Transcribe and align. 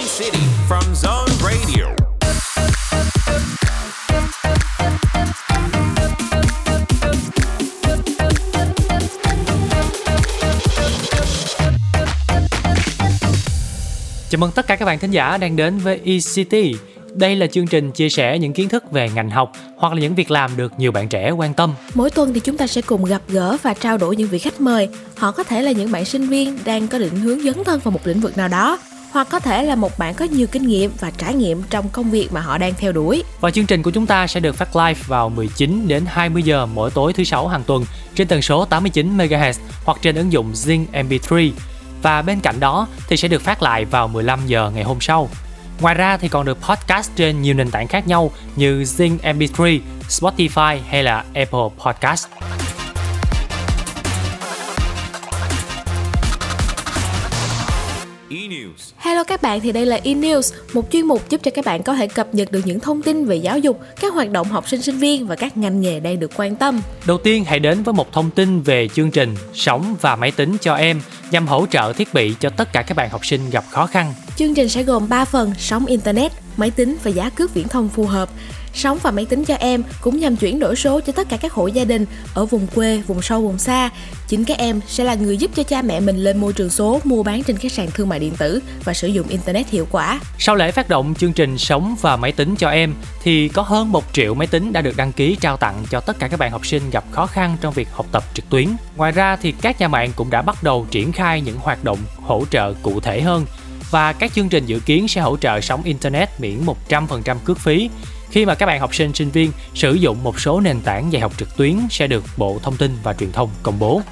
E-City 0.00 0.42
from 0.68 0.82
Zone 0.94 1.28
Radio. 1.42 1.84
Chào 14.30 14.38
mừng 14.38 14.50
tất 14.54 14.66
cả 14.66 14.76
các 14.76 14.84
bạn 14.84 14.98
thính 14.98 15.10
giả 15.10 15.36
đang 15.36 15.56
đến 15.56 15.78
với 15.78 16.00
eCity. 16.04 16.74
Đây 17.14 17.36
là 17.36 17.46
chương 17.46 17.66
trình 17.66 17.92
chia 17.92 18.08
sẻ 18.08 18.38
những 18.38 18.52
kiến 18.52 18.68
thức 18.68 18.92
về 18.92 19.10
ngành 19.14 19.30
học 19.30 19.52
hoặc 19.76 19.92
là 19.92 20.00
những 20.00 20.14
việc 20.14 20.30
làm 20.30 20.56
được 20.56 20.72
nhiều 20.78 20.92
bạn 20.92 21.08
trẻ 21.08 21.30
quan 21.30 21.54
tâm. 21.54 21.74
Mỗi 21.94 22.10
tuần 22.10 22.34
thì 22.34 22.40
chúng 22.40 22.56
ta 22.56 22.66
sẽ 22.66 22.82
cùng 22.82 23.04
gặp 23.04 23.22
gỡ 23.28 23.56
và 23.62 23.74
trao 23.74 23.98
đổi 23.98 24.16
những 24.16 24.28
vị 24.28 24.38
khách 24.38 24.60
mời. 24.60 24.88
Họ 25.16 25.32
có 25.32 25.42
thể 25.42 25.62
là 25.62 25.72
những 25.72 25.92
bạn 25.92 26.04
sinh 26.04 26.26
viên 26.26 26.58
đang 26.64 26.88
có 26.88 26.98
định 26.98 27.16
hướng 27.16 27.40
dấn 27.40 27.64
thân 27.64 27.80
vào 27.84 27.92
một 27.92 28.00
lĩnh 28.04 28.20
vực 28.20 28.36
nào 28.36 28.48
đó 28.48 28.78
hoặc 29.12 29.28
có 29.30 29.40
thể 29.40 29.62
là 29.62 29.74
một 29.74 29.98
bạn 29.98 30.14
có 30.14 30.24
nhiều 30.24 30.46
kinh 30.46 30.66
nghiệm 30.66 30.90
và 31.00 31.10
trải 31.18 31.34
nghiệm 31.34 31.62
trong 31.70 31.88
công 31.88 32.10
việc 32.10 32.32
mà 32.32 32.40
họ 32.40 32.58
đang 32.58 32.74
theo 32.78 32.92
đuổi. 32.92 33.24
Và 33.40 33.50
chương 33.50 33.66
trình 33.66 33.82
của 33.82 33.90
chúng 33.90 34.06
ta 34.06 34.26
sẽ 34.26 34.40
được 34.40 34.56
phát 34.56 34.76
live 34.76 35.00
vào 35.06 35.28
19 35.28 35.88
đến 35.88 36.04
20 36.06 36.42
giờ 36.42 36.66
mỗi 36.66 36.90
tối 36.90 37.12
thứ 37.12 37.24
sáu 37.24 37.48
hàng 37.48 37.62
tuần 37.66 37.84
trên 38.14 38.28
tần 38.28 38.42
số 38.42 38.64
89 38.64 39.16
MHz 39.16 39.52
hoặc 39.84 39.98
trên 40.02 40.16
ứng 40.16 40.32
dụng 40.32 40.52
Zing 40.52 40.84
MP3. 40.92 41.50
Và 42.02 42.22
bên 42.22 42.40
cạnh 42.40 42.60
đó 42.60 42.88
thì 43.08 43.16
sẽ 43.16 43.28
được 43.28 43.42
phát 43.42 43.62
lại 43.62 43.84
vào 43.84 44.08
15 44.08 44.40
giờ 44.46 44.70
ngày 44.74 44.84
hôm 44.84 45.00
sau. 45.00 45.28
Ngoài 45.80 45.94
ra 45.94 46.16
thì 46.16 46.28
còn 46.28 46.46
được 46.46 46.58
podcast 46.62 47.10
trên 47.16 47.42
nhiều 47.42 47.54
nền 47.54 47.70
tảng 47.70 47.88
khác 47.88 48.08
nhau 48.08 48.30
như 48.56 48.82
Zing 48.82 49.18
MP3, 49.18 49.80
Spotify 50.08 50.78
hay 50.88 51.02
là 51.02 51.24
Apple 51.34 51.68
Podcast. 51.84 52.26
Hello 59.10 59.24
các 59.24 59.42
bạn, 59.42 59.60
thì 59.60 59.72
đây 59.72 59.86
là 59.86 60.00
eNews, 60.04 60.54
một 60.72 60.86
chuyên 60.92 61.06
mục 61.06 61.28
giúp 61.28 61.40
cho 61.44 61.50
các 61.54 61.64
bạn 61.64 61.82
có 61.82 61.94
thể 61.94 62.06
cập 62.06 62.34
nhật 62.34 62.52
được 62.52 62.60
những 62.64 62.80
thông 62.80 63.02
tin 63.02 63.24
về 63.24 63.36
giáo 63.36 63.58
dục, 63.58 63.80
các 64.00 64.14
hoạt 64.14 64.30
động 64.30 64.48
học 64.48 64.68
sinh 64.68 64.82
sinh 64.82 64.98
viên 64.98 65.26
và 65.26 65.36
các 65.36 65.56
ngành 65.56 65.80
nghề 65.80 66.00
đang 66.00 66.20
được 66.20 66.30
quan 66.36 66.56
tâm. 66.56 66.80
Đầu 67.06 67.18
tiên 67.18 67.44
hãy 67.44 67.58
đến 67.58 67.82
với 67.82 67.94
một 67.94 68.12
thông 68.12 68.30
tin 68.30 68.62
về 68.62 68.88
chương 68.88 69.10
trình 69.10 69.34
Sống 69.54 69.96
và 70.00 70.16
máy 70.16 70.30
tính 70.30 70.56
cho 70.60 70.74
em 70.74 71.00
nhằm 71.30 71.46
hỗ 71.46 71.66
trợ 71.70 71.92
thiết 71.92 72.14
bị 72.14 72.34
cho 72.40 72.50
tất 72.50 72.72
cả 72.72 72.82
các 72.82 72.96
bạn 72.96 73.10
học 73.10 73.26
sinh 73.26 73.50
gặp 73.50 73.64
khó 73.70 73.86
khăn. 73.86 74.14
Chương 74.36 74.54
trình 74.54 74.68
sẽ 74.68 74.82
gồm 74.82 75.08
3 75.08 75.24
phần 75.24 75.52
sóng 75.58 75.86
Internet, 75.86 76.32
máy 76.56 76.70
tính 76.70 76.96
và 77.02 77.10
giá 77.10 77.30
cước 77.30 77.54
viễn 77.54 77.68
thông 77.68 77.88
phù 77.88 78.04
hợp. 78.04 78.28
Sóng 78.74 78.98
và 79.02 79.10
máy 79.10 79.26
tính 79.26 79.44
cho 79.44 79.54
em 79.54 79.82
cũng 80.00 80.18
nhằm 80.18 80.36
chuyển 80.36 80.58
đổi 80.58 80.76
số 80.76 81.00
cho 81.00 81.12
tất 81.12 81.28
cả 81.28 81.36
các 81.36 81.52
hộ 81.52 81.66
gia 81.66 81.84
đình 81.84 82.06
ở 82.34 82.46
vùng 82.46 82.66
quê, 82.66 83.02
vùng 83.06 83.22
sâu, 83.22 83.42
vùng 83.42 83.58
xa. 83.58 83.90
Chính 84.28 84.44
các 84.44 84.58
em 84.58 84.80
sẽ 84.86 85.04
là 85.04 85.14
người 85.14 85.36
giúp 85.36 85.50
cho 85.54 85.62
cha 85.62 85.82
mẹ 85.82 86.00
mình 86.00 86.16
lên 86.16 86.38
môi 86.38 86.52
trường 86.52 86.70
số, 86.70 87.00
mua 87.04 87.22
bán 87.22 87.42
trên 87.42 87.56
các 87.56 87.72
sàn 87.72 87.88
thương 87.94 88.08
mại 88.08 88.18
điện 88.18 88.32
tử 88.38 88.62
và 88.84 88.94
sử 88.94 89.08
dụng 89.08 89.28
Internet 89.28 89.68
hiệu 89.68 89.86
quả. 89.90 90.20
Sau 90.38 90.54
lễ 90.54 90.70
phát 90.70 90.88
động 90.88 91.14
chương 91.14 91.32
trình 91.32 91.58
Sống 91.58 91.96
và 92.00 92.16
máy 92.16 92.32
tính 92.32 92.56
cho 92.56 92.68
em 92.68 92.94
thì 93.22 93.48
có 93.48 93.62
hơn 93.62 93.92
1 93.92 94.04
triệu 94.12 94.34
máy 94.34 94.46
tính 94.46 94.72
đã 94.72 94.80
được 94.80 94.96
đăng 94.96 95.12
ký 95.12 95.36
trao 95.40 95.56
tặng 95.56 95.84
cho 95.90 96.00
tất 96.00 96.18
cả 96.18 96.28
các 96.28 96.40
bạn 96.40 96.50
học 96.50 96.66
sinh 96.66 96.90
gặp 96.90 97.04
khó 97.10 97.26
khăn 97.26 97.56
trong 97.60 97.74
việc 97.74 97.88
học 97.92 98.06
tập 98.12 98.24
trực 98.34 98.50
tuyến. 98.50 98.66
Ngoài 98.96 99.12
ra 99.12 99.36
thì 99.36 99.52
các 99.52 99.80
nhà 99.80 99.88
mạng 99.88 100.12
cũng 100.16 100.30
đã 100.30 100.42
bắt 100.42 100.62
đầu 100.62 100.86
triển 100.90 101.12
khai 101.12 101.40
những 101.40 101.58
hoạt 101.58 101.84
động 101.84 101.98
hỗ 102.22 102.44
trợ 102.50 102.74
cụ 102.82 103.00
thể 103.00 103.20
hơn 103.20 103.46
và 103.90 104.12
các 104.12 104.32
chương 104.34 104.48
trình 104.48 104.66
dự 104.66 104.80
kiến 104.80 105.08
sẽ 105.08 105.20
hỗ 105.20 105.36
trợ 105.36 105.60
sóng 105.60 105.82
internet 105.82 106.28
miễn 106.38 106.60
100% 106.88 107.36
cước 107.44 107.58
phí 107.58 107.90
khi 108.30 108.46
mà 108.46 108.54
các 108.54 108.66
bạn 108.66 108.80
học 108.80 108.94
sinh 108.94 109.14
sinh 109.14 109.30
viên 109.30 109.52
sử 109.74 109.94
dụng 109.94 110.22
một 110.22 110.40
số 110.40 110.60
nền 110.60 110.80
tảng 110.80 111.12
dạy 111.12 111.22
học 111.22 111.32
trực 111.38 111.56
tuyến 111.56 111.76
sẽ 111.90 112.06
được 112.06 112.24
Bộ 112.36 112.58
Thông 112.62 112.76
tin 112.76 112.96
và 113.02 113.14
Truyền 113.14 113.32
thông 113.32 113.50
công 113.62 113.78
bố. 113.78 114.02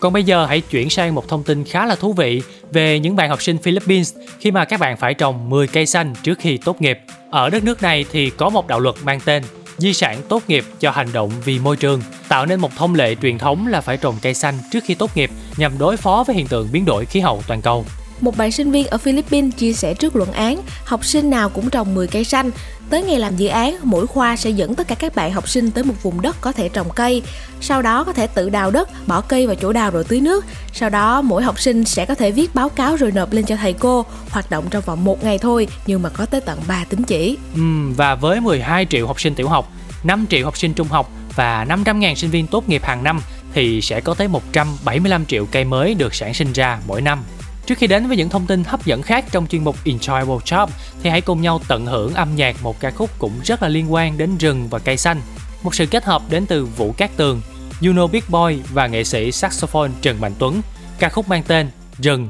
Còn 0.00 0.12
bây 0.12 0.24
giờ 0.24 0.46
hãy 0.46 0.60
chuyển 0.60 0.90
sang 0.90 1.14
một 1.14 1.28
thông 1.28 1.44
tin 1.44 1.64
khá 1.64 1.86
là 1.86 1.94
thú 1.94 2.12
vị 2.12 2.42
về 2.72 2.98
những 2.98 3.16
bạn 3.16 3.28
học 3.28 3.42
sinh 3.42 3.58
Philippines 3.58 4.14
khi 4.40 4.50
mà 4.50 4.64
các 4.64 4.80
bạn 4.80 4.96
phải 4.96 5.14
trồng 5.14 5.50
10 5.50 5.66
cây 5.66 5.86
xanh 5.86 6.14
trước 6.22 6.38
khi 6.38 6.56
tốt 6.56 6.82
nghiệp. 6.82 7.00
Ở 7.30 7.50
đất 7.50 7.64
nước 7.64 7.82
này 7.82 8.04
thì 8.12 8.30
có 8.30 8.50
một 8.50 8.66
đạo 8.66 8.80
luật 8.80 8.96
mang 9.04 9.20
tên 9.20 9.42
Di 9.78 9.92
sản 9.92 10.18
tốt 10.28 10.42
nghiệp 10.48 10.64
cho 10.80 10.90
hành 10.90 11.12
động 11.12 11.30
vì 11.44 11.58
môi 11.58 11.76
trường, 11.76 12.02
tạo 12.28 12.46
nên 12.46 12.60
một 12.60 12.76
thông 12.76 12.94
lệ 12.94 13.14
truyền 13.22 13.38
thống 13.38 13.66
là 13.66 13.80
phải 13.80 13.96
trồng 13.96 14.14
cây 14.22 14.34
xanh 14.34 14.54
trước 14.72 14.84
khi 14.84 14.94
tốt 14.94 15.16
nghiệp 15.16 15.30
nhằm 15.56 15.78
đối 15.78 15.96
phó 15.96 16.24
với 16.26 16.36
hiện 16.36 16.46
tượng 16.46 16.68
biến 16.72 16.84
đổi 16.84 17.04
khí 17.04 17.20
hậu 17.20 17.42
toàn 17.46 17.62
cầu. 17.62 17.84
Một 18.20 18.36
bạn 18.36 18.52
sinh 18.52 18.70
viên 18.70 18.86
ở 18.86 18.98
Philippines 18.98 19.54
chia 19.56 19.72
sẻ 19.72 19.94
trước 19.94 20.16
luận 20.16 20.32
án, 20.32 20.62
học 20.84 21.04
sinh 21.04 21.30
nào 21.30 21.48
cũng 21.48 21.70
trồng 21.70 21.94
10 21.94 22.06
cây 22.06 22.24
xanh. 22.24 22.50
Tới 22.90 23.02
ngày 23.02 23.18
làm 23.18 23.36
dự 23.36 23.46
án, 23.46 23.76
mỗi 23.82 24.06
khoa 24.06 24.36
sẽ 24.36 24.50
dẫn 24.50 24.74
tất 24.74 24.88
cả 24.88 24.94
các 24.94 25.14
bạn 25.14 25.32
học 25.32 25.48
sinh 25.48 25.70
tới 25.70 25.84
một 25.84 25.94
vùng 26.02 26.20
đất 26.20 26.36
có 26.40 26.52
thể 26.52 26.68
trồng 26.68 26.90
cây. 26.90 27.22
Sau 27.60 27.82
đó 27.82 28.04
có 28.04 28.12
thể 28.12 28.26
tự 28.26 28.50
đào 28.50 28.70
đất, 28.70 28.88
bỏ 29.06 29.20
cây 29.20 29.46
vào 29.46 29.56
chỗ 29.56 29.72
đào 29.72 29.90
rồi 29.90 30.04
tưới 30.04 30.20
nước. 30.20 30.44
Sau 30.72 30.90
đó 30.90 31.22
mỗi 31.22 31.42
học 31.42 31.60
sinh 31.60 31.84
sẽ 31.84 32.06
có 32.06 32.14
thể 32.14 32.30
viết 32.30 32.54
báo 32.54 32.68
cáo 32.68 32.96
rồi 32.96 33.12
nộp 33.12 33.32
lên 33.32 33.44
cho 33.44 33.56
thầy 33.56 33.72
cô. 33.72 34.06
Hoạt 34.30 34.50
động 34.50 34.64
trong 34.70 34.82
vòng 34.86 35.04
một 35.04 35.24
ngày 35.24 35.38
thôi 35.38 35.68
nhưng 35.86 36.02
mà 36.02 36.08
có 36.08 36.26
tới 36.26 36.40
tận 36.40 36.58
3 36.68 36.84
tín 36.88 37.02
chỉ. 37.02 37.38
Ừ, 37.54 37.60
và 37.96 38.14
với 38.14 38.40
12 38.40 38.86
triệu 38.90 39.06
học 39.06 39.20
sinh 39.20 39.34
tiểu 39.34 39.48
học, 39.48 39.72
5 40.04 40.26
triệu 40.30 40.44
học 40.44 40.58
sinh 40.58 40.74
trung 40.74 40.88
học 40.88 41.10
và 41.36 41.64
500.000 41.64 42.14
sinh 42.14 42.30
viên 42.30 42.46
tốt 42.46 42.68
nghiệp 42.68 42.84
hàng 42.84 43.04
năm 43.04 43.20
thì 43.54 43.80
sẽ 43.80 44.00
có 44.00 44.14
tới 44.14 44.28
175 44.28 45.26
triệu 45.26 45.46
cây 45.46 45.64
mới 45.64 45.94
được 45.94 46.14
sản 46.14 46.34
sinh 46.34 46.52
ra 46.52 46.78
mỗi 46.86 47.02
năm. 47.02 47.18
Trước 47.66 47.78
khi 47.78 47.86
đến 47.86 48.06
với 48.06 48.16
những 48.16 48.28
thông 48.28 48.46
tin 48.46 48.64
hấp 48.64 48.86
dẫn 48.86 49.02
khác 49.02 49.24
trong 49.32 49.46
chuyên 49.46 49.64
mục 49.64 49.76
Enjoy 49.84 50.26
World 50.26 50.40
Shop 50.44 50.70
thì 51.02 51.10
hãy 51.10 51.20
cùng 51.20 51.40
nhau 51.40 51.60
tận 51.68 51.86
hưởng 51.86 52.14
âm 52.14 52.36
nhạc 52.36 52.62
một 52.62 52.80
ca 52.80 52.90
khúc 52.90 53.10
cũng 53.18 53.32
rất 53.44 53.62
là 53.62 53.68
liên 53.68 53.92
quan 53.92 54.18
đến 54.18 54.38
rừng 54.38 54.68
và 54.70 54.78
cây 54.78 54.96
xanh. 54.96 55.20
Một 55.62 55.74
sự 55.74 55.86
kết 55.86 56.04
hợp 56.04 56.22
đến 56.30 56.46
từ 56.46 56.66
Vũ 56.66 56.92
Cát 56.92 57.16
Tường, 57.16 57.40
You 57.82 57.92
Know 57.92 58.08
Big 58.08 58.22
Boy 58.28 58.62
và 58.72 58.86
nghệ 58.86 59.04
sĩ 59.04 59.32
saxophone 59.32 59.90
Trần 60.02 60.20
Mạnh 60.20 60.32
Tuấn. 60.38 60.60
Ca 60.98 61.08
khúc 61.08 61.28
mang 61.28 61.42
tên 61.42 61.70
Rừng. 61.98 62.28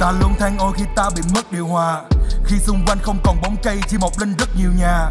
Ta 0.00 0.12
luôn 0.20 0.34
than 0.38 0.58
ôi 0.58 0.72
khi 0.76 0.84
ta 0.96 1.10
bị 1.16 1.22
mất 1.34 1.52
điều 1.52 1.66
hòa 1.66 2.02
Khi 2.44 2.56
xung 2.58 2.84
quanh 2.86 2.98
không 3.02 3.18
còn 3.24 3.36
bóng 3.42 3.56
cây 3.62 3.76
chỉ 3.88 3.96
mọc 4.00 4.18
lên 4.18 4.34
rất 4.38 4.48
nhiều 4.56 4.70
nhà 4.80 5.10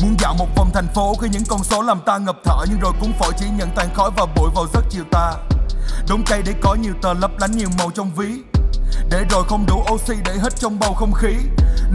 Muốn 0.00 0.16
dạo 0.18 0.34
một 0.38 0.46
vòng 0.56 0.70
thành 0.74 0.86
phố 0.94 1.14
khi 1.20 1.28
những 1.32 1.42
con 1.48 1.64
số 1.64 1.82
làm 1.82 2.00
ta 2.06 2.18
ngập 2.18 2.36
thở 2.44 2.64
Nhưng 2.70 2.80
rồi 2.80 2.92
cũng 3.00 3.12
phổi 3.18 3.32
chỉ 3.38 3.46
nhận 3.58 3.68
tàn 3.76 3.88
khói 3.94 4.10
và 4.16 4.26
bụi 4.36 4.50
vào 4.54 4.66
giấc 4.74 4.84
chiều 4.90 5.04
ta 5.10 5.34
Đống 6.08 6.22
cây 6.26 6.42
để 6.46 6.54
có 6.62 6.74
nhiều 6.74 6.94
tờ 7.02 7.14
lấp 7.14 7.30
lánh 7.40 7.52
nhiều 7.52 7.68
màu 7.78 7.90
trong 7.90 8.10
ví. 8.14 8.42
Để 9.10 9.24
rồi 9.30 9.44
không 9.48 9.66
đủ 9.66 9.84
oxy 9.92 10.14
để 10.24 10.32
hít 10.42 10.56
trong 10.56 10.78
bầu 10.78 10.94
không 10.94 11.12
khí. 11.12 11.34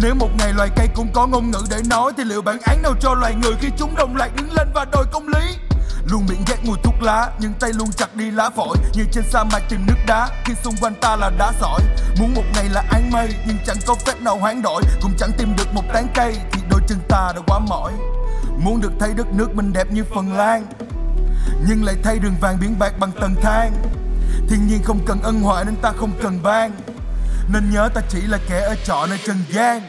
Nếu 0.02 0.16
một 0.16 0.30
ngày 0.38 0.54
loài 0.54 0.70
cây 0.76 0.88
cũng 0.96 1.08
có 1.14 1.28
ngôn 1.28 1.52
ngữ 1.52 1.59
để 1.70 1.78
nói, 1.90 2.12
Thì 2.18 2.24
liệu 2.24 2.42
bản 2.42 2.58
án 2.66 2.81
nào 2.81 2.94
cho 3.00 3.14
loài 3.14 3.36
người 3.36 3.54
khi 3.62 3.68
chúng 3.78 3.96
đồng 3.96 4.16
loạt 4.16 4.31
đứng 4.36 4.54
lên 4.54 4.68
và 4.74 4.86
đòi 4.92 5.06
công 5.12 5.28
lý? 5.28 5.58
Luôn 6.06 6.26
miệng 6.30 6.44
ghét 6.48 6.58
mùi 6.64 6.78
thuốc 6.84 6.94
lá, 7.02 7.31
Nhưng 7.40 7.54
tay 7.54 7.74
luôn 7.74 7.92
chặt 7.92 8.16
đi 8.16 8.31
lá 8.31 8.50
phổi. 8.50 8.78
Như 8.94 9.04
trên 9.12 9.24
sa 9.30 9.44
mạc 9.44 9.59
tìm 9.70 9.86
nước 9.88 9.98
đá, 10.08 10.30
Khi 10.46 10.54
xung 10.64 10.75
quanh 10.81 10.96
ta 11.02 11.16
là 11.16 11.30
đá 11.38 11.52
sỏi. 11.60 11.81
Muốn 12.20 12.34
một 12.34 12.44
ngày 12.54 12.70
là 12.70 12.84
án 12.92 13.12
mây, 13.12 13.30
Nhưng 13.48 13.58
chẳng 13.66 13.78
có 13.88 13.96
phép 13.96 14.22
nào 14.22 14.38
hoán 14.38 14.62
đổi. 14.62 14.84
Cũng 15.02 15.14
chẳng 15.18 15.31
tìm 15.38 15.56
được 15.58 15.74
một 15.74 15.84
tán 15.94 16.08
cây, 16.16 16.36
Thì 16.52 16.62
đôi 16.70 16.81
chân 16.88 17.00
ta 17.10 17.31
đã 17.36 17.42
quá 17.48 17.60
mỏi. 17.60 17.92
Muốn 18.58 18.81
được 18.81 18.92
thấy 19.00 19.14
đất 19.14 19.28
nước 19.34 19.56
mình 19.56 19.74
đẹp 19.74 19.92
như 19.92 20.04
Phần 20.16 20.34
Lan. 20.34 20.66
Nhưng 21.68 21.84
lại 21.84 21.96
thay 22.04 22.20
đường 22.20 22.36
vàng 22.42 22.58
biến 22.59 22.80
bạc 22.80 22.94
bằng 23.00 23.12
tầng 23.12 23.36
thang. 23.42 23.74
Thiên 24.50 24.68
nhiên 24.68 24.84
không 24.84 25.00
cần 25.06 25.22
ân 25.22 25.42
huệ 25.42 25.64
nên 25.64 25.76
ta 25.76 25.92
không 25.92 26.12
cần 26.22 26.44
ban. 26.44 26.72
Nên 27.54 27.72
nhớ 27.72 27.90
ta 27.94 28.02
chỉ 28.09 28.22
là 28.22 28.40
kẻ 28.50 28.59
ở 28.59 28.76
trọ 28.86 29.06
nơi 29.09 29.20
trần 29.28 29.38
gian. 29.50 29.81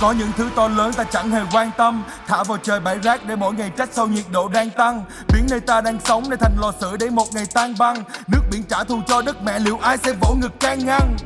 Có 0.00 0.12
những 0.12 0.30
thứ 0.36 0.48
to 0.56 0.68
lớn 0.68 0.92
ta 0.92 1.04
chẳng 1.04 1.30
hề 1.30 1.40
quan 1.52 1.70
tâm. 1.76 2.04
Thả 2.26 2.44
vào 2.44 2.58
trời 2.62 2.80
bãi 2.80 2.98
rác 2.98 3.26
để 3.26 3.36
mỗi 3.36 3.54
ngày 3.54 3.70
trách 3.76 3.88
sau 3.92 4.06
nhiệt 4.06 4.24
độ 4.32 4.48
đang 4.48 4.70
tăng. 4.70 5.04
Biến 5.32 5.46
nơi 5.50 5.60
ta 5.60 5.80
đang 5.80 5.98
sống 6.04 6.24
nơi 6.28 6.36
thành 6.36 6.56
lò 6.60 6.72
sưởi 6.80 6.96
để 6.98 7.10
một 7.10 7.26
ngày 7.34 7.44
tan 7.54 7.74
băng. 7.78 8.04
Nước 8.28 8.40
biển 8.50 8.62
trả 8.68 8.84
thù 8.84 9.00
cho 9.06 9.22
đất 9.22 9.42
mẹ, 9.42 9.58
liệu 9.58 9.78
ai 9.82 9.96
sẽ 9.96 10.12
vỗ 10.20 10.34
ngực 10.34 10.60
can 10.60 10.86
ngăn? 10.86 11.16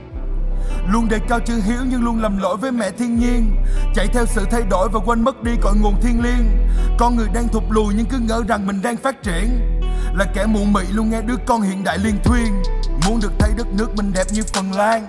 Luôn 0.88 1.08
đề 1.08 1.18
cao 1.28 1.40
chữ 1.46 1.60
hiếu 1.64 1.78
nhưng 1.90 2.04
luôn 2.04 2.22
lầm 2.22 2.38
lỗi 2.38 2.56
với 2.56 2.72
mẹ 2.72 2.90
thiên 2.90 3.18
nhiên. 3.18 3.56
Chạy 3.94 4.06
theo 4.06 4.26
sự 4.26 4.46
thay 4.50 4.62
đổi 4.70 4.88
và 4.92 5.00
quên 5.06 5.24
mất 5.24 5.42
đi 5.42 5.52
cội 5.62 5.72
nguồn 5.76 6.00
thiên 6.02 6.22
liêng. 6.22 6.68
Con 6.98 7.16
người 7.16 7.28
đang 7.34 7.48
thụt 7.48 7.62
lùi 7.70 7.94
nhưng 7.96 8.06
cứ 8.06 8.18
ngỡ 8.18 8.42
rằng 8.48 8.66
mình 8.66 8.82
đang 8.82 8.96
phát 8.96 9.22
triển. 9.22 9.80
Là 10.14 10.24
kẻ 10.34 10.46
mụ 10.46 10.64
mị 10.64 10.82
luôn 10.90 11.10
nghe 11.10 11.20
đứa 11.20 11.36
con 11.46 11.60
hiện 11.60 11.84
đại 11.84 11.98
liên 11.98 12.18
thuyên. 12.24 12.62
Muốn 13.06 13.20
được 13.22 13.32
thấy 13.38 13.50
đất 13.56 13.66
nước 13.72 13.96
mình 13.96 14.12
đẹp 14.14 14.26
như 14.32 14.42
Phần 14.54 14.72
Lan, 14.72 15.06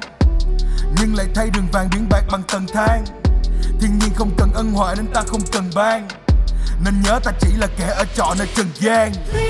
Nhưng 1.01 1.15
lại 1.15 1.25
thay 1.35 1.49
đường 1.49 1.67
vàng 1.71 1.89
biển 1.91 2.07
bạc 2.09 2.23
bằng 2.31 2.43
tầng 2.47 2.65
thang 2.73 3.22
thiên 3.81 3.99
nhiên 3.99 4.09
không 4.15 4.31
cần 4.37 4.51
ân 4.53 4.71
huệ 4.71 4.93
nên 4.97 5.07
ta 5.13 5.21
không 5.27 5.41
cần 5.51 5.69
ban 5.75 6.07
nên 6.85 7.01
nhớ 7.03 7.19
ta 7.23 7.31
chỉ 7.39 7.47
là 7.57 7.67
kẻ 7.77 7.85
ở 7.97 8.05
trọ 8.15 8.33
nơi 8.37 8.47
trần 8.55 8.67
gian 8.79 9.11
Please 9.31 9.43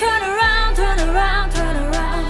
turn 0.00 0.22
around, 0.22 0.76
turn 0.76 0.98
around, 0.98 1.52
turn 1.54 1.76
around. 1.76 2.26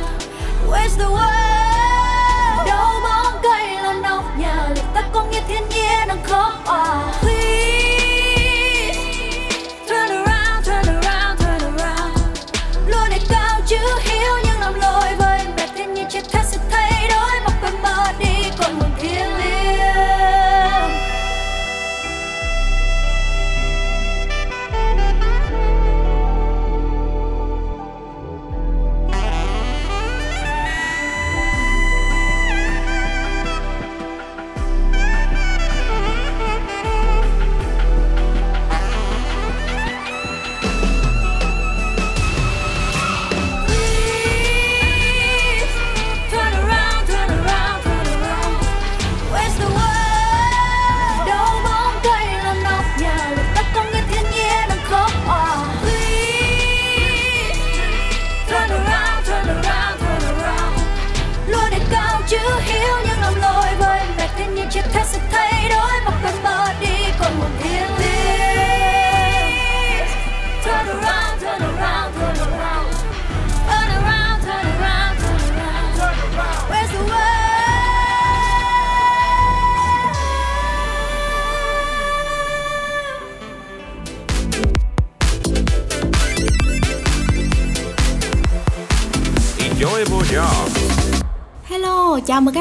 Where's 0.70 0.96
the 0.98 1.04
world? 1.04 2.66
Đâu 2.66 3.00
bóng 3.02 3.40
cây 3.42 3.74
là 3.82 3.92
nóc 4.02 4.38
nhà 4.38 4.68
Liệu 4.74 4.84
ta 4.94 5.02
có 5.12 5.24
nghe 5.32 5.42
thiên 5.48 5.68
nhiên 5.68 6.08
đang 6.08 6.22
khóc 6.24 6.52
à 6.66 7.12
Please 7.20 7.67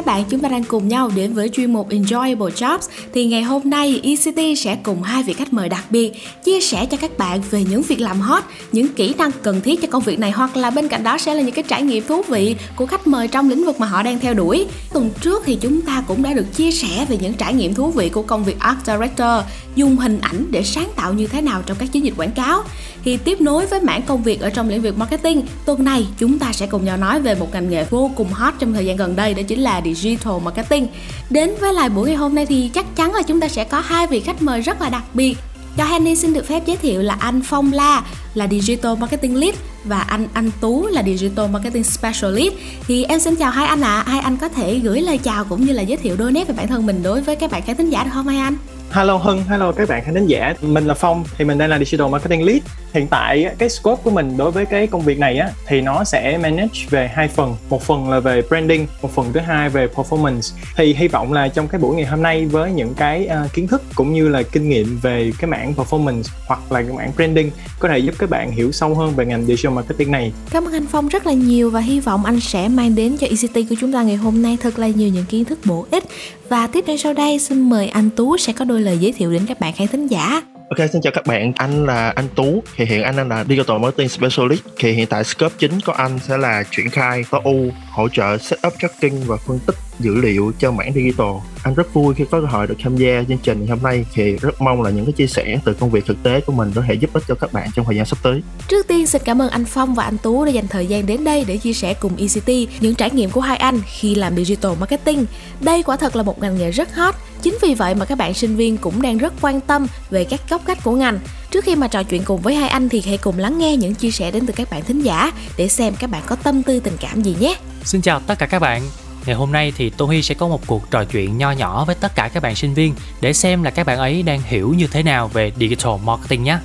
bạn 0.08 0.24
chúng 0.30 0.40
ta 0.40 0.50
đang 0.50 0.64
cùng 0.64 0.88
nhau 0.88 1.12
đến 1.16 1.34
với 1.34 1.50
chuyên 1.50 1.74
mục 1.74 1.90
Enjoyable 1.90 2.50
Jobs. 2.50 2.80
Thì 3.14 3.26
ngày 3.26 3.44
hôm 3.44 3.62
nay 3.66 4.02
ECT 4.04 4.58
sẽ 4.58 4.78
cùng 4.84 5.04
hai 5.04 5.24
vị 5.24 5.34
khách 5.34 5.54
mời 5.54 5.70
đặc 5.70 5.84
biệt 5.90 6.12
chia 6.44 6.62
sẻ 6.62 6.86
cho 6.86 6.98
các 6.98 7.18
bạn 7.18 7.42
về 7.52 7.64
những 7.70 7.82
việc 7.82 8.00
làm 8.00 8.20
hot, 8.20 8.44
những 8.72 8.88
kỹ 8.88 9.14
năng 9.18 9.32
cần 9.32 9.62
thiết 9.62 9.82
cho 9.82 9.88
công 9.92 10.04
việc 10.04 10.20
này 10.20 10.32
hoặc 10.32 10.58
là 10.58 10.70
bên 10.70 10.88
cạnh 10.88 11.04
đó 11.04 11.18
sẽ 11.18 11.34
là 11.34 11.42
những 11.42 11.56
cái 11.56 11.64
trải 11.68 11.82
nghiệm 11.82 12.04
thú 12.08 12.22
vị 12.28 12.56
của 12.76 12.86
khách 12.86 13.08
mời 13.08 13.28
trong 13.28 13.50
lĩnh 13.50 13.66
vực 13.66 13.80
mà 13.80 13.88
họ 13.88 14.04
đang 14.04 14.20
theo 14.20 14.34
đuổi. 14.34 14.66
Tuần 14.98 15.12
trước 15.22 15.44
thì 15.46 15.58
chúng 15.62 15.82
ta 15.82 16.04
cũng 16.08 16.24
đã 16.24 16.34
được 16.34 16.56
chia 16.56 16.72
sẻ 16.72 17.06
về 17.10 17.18
những 17.22 17.34
trải 17.34 17.54
nghiệm 17.54 17.74
thú 17.74 17.92
vị 17.92 18.10
của 18.10 18.22
công 18.22 18.44
việc 18.44 18.60
Art 18.60 18.78
Director, 18.86 19.44
dùng 19.76 19.98
hình 19.98 20.20
ảnh 20.22 20.46
để 20.52 20.64
sáng 20.64 20.90
tạo 20.96 21.14
như 21.14 21.28
thế 21.28 21.42
nào 21.42 21.62
trong 21.66 21.78
các 21.80 21.92
chiến 21.92 22.06
dịch 22.06 22.14
quảng 22.18 22.32
cáo. 22.32 22.64
Thì 23.04 23.18
tiếp 23.18 23.42
nối 23.42 23.66
với 23.66 23.82
mảng 23.82 24.02
công 24.02 24.24
việc 24.24 24.42
ở 24.42 24.50
trong 24.50 24.70
lĩnh 24.70 24.82
vực 24.82 24.98
marketing, 24.98 25.42
tuần 25.66 25.84
này 25.84 26.08
chúng 26.20 26.40
ta 26.40 26.54
sẽ 26.54 26.68
cùng 26.68 26.86
nhau 26.86 26.98
nói 26.98 27.22
về 27.22 27.36
một 27.36 27.54
ngành 27.54 27.70
nghề 27.70 27.84
vô 27.84 28.12
cùng 28.16 28.28
hot 28.32 28.54
trong 28.60 28.74
thời 28.74 28.86
gian 28.86 28.98
gần 28.98 29.16
đây, 29.16 29.34
đó 29.34 29.42
chính 29.48 29.60
là 29.60 29.82
digital 29.86 30.34
marketing. 30.44 30.88
Đến 31.30 31.52
với 31.62 31.74
lại 31.74 31.90
buổi 31.90 32.08
ngày 32.08 32.16
hôm 32.16 32.36
nay 32.36 32.46
thì 32.46 32.70
chắc 32.74 32.96
chắn 32.96 33.14
là 33.14 33.22
chúng 33.22 33.40
ta 33.40 33.48
sẽ 33.48 33.64
có 33.64 33.80
hai 33.80 34.08
vị 34.08 34.20
khách 34.20 34.42
mời 34.42 34.62
rất 34.62 34.82
là 34.82 34.90
đặc 34.90 35.04
biệt. 35.14 35.38
Cho 35.78 35.86
Henny 35.86 36.16
xin 36.16 36.34
được 36.34 36.48
phép 36.48 36.64
giới 36.66 36.78
thiệu 36.78 37.02
là 37.02 37.14
anh 37.14 37.42
Phong 37.42 37.74
La, 37.74 38.04
là 38.34 38.48
Digital 38.48 38.98
Marketing 38.98 39.36
Lead 39.36 39.56
và 39.88 40.00
anh 40.00 40.28
Anh 40.34 40.52
Tú 40.62 40.88
là 40.88 41.04
Digital 41.04 41.50
Marketing 41.50 41.84
Specialist. 41.84 42.54
Thì 42.88 43.04
em 43.04 43.20
xin 43.20 43.36
chào 43.36 43.52
hai 43.52 43.68
anh 43.68 43.82
ạ. 43.82 44.04
Hai 44.08 44.20
anh 44.20 44.38
có 44.38 44.50
thể 44.50 44.80
gửi 44.80 45.02
lời 45.02 45.18
chào 45.18 45.46
cũng 45.46 45.66
như 45.66 45.74
là 45.74 45.82
giới 45.82 45.98
thiệu 45.98 46.16
đôi 46.18 46.32
nét 46.32 46.48
về 46.48 46.54
bản 46.58 46.68
thân 46.68 46.86
mình 46.86 47.04
đối 47.04 47.22
với 47.22 47.36
các 47.36 47.52
bạn 47.52 47.62
khán 47.62 47.76
thính 47.76 47.90
giả 47.90 48.04
được 48.04 48.10
không 48.14 48.28
hai 48.28 48.38
anh? 48.38 48.58
Hello 48.92 49.18
Hưng, 49.18 49.44
hello 49.44 49.72
các 49.72 49.90
bạn 49.90 50.04
khán 50.06 50.14
thính 50.14 50.28
giả. 50.28 50.54
Mình 50.62 50.86
là 50.86 50.94
Phong, 50.94 51.24
thì 51.38 51.46
mình 51.46 51.58
đang 51.58 51.70
là 51.70 51.80
Digital 51.80 52.10
Marketing 52.10 52.44
Lead. 52.44 52.62
Hiện 52.94 53.08
tại 53.08 53.46
cái 53.58 53.70
scope 53.70 54.02
của 54.04 54.12
mình 54.12 54.38
đối 54.38 54.52
với 54.52 54.66
cái 54.66 54.88
công 54.88 55.02
việc 55.02 55.20
này 55.20 55.38
á 55.38 55.50
thì 55.68 55.82
nó 55.82 56.04
sẽ 56.04 56.38
manage 56.38 56.86
về 56.90 57.12
hai 57.14 57.28
phần. 57.28 57.56
Một 57.70 57.82
phần 57.84 58.10
là 58.10 58.20
về 58.20 58.42
branding, 58.50 58.88
một 59.02 59.12
phần 59.16 59.34
thứ 59.34 59.40
hai 59.40 59.70
về 59.70 59.88
performance. 59.96 60.56
Thì 60.76 60.94
hy 60.94 61.08
vọng 61.08 61.34
là 61.34 61.48
trong 61.48 61.68
cái 61.68 61.82
buổi 61.82 61.96
ngày 61.96 62.06
hôm 62.06 62.22
nay 62.22 62.46
với 62.46 62.72
những 62.72 62.94
cái 62.94 63.30
uh, 63.46 63.54
kiến 63.54 63.68
thức 63.68 63.82
cũng 63.96 64.14
như 64.14 64.30
là 64.30 64.44
kinh 64.44 64.70
nghiệm 64.70 65.00
về 65.02 65.32
cái 65.40 65.50
mảng 65.50 65.74
performance 65.74 66.24
hoặc 66.48 66.72
là 66.72 66.82
cái 66.82 66.92
mảng 66.92 67.12
branding 67.16 67.52
có 67.80 67.90
thể 67.90 67.98
giúp 67.98 68.16
các 68.20 68.30
bạn 68.30 68.52
hiểu 68.52 68.72
sâu 68.72 68.96
hơn 68.96 69.16
về 69.16 69.26
ngành 69.26 69.46
digital 69.46 69.74
marketing 69.74 70.12
này. 70.12 70.32
Cảm 70.50 70.66
ơn 70.66 70.74
anh 70.74 70.86
Phong 70.92 71.08
rất 71.08 71.26
là 71.26 71.34
nhiều 71.34 71.70
và 71.70 71.80
hy 71.80 72.00
vọng 72.00 72.26
anh 72.26 72.40
sẽ 72.40 72.68
mang 72.68 72.96
đến 72.96 73.18
cho 73.18 73.28
ECT 73.28 73.70
của 73.70 73.76
chúng 73.82 73.94
ta 73.94 74.04
ngày 74.04 74.16
hôm 74.16 74.42
nay 74.42 74.58
thật 74.62 74.80
là 74.80 74.88
nhiều 74.88 75.10
những 75.10 75.26
kiến 75.26 75.46
thức 75.46 75.60
bổ 75.66 75.86
ích. 75.92 76.04
Và 76.50 76.68
tiếp 76.68 76.84
theo 76.88 76.98
sau 76.98 77.14
đây 77.14 77.40
xin 77.40 77.70
mời 77.70 77.88
anh 77.88 78.10
Tú 78.10 78.38
sẽ 78.38 78.54
có 78.54 78.66
đôi 78.66 78.77
lời 78.80 78.98
giới 78.98 79.12
thiệu 79.12 79.32
đến 79.32 79.46
các 79.48 79.60
bạn 79.60 79.74
khán 79.74 79.88
thính 79.88 80.08
giả. 80.08 80.42
Ok, 80.70 80.90
xin 80.92 81.02
chào 81.02 81.14
các 81.14 81.26
bạn. 81.28 81.54
Anh 81.56 81.86
là 81.86 82.10
anh 82.10 82.28
Tú. 82.36 82.64
Thì 82.76 82.86
hiện 82.86 83.04
anh 83.04 83.16
đang 83.16 83.30
là 83.30 83.44
Digital 83.44 83.80
Marketing 83.80 84.10
Specialist. 84.10 84.62
Thì 84.78 84.92
hiện 84.92 85.08
tại 85.08 85.24
scope 85.24 85.56
chính 85.58 85.80
của 85.86 85.92
anh 85.92 86.20
sẽ 86.20 86.38
là 86.38 86.64
triển 86.72 86.90
khai 86.90 87.24
tối 87.32 87.42
ưu, 87.44 87.72
hỗ 87.92 88.10
trợ 88.10 88.38
setup 88.38 88.74
tracking 88.80 89.24
và 89.26 89.38
phân 89.48 89.60
tích 89.68 89.76
dữ 90.00 90.16
liệu 90.16 90.52
cho 90.60 90.72
mảng 90.72 90.94
digital. 90.94 91.28
Anh 91.64 91.74
rất 91.74 91.94
vui 91.94 92.16
khi 92.16 92.24
có 92.32 92.42
cơ 92.42 92.48
hội 92.48 92.68
được 92.68 92.76
tham 92.84 92.98
gia 92.98 93.24
chương 93.28 93.38
trình 93.38 93.60
ngày 93.60 93.70
hôm 93.70 93.84
nay. 93.84 94.06
Thì 94.14 94.32
rất 94.32 94.62
mong 94.62 94.82
là 94.82 94.90
những 94.90 95.06
cái 95.06 95.14
chia 95.14 95.28
sẻ 95.28 95.60
từ 95.66 95.74
công 95.74 95.92
việc 95.92 96.06
thực 96.06 96.24
tế 96.24 96.42
của 96.42 96.54
mình 96.54 96.72
có 96.76 96.84
thể 96.88 96.94
giúp 96.94 97.14
ích 97.14 97.24
cho 97.28 97.36
các 97.36 97.54
bạn 97.54 97.70
trong 97.76 97.86
thời 97.86 97.96
gian 97.96 98.06
sắp 98.06 98.18
tới. 98.24 98.42
Trước 98.68 98.88
tiên 98.88 99.08
xin 99.08 99.22
cảm 99.26 99.42
ơn 99.42 99.50
anh 99.50 99.66
Phong 99.66 99.96
và 99.96 100.04
anh 100.04 100.18
Tú 100.18 100.46
đã 100.46 100.52
dành 100.52 100.68
thời 100.68 100.86
gian 100.86 101.06
đến 101.06 101.24
đây 101.24 101.46
để 101.48 101.58
chia 101.58 101.74
sẻ 101.74 101.94
cùng 101.94 102.12
ECT 102.18 102.50
những 102.82 102.96
trải 102.96 103.12
nghiệm 103.12 103.30
của 103.30 103.42
hai 103.42 103.58
anh 103.58 103.80
khi 103.86 104.16
làm 104.16 104.36
digital 104.36 104.72
marketing. 104.80 105.26
Đây 105.62 105.84
quả 105.84 105.98
thật 105.98 106.16
là 106.16 106.24
một 106.24 106.42
ngành 106.42 106.58
nghề 106.58 106.72
rất 106.72 106.96
hot, 106.96 107.16
chính 107.42 107.58
vì 107.62 107.74
vậy 107.74 107.96
mà 107.96 108.06
các 108.06 108.18
bạn 108.18 108.34
sinh 108.34 108.56
viên 108.56 108.78
cũng 108.78 109.02
đang 109.02 109.18
rất 109.18 109.34
quan 109.42 109.62
tâm 109.62 109.88
về 110.10 110.24
các 110.24 110.42
góc 110.50 110.62
cách 110.66 110.78
của 110.84 110.96
ngành. 110.96 111.20
Trước 111.52 111.64
khi 111.64 111.76
mà 111.76 111.88
trò 111.88 112.04
chuyện 112.04 112.24
cùng 112.26 112.42
với 112.42 112.56
hai 112.56 112.70
anh 112.70 112.90
thì 112.90 113.02
hãy 113.06 113.18
cùng 113.18 113.40
lắng 113.40 113.58
nghe 113.58 113.78
những 113.78 113.96
chia 113.96 114.12
sẻ 114.12 114.32
đến 114.32 114.46
từ 114.46 114.54
các 114.54 114.70
bạn 114.70 114.84
thính 114.84 115.02
giả 115.02 115.32
để 115.58 115.68
xem 115.68 115.94
các 116.00 116.10
bạn 116.10 116.24
có 116.26 116.36
tâm 116.36 116.64
tư 116.64 116.80
tình 116.80 116.98
cảm 117.00 117.22
gì 117.22 117.36
nhé. 117.40 117.56
Xin 117.84 118.02
chào 118.02 118.20
tất 118.20 118.40
cả 118.40 118.46
các 118.46 118.60
bạn. 118.60 119.07
Ngày 119.28 119.36
hôm 119.36 119.52
nay 119.52 119.74
thì 119.78 119.90
Tô 119.90 120.06
Huy 120.06 120.22
sẽ 120.22 120.36
có 120.36 120.48
một 120.48 120.68
cuộc 120.68 120.92
trò 120.92 121.04
chuyện 121.04 121.38
nho 121.38 121.52
nhỏ 121.52 121.86
với 121.86 121.96
tất 121.96 122.12
cả 122.16 122.30
các 122.34 122.44
bạn 122.44 122.56
sinh 122.56 122.74
viên 122.74 122.94
để 123.22 123.34
xem 123.34 123.64
là 123.64 123.72
các 123.72 123.86
bạn 123.86 123.98
ấy 123.98 124.24
đang 124.24 124.42
hiểu 124.42 124.74
như 124.78 124.88
thế 124.88 125.04
nào 125.04 125.28
về 125.28 125.52
digital 125.60 125.94
marketing 126.04 126.44
nhé. 126.44 126.60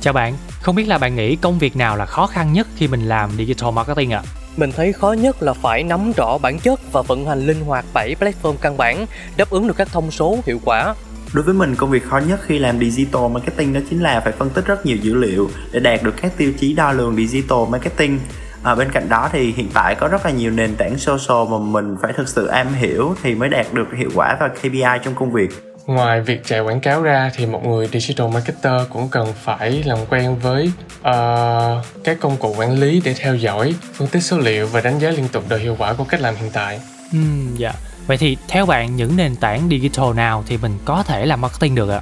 Chào 0.00 0.12
bạn, 0.12 0.34
không 0.60 0.74
biết 0.74 0.88
là 0.88 0.98
bạn 0.98 1.16
nghĩ 1.16 1.36
công 1.36 1.58
việc 1.58 1.76
nào 1.76 1.96
là 1.96 2.06
khó 2.06 2.26
khăn 2.26 2.52
nhất 2.52 2.66
khi 2.76 2.88
mình 2.88 3.08
làm 3.08 3.30
digital 3.38 3.70
marketing 3.72 4.10
ạ? 4.10 4.22
Mình 4.56 4.72
thấy 4.72 4.92
khó 4.92 5.12
nhất 5.12 5.42
là 5.42 5.52
phải 5.52 5.82
nắm 5.82 6.12
rõ 6.12 6.38
bản 6.38 6.58
chất 6.58 6.92
và 6.92 7.02
vận 7.02 7.26
hành 7.26 7.46
linh 7.46 7.60
hoạt 7.60 7.84
7 7.92 8.14
platform 8.20 8.54
căn 8.60 8.76
bản, 8.76 9.06
đáp 9.36 9.50
ứng 9.50 9.68
được 9.68 9.76
các 9.76 9.88
thông 9.92 10.10
số 10.10 10.38
hiệu 10.46 10.60
quả. 10.64 10.94
Đối 11.32 11.44
với 11.44 11.54
mình, 11.54 11.74
công 11.74 11.90
việc 11.90 12.04
khó 12.04 12.18
nhất 12.18 12.40
khi 12.46 12.58
làm 12.58 12.78
digital 12.78 13.22
marketing 13.32 13.72
đó 13.72 13.80
chính 13.90 14.02
là 14.02 14.20
phải 14.20 14.32
phân 14.32 14.50
tích 14.50 14.66
rất 14.66 14.86
nhiều 14.86 14.96
dữ 14.96 15.14
liệu 15.14 15.50
để 15.72 15.80
đạt 15.80 16.02
được 16.02 16.14
các 16.22 16.32
tiêu 16.36 16.52
chí 16.60 16.72
đo 16.72 16.92
lường 16.92 17.16
digital 17.16 17.58
marketing. 17.68 18.18
À, 18.62 18.74
bên 18.74 18.90
cạnh 18.92 19.08
đó 19.08 19.28
thì 19.32 19.52
hiện 19.52 19.68
tại 19.74 19.94
có 19.94 20.08
rất 20.08 20.26
là 20.26 20.30
nhiều 20.30 20.50
nền 20.50 20.76
tảng 20.76 20.98
social 20.98 21.48
mà 21.50 21.58
mình 21.58 21.96
phải 22.02 22.12
thực 22.16 22.28
sự 22.28 22.46
am 22.46 22.74
hiểu 22.74 23.14
thì 23.22 23.34
mới 23.34 23.48
đạt 23.48 23.66
được 23.72 23.86
hiệu 23.98 24.10
quả 24.14 24.36
và 24.40 24.48
KPI 24.48 24.98
trong 25.04 25.14
công 25.14 25.32
việc. 25.32 25.48
Ngoài 25.86 26.20
việc 26.20 26.44
chạy 26.44 26.60
quảng 26.60 26.80
cáo 26.80 27.02
ra 27.02 27.30
thì 27.34 27.46
một 27.46 27.66
người 27.66 27.88
digital 27.92 28.28
marketer 28.28 28.82
cũng 28.88 29.08
cần 29.08 29.28
phải 29.44 29.82
làm 29.86 29.98
quen 30.10 30.38
với 30.38 30.72
uh, 31.00 31.84
các 32.04 32.20
công 32.20 32.36
cụ 32.36 32.54
quản 32.58 32.80
lý 32.80 33.02
để 33.04 33.14
theo 33.14 33.36
dõi, 33.36 33.74
phân 33.92 34.08
tích 34.08 34.20
số 34.20 34.38
liệu 34.38 34.66
và 34.66 34.80
đánh 34.80 34.98
giá 34.98 35.10
liên 35.10 35.28
tục 35.28 35.44
độ 35.48 35.56
hiệu 35.56 35.76
quả 35.78 35.92
của 35.92 36.04
cách 36.04 36.20
làm 36.20 36.34
hiện 36.36 36.50
tại. 36.52 36.80
Ừm, 37.12 37.56
dạ. 37.56 37.72
Vậy 38.06 38.16
thì 38.16 38.36
theo 38.48 38.66
bạn 38.66 38.96
những 38.96 39.16
nền 39.16 39.36
tảng 39.36 39.68
digital 39.70 40.14
nào 40.14 40.44
thì 40.46 40.56
mình 40.56 40.72
có 40.84 41.02
thể 41.02 41.26
làm 41.26 41.40
marketing 41.40 41.74
được 41.74 41.90
ạ? 41.90 42.00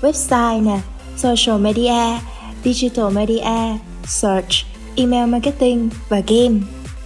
website 0.00 0.64
nè, 0.64 0.78
social 1.16 1.60
media, 1.60 2.18
digital 2.64 3.12
media, 3.12 3.78
search, 4.04 4.73
email 4.96 5.26
marketing 5.26 5.88
và 6.08 6.20
game. 6.28 6.54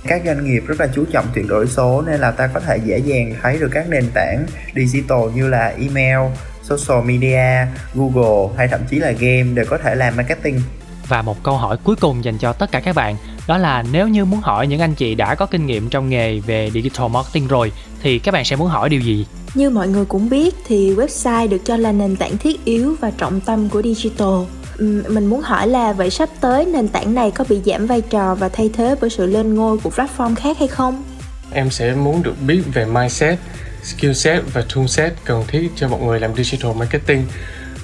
Các 0.04 0.22
doanh 0.26 0.44
nghiệp 0.44 0.62
rất 0.66 0.80
là 0.80 0.88
chú 0.94 1.04
trọng 1.12 1.26
chuyển 1.34 1.48
đổi 1.48 1.66
số 1.66 2.02
nên 2.06 2.20
là 2.20 2.30
ta 2.30 2.46
có 2.46 2.60
thể 2.60 2.78
dễ 2.84 2.98
dàng 2.98 3.34
thấy 3.42 3.58
được 3.58 3.68
các 3.72 3.88
nền 3.88 4.04
tảng 4.14 4.46
digital 4.76 5.18
như 5.34 5.48
là 5.48 5.74
email, 5.80 6.32
social 6.62 7.04
media, 7.04 7.66
Google 7.94 8.56
hay 8.56 8.68
thậm 8.68 8.80
chí 8.90 8.96
là 8.96 9.10
game 9.10 9.42
đều 9.42 9.64
có 9.68 9.78
thể 9.78 9.94
làm 9.94 10.16
marketing. 10.16 10.60
Và 11.08 11.22
một 11.22 11.42
câu 11.42 11.56
hỏi 11.56 11.76
cuối 11.84 11.96
cùng 11.96 12.24
dành 12.24 12.38
cho 12.38 12.52
tất 12.52 12.72
cả 12.72 12.80
các 12.80 12.94
bạn 12.94 13.16
đó 13.48 13.58
là 13.58 13.84
nếu 13.92 14.08
như 14.08 14.24
muốn 14.24 14.40
hỏi 14.40 14.66
những 14.66 14.80
anh 14.80 14.94
chị 14.94 15.14
đã 15.14 15.34
có 15.34 15.46
kinh 15.46 15.66
nghiệm 15.66 15.88
trong 15.88 16.08
nghề 16.08 16.40
về 16.40 16.70
digital 16.74 17.08
marketing 17.10 17.48
rồi 17.48 17.72
thì 18.02 18.18
các 18.18 18.32
bạn 18.32 18.44
sẽ 18.44 18.56
muốn 18.56 18.68
hỏi 18.68 18.88
điều 18.88 19.00
gì? 19.00 19.26
Như 19.54 19.70
mọi 19.70 19.88
người 19.88 20.04
cũng 20.04 20.28
biết 20.28 20.54
thì 20.66 20.94
website 20.94 21.48
được 21.48 21.60
cho 21.64 21.76
là 21.76 21.92
nền 21.92 22.16
tảng 22.16 22.38
thiết 22.38 22.64
yếu 22.64 22.94
và 23.00 23.10
trọng 23.10 23.40
tâm 23.40 23.68
của 23.68 23.82
digital. 23.82 24.34
Mình 24.78 25.26
muốn 25.26 25.40
hỏi 25.40 25.68
là 25.68 25.92
vậy 25.92 26.10
sắp 26.10 26.28
tới 26.40 26.66
nền 26.66 26.88
tảng 26.88 27.14
này 27.14 27.30
có 27.30 27.44
bị 27.48 27.60
giảm 27.64 27.86
vai 27.86 28.00
trò 28.00 28.34
và 28.34 28.48
thay 28.48 28.70
thế 28.74 28.94
bởi 29.00 29.10
sự 29.10 29.26
lên 29.26 29.54
ngôi 29.54 29.78
của 29.78 29.90
platform 29.90 30.34
khác 30.34 30.56
hay 30.58 30.68
không? 30.68 31.04
Em 31.52 31.70
sẽ 31.70 31.94
muốn 31.94 32.22
được 32.22 32.34
biết 32.46 32.62
về 32.74 32.84
mindset, 32.84 33.38
skill 33.82 34.12
set 34.12 34.42
và 34.52 34.64
tool 34.74 34.86
set 34.86 35.12
cần 35.24 35.44
thiết 35.48 35.70
cho 35.76 35.88
một 35.88 36.02
người 36.02 36.20
làm 36.20 36.34
digital 36.34 36.72
marketing 36.72 37.26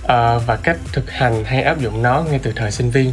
uh, 0.02 0.08
và 0.46 0.58
cách 0.62 0.76
thực 0.92 1.10
hành 1.10 1.44
hay 1.44 1.62
áp 1.62 1.80
dụng 1.80 2.02
nó 2.02 2.24
ngay 2.30 2.40
từ 2.42 2.52
thời 2.56 2.70
sinh 2.70 2.90
viên. 2.90 3.12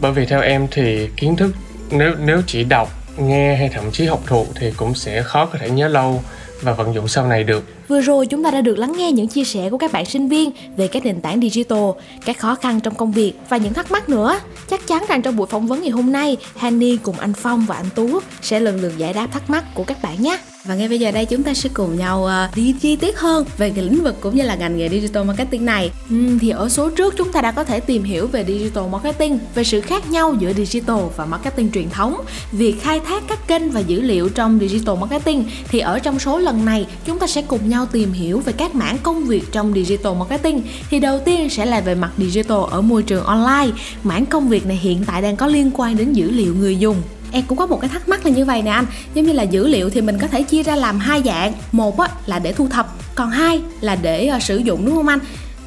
Bởi 0.00 0.12
vì 0.12 0.26
theo 0.26 0.40
em 0.40 0.66
thì 0.70 1.08
kiến 1.16 1.36
thức 1.36 1.54
nếu 1.90 2.14
nếu 2.18 2.42
chỉ 2.46 2.64
đọc, 2.64 2.88
nghe 3.16 3.56
hay 3.56 3.68
thậm 3.68 3.90
chí 3.92 4.06
học 4.06 4.20
thuộc 4.26 4.46
thì 4.54 4.72
cũng 4.76 4.94
sẽ 4.94 5.22
khó 5.22 5.46
có 5.46 5.58
thể 5.58 5.70
nhớ 5.70 5.88
lâu 5.88 6.22
và 6.62 6.72
vận 6.72 6.94
dụng 6.94 7.08
sau 7.08 7.26
này 7.26 7.44
được. 7.44 7.64
Vừa 7.90 8.00
rồi 8.00 8.26
chúng 8.26 8.42
ta 8.42 8.50
đã 8.50 8.60
được 8.60 8.78
lắng 8.78 8.92
nghe 8.96 9.12
những 9.12 9.28
chia 9.28 9.44
sẻ 9.44 9.70
của 9.70 9.78
các 9.78 9.92
bạn 9.92 10.04
sinh 10.04 10.28
viên 10.28 10.50
về 10.76 10.88
các 10.88 11.04
nền 11.04 11.20
tảng 11.20 11.40
digital, 11.40 11.90
các 12.24 12.38
khó 12.38 12.54
khăn 12.54 12.80
trong 12.80 12.94
công 12.94 13.12
việc 13.12 13.32
và 13.48 13.56
những 13.56 13.72
thắc 13.72 13.90
mắc 13.90 14.08
nữa. 14.08 14.40
Chắc 14.70 14.86
chắn 14.86 15.04
rằng 15.08 15.22
trong 15.22 15.36
buổi 15.36 15.46
phỏng 15.46 15.66
vấn 15.66 15.80
ngày 15.80 15.90
hôm 15.90 16.12
nay, 16.12 16.36
Hanny 16.56 16.96
cùng 16.96 17.18
anh 17.18 17.32
Phong 17.32 17.66
và 17.66 17.76
anh 17.76 17.90
Tú 17.94 18.20
sẽ 18.42 18.60
lần 18.60 18.80
lượt 18.80 18.92
giải 18.98 19.12
đáp 19.12 19.26
thắc 19.32 19.50
mắc 19.50 19.64
của 19.74 19.84
các 19.84 20.02
bạn 20.02 20.22
nhé. 20.22 20.38
Và 20.64 20.74
ngay 20.74 20.88
bây 20.88 20.98
giờ 20.98 21.12
đây 21.12 21.24
chúng 21.24 21.42
ta 21.42 21.54
sẽ 21.54 21.68
cùng 21.74 21.98
nhau 21.98 22.28
uh, 22.48 22.56
đi 22.56 22.74
chi 22.80 22.96
tiết 22.96 23.18
hơn 23.18 23.44
về 23.58 23.70
cái 23.70 23.84
lĩnh 23.84 24.02
vực 24.02 24.16
cũng 24.20 24.36
như 24.36 24.42
là 24.42 24.54
ngành 24.54 24.78
nghề 24.78 24.88
digital 24.88 25.24
marketing 25.24 25.64
này. 25.64 25.90
Uhm, 26.14 26.38
thì 26.38 26.50
ở 26.50 26.68
số 26.68 26.90
trước 26.90 27.14
chúng 27.16 27.32
ta 27.32 27.40
đã 27.40 27.52
có 27.52 27.64
thể 27.64 27.80
tìm 27.80 28.04
hiểu 28.04 28.26
về 28.26 28.44
digital 28.44 28.84
marketing, 28.92 29.38
về 29.54 29.64
sự 29.64 29.80
khác 29.80 30.10
nhau 30.10 30.34
giữa 30.38 30.52
digital 30.52 31.00
và 31.16 31.24
marketing 31.24 31.70
truyền 31.72 31.90
thống, 31.90 32.20
việc 32.52 32.82
khai 32.82 33.00
thác 33.00 33.22
các 33.28 33.48
kênh 33.48 33.70
và 33.70 33.80
dữ 33.80 34.00
liệu 34.00 34.28
trong 34.28 34.58
digital 34.60 34.96
marketing. 35.00 35.44
Thì 35.68 35.78
ở 35.78 35.98
trong 35.98 36.18
số 36.18 36.38
lần 36.38 36.64
này 36.64 36.86
chúng 37.04 37.18
ta 37.18 37.26
sẽ 37.26 37.42
cùng 37.42 37.68
nhau 37.68 37.79
tìm 37.86 38.12
hiểu 38.12 38.40
về 38.40 38.52
các 38.52 38.74
mảng 38.74 38.98
công 39.02 39.24
việc 39.24 39.52
trong 39.52 39.72
digital 39.74 40.12
marketing. 40.18 40.62
Thì 40.90 41.00
đầu 41.00 41.20
tiên 41.24 41.50
sẽ 41.50 41.66
là 41.66 41.80
về 41.80 41.94
mặt 41.94 42.10
digital 42.18 42.58
ở 42.70 42.80
môi 42.80 43.02
trường 43.02 43.24
online. 43.24 43.76
Mảng 44.04 44.26
công 44.26 44.48
việc 44.48 44.66
này 44.66 44.76
hiện 44.76 45.04
tại 45.06 45.22
đang 45.22 45.36
có 45.36 45.46
liên 45.46 45.70
quan 45.74 45.96
đến 45.96 46.12
dữ 46.12 46.30
liệu 46.30 46.54
người 46.54 46.76
dùng 46.76 47.02
em 47.32 47.44
cũng 47.46 47.58
có 47.58 47.66
một 47.66 47.80
cái 47.80 47.88
thắc 47.88 48.08
mắc 48.08 48.26
là 48.26 48.32
như 48.32 48.44
vậy 48.44 48.62
nè 48.62 48.70
anh 48.70 48.86
giống 49.14 49.24
như 49.24 49.32
là 49.32 49.42
dữ 49.42 49.66
liệu 49.66 49.90
thì 49.90 50.00
mình 50.00 50.18
có 50.18 50.26
thể 50.26 50.42
chia 50.42 50.62
ra 50.62 50.76
làm 50.76 50.98
hai 50.98 51.22
dạng 51.24 51.52
một 51.72 52.00
á, 52.00 52.08
là 52.26 52.38
để 52.38 52.52
thu 52.52 52.68
thập 52.68 52.94
còn 53.14 53.30
hai 53.30 53.60
là 53.80 53.96
để 53.96 54.30
uh, 54.36 54.42
sử 54.42 54.56
dụng 54.56 54.86
đúng 54.86 54.94
không 54.94 55.08
anh 55.08 55.18